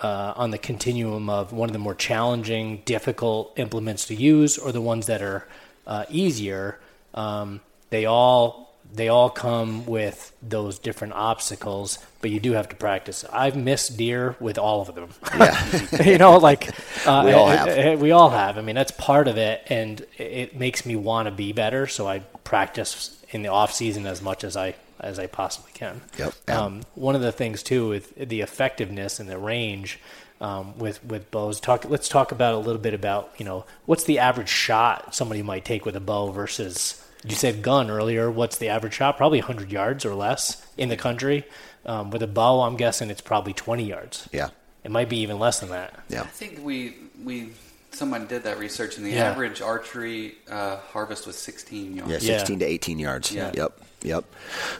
uh, 0.00 0.34
on 0.36 0.50
the 0.50 0.58
continuum 0.58 1.30
of 1.30 1.52
one 1.52 1.68
of 1.68 1.72
the 1.72 1.78
more 1.78 1.94
challenging, 1.94 2.82
difficult 2.84 3.52
implements 3.56 4.06
to 4.06 4.14
use, 4.14 4.58
or 4.58 4.72
the 4.72 4.80
ones 4.80 5.06
that 5.06 5.22
are 5.22 5.46
uh, 5.86 6.04
easier. 6.10 6.78
Um, 7.14 7.60
they 7.90 8.04
all 8.04 8.64
they 8.92 9.08
all 9.08 9.30
come 9.30 9.86
with 9.86 10.32
those 10.42 10.78
different 10.78 11.14
obstacles, 11.14 11.98
but 12.20 12.30
you 12.30 12.38
do 12.38 12.52
have 12.52 12.68
to 12.68 12.76
practice. 12.76 13.24
I've 13.32 13.56
missed 13.56 13.96
deer 13.96 14.36
with 14.38 14.56
all 14.58 14.82
of 14.82 14.94
them. 14.94 15.10
Yeah. 15.36 16.02
you 16.04 16.18
know, 16.18 16.36
like 16.36 16.68
uh, 17.06 17.22
We 17.24 17.32
all 17.32 17.48
have. 17.48 18.00
we 18.00 18.10
all 18.12 18.30
have. 18.30 18.56
I 18.58 18.60
mean, 18.62 18.74
that's 18.76 18.92
part 18.92 19.26
of 19.26 19.36
it, 19.36 19.62
and 19.68 20.04
it 20.16 20.56
makes 20.56 20.86
me 20.86 20.96
want 20.96 21.26
to 21.26 21.32
be 21.32 21.52
better. 21.52 21.86
So 21.86 22.06
I 22.06 22.20
practice 22.44 23.20
in 23.30 23.42
the 23.42 23.48
off 23.48 23.72
season 23.72 24.06
as 24.06 24.22
much 24.22 24.44
as 24.44 24.56
I 24.56 24.74
as 25.00 25.18
I 25.18 25.26
possibly 25.26 25.72
can. 25.72 26.00
Yep. 26.18 26.34
Um, 26.50 26.82
one 26.94 27.14
of 27.14 27.20
the 27.22 27.32
things 27.32 27.62
too 27.62 27.88
with 27.88 28.14
the 28.16 28.40
effectiveness 28.40 29.20
and 29.20 29.28
the 29.28 29.38
range 29.38 29.98
um, 30.40 30.78
with 30.78 31.04
with 31.04 31.30
bows. 31.30 31.60
Talk. 31.60 31.84
Let's 31.88 32.08
talk 32.08 32.32
about 32.32 32.54
a 32.54 32.58
little 32.58 32.80
bit 32.80 32.94
about 32.94 33.32
you 33.38 33.44
know 33.44 33.64
what's 33.86 34.04
the 34.04 34.18
average 34.18 34.48
shot 34.48 35.14
somebody 35.14 35.42
might 35.42 35.64
take 35.64 35.84
with 35.86 35.96
a 35.96 36.00
bow 36.00 36.30
versus 36.30 37.00
you 37.24 37.34
said 37.34 37.62
gun 37.62 37.90
earlier. 37.90 38.30
What's 38.30 38.58
the 38.58 38.68
average 38.68 38.94
shot? 38.94 39.16
Probably 39.16 39.38
100 39.40 39.72
yards 39.72 40.04
or 40.04 40.14
less 40.14 40.64
in 40.76 40.88
the 40.90 40.96
country. 40.96 41.44
Um, 41.86 42.10
with 42.10 42.22
a 42.22 42.26
bow, 42.26 42.62
I'm 42.62 42.76
guessing 42.76 43.10
it's 43.10 43.20
probably 43.20 43.52
20 43.52 43.84
yards. 43.84 44.28
Yeah. 44.32 44.50
It 44.84 44.90
might 44.90 45.08
be 45.08 45.18
even 45.18 45.38
less 45.38 45.60
than 45.60 45.70
that. 45.70 45.98
Yeah. 46.08 46.22
I 46.22 46.26
think 46.26 46.60
we 46.62 46.94
we 47.22 47.50
someone 47.92 48.26
did 48.26 48.42
that 48.42 48.58
research, 48.58 48.96
and 48.96 49.06
the 49.06 49.10
Yeah. 49.12 49.30
average 49.30 49.62
archery 49.62 50.34
uh, 50.50 50.76
harvest 50.76 51.26
was 51.26 51.36
16 51.36 51.94
yards. 51.96 52.10
Yeah, 52.10 52.18
Yeah. 52.32 52.38
16 52.38 52.58
to 52.58 52.64
18 52.66 52.98
yards. 52.98 53.32
Yeah. 53.32 53.52
Yep. 53.54 53.80
Yep. 54.04 54.24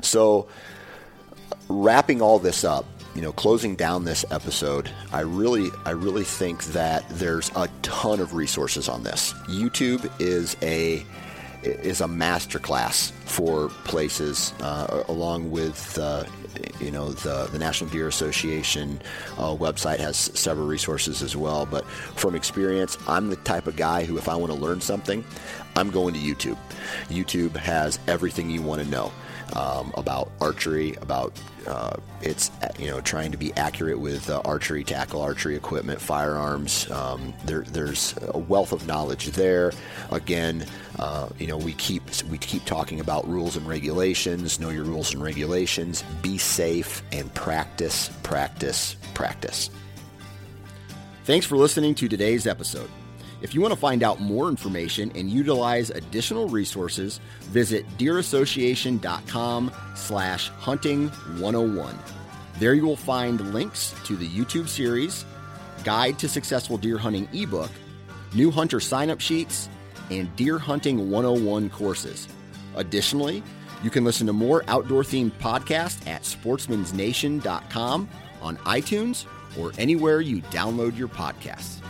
So, 0.03 0.49
wrapping 1.68 2.22
all 2.22 2.39
this 2.39 2.62
up, 2.62 2.87
you 3.14 3.22
know, 3.22 3.33
closing 3.33 3.75
down 3.75 4.05
this 4.05 4.25
episode, 4.31 4.91
I 5.12 5.20
really, 5.20 5.70
I 5.85 5.91
really 5.91 6.25
think 6.25 6.64
that 6.66 7.09
there's 7.09 7.51
a 7.57 7.68
ton 7.83 8.20
of 8.20 8.35
resources 8.35 8.89
on 8.89 9.03
this. 9.03 9.33
YouTube 9.49 10.11
is 10.20 10.57
a 10.62 11.05
is 11.62 12.03
a 12.03 12.07
masterclass 12.07 13.11
for 13.25 13.70
places, 13.85 14.53
uh, 14.61 15.05
along 15.09 15.51
with 15.51 15.99
uh, 15.99 16.25
you 16.81 16.91
know 16.91 17.13
the 17.13 17.49
the 17.51 17.59
National 17.59 17.91
Deer 17.91 18.09
Association 18.09 19.01
uh, 19.39 19.55
website 19.55 19.99
has 19.99 20.17
several 20.17 20.67
resources 20.67 21.23
as 21.23 21.37
well. 21.37 21.67
But 21.67 21.87
from 21.87 22.35
experience, 22.35 22.99
I'm 23.07 23.31
the 23.31 23.37
type 23.37 23.67
of 23.67 23.77
guy 23.77 24.05
who, 24.05 24.19
if 24.19 24.29
I 24.29 24.37
want 24.37 24.53
to 24.53 24.59
learn 24.59 24.81
something, 24.81 25.25
I'm 25.77 25.91
going 25.91 26.15
to 26.15 26.21
YouTube. 26.21 26.59
YouTube 27.09 27.57
has 27.57 27.99
everything 28.07 28.51
you 28.51 28.63
want 28.63 28.83
to 28.83 28.89
know 28.89 29.13
um, 29.53 29.92
about 29.97 30.30
archery, 30.40 30.95
about 31.01 31.38
uh, 31.66 31.97
it's 32.20 32.51
you 32.78 32.90
know 32.90 33.01
trying 33.01 33.30
to 33.32 33.38
be 33.38 33.53
accurate 33.55 33.99
with 33.99 34.28
uh, 34.30 34.40
archery 34.45 34.84
tackle, 34.84 35.20
archery 35.20 35.57
equipment, 35.57 36.01
firearms. 36.01 36.90
Um, 36.90 37.34
there, 37.45 37.62
there's 37.62 38.14
a 38.28 38.38
wealth 38.38 38.72
of 38.72 38.86
knowledge 38.86 39.26
there. 39.28 39.72
Again, 40.11 40.66
uh, 40.99 41.28
you 41.38 41.47
know 41.47 41.57
we 41.57 41.72
keep 41.74 42.03
we 42.30 42.38
keep 42.38 42.64
talking 42.64 43.01
about 43.01 43.28
rules 43.28 43.57
and 43.57 43.66
regulations. 43.66 44.59
Know 44.59 44.70
your 44.70 44.84
rules 44.84 45.14
and 45.14 45.22
regulations. 45.22 46.03
Be 46.22 46.38
safe 46.38 47.03
and 47.12 47.32
practice, 47.34 48.11
practice, 48.22 48.97
practice. 49.14 49.70
Thanks 51.24 51.47
for 51.47 51.57
listening 51.57 51.95
to 51.97 52.09
today's 52.09 52.47
episode. 52.47 52.90
If 53.45 53.55
you 53.55 53.61
want 53.61 53.74
to 53.74 53.78
find 53.78 54.03
out 54.03 54.22
more 54.22 54.49
information 54.49 55.12
and 55.14 55.28
utilize 55.28 55.90
additional 55.90 56.49
resources, 56.49 57.20
visit 57.42 57.86
deerassociation.com 57.99 59.70
slash 59.95 60.49
hunting 60.49 61.09
101. 61.09 61.99
There 62.59 62.72
you 62.72 62.86
will 62.86 62.97
find 62.97 63.53
links 63.53 63.95
to 64.05 64.16
the 64.16 64.26
YouTube 64.26 64.66
series, 64.66 65.26
Guide 65.84 66.18
to 66.20 66.28
Successful 66.28 66.78
Deer 66.78 66.97
Hunting 66.97 67.28
ebook, 67.34 67.70
new 68.32 68.51
hunter 68.51 68.80
sign-up 68.80 69.20
sheets, 69.20 69.68
and 70.11 70.34
Deer 70.36 70.59
Hunting 70.59 71.11
101 71.11 71.68
courses. 71.68 72.28
Additionally, 72.76 73.42
you 73.82 73.90
can 73.90 74.05
listen 74.05 74.26
to 74.26 74.32
more 74.32 74.64
outdoor-themed 74.68 75.32
podcasts 75.32 76.07
at 76.09 76.22
sportsmansnation.com, 76.22 78.09
on 78.40 78.57
iTunes, 78.57 79.26
or 79.59 79.72
anywhere 79.76 80.22
you 80.22 80.40
download 80.45 80.97
your 80.97 81.09
podcasts. 81.09 81.84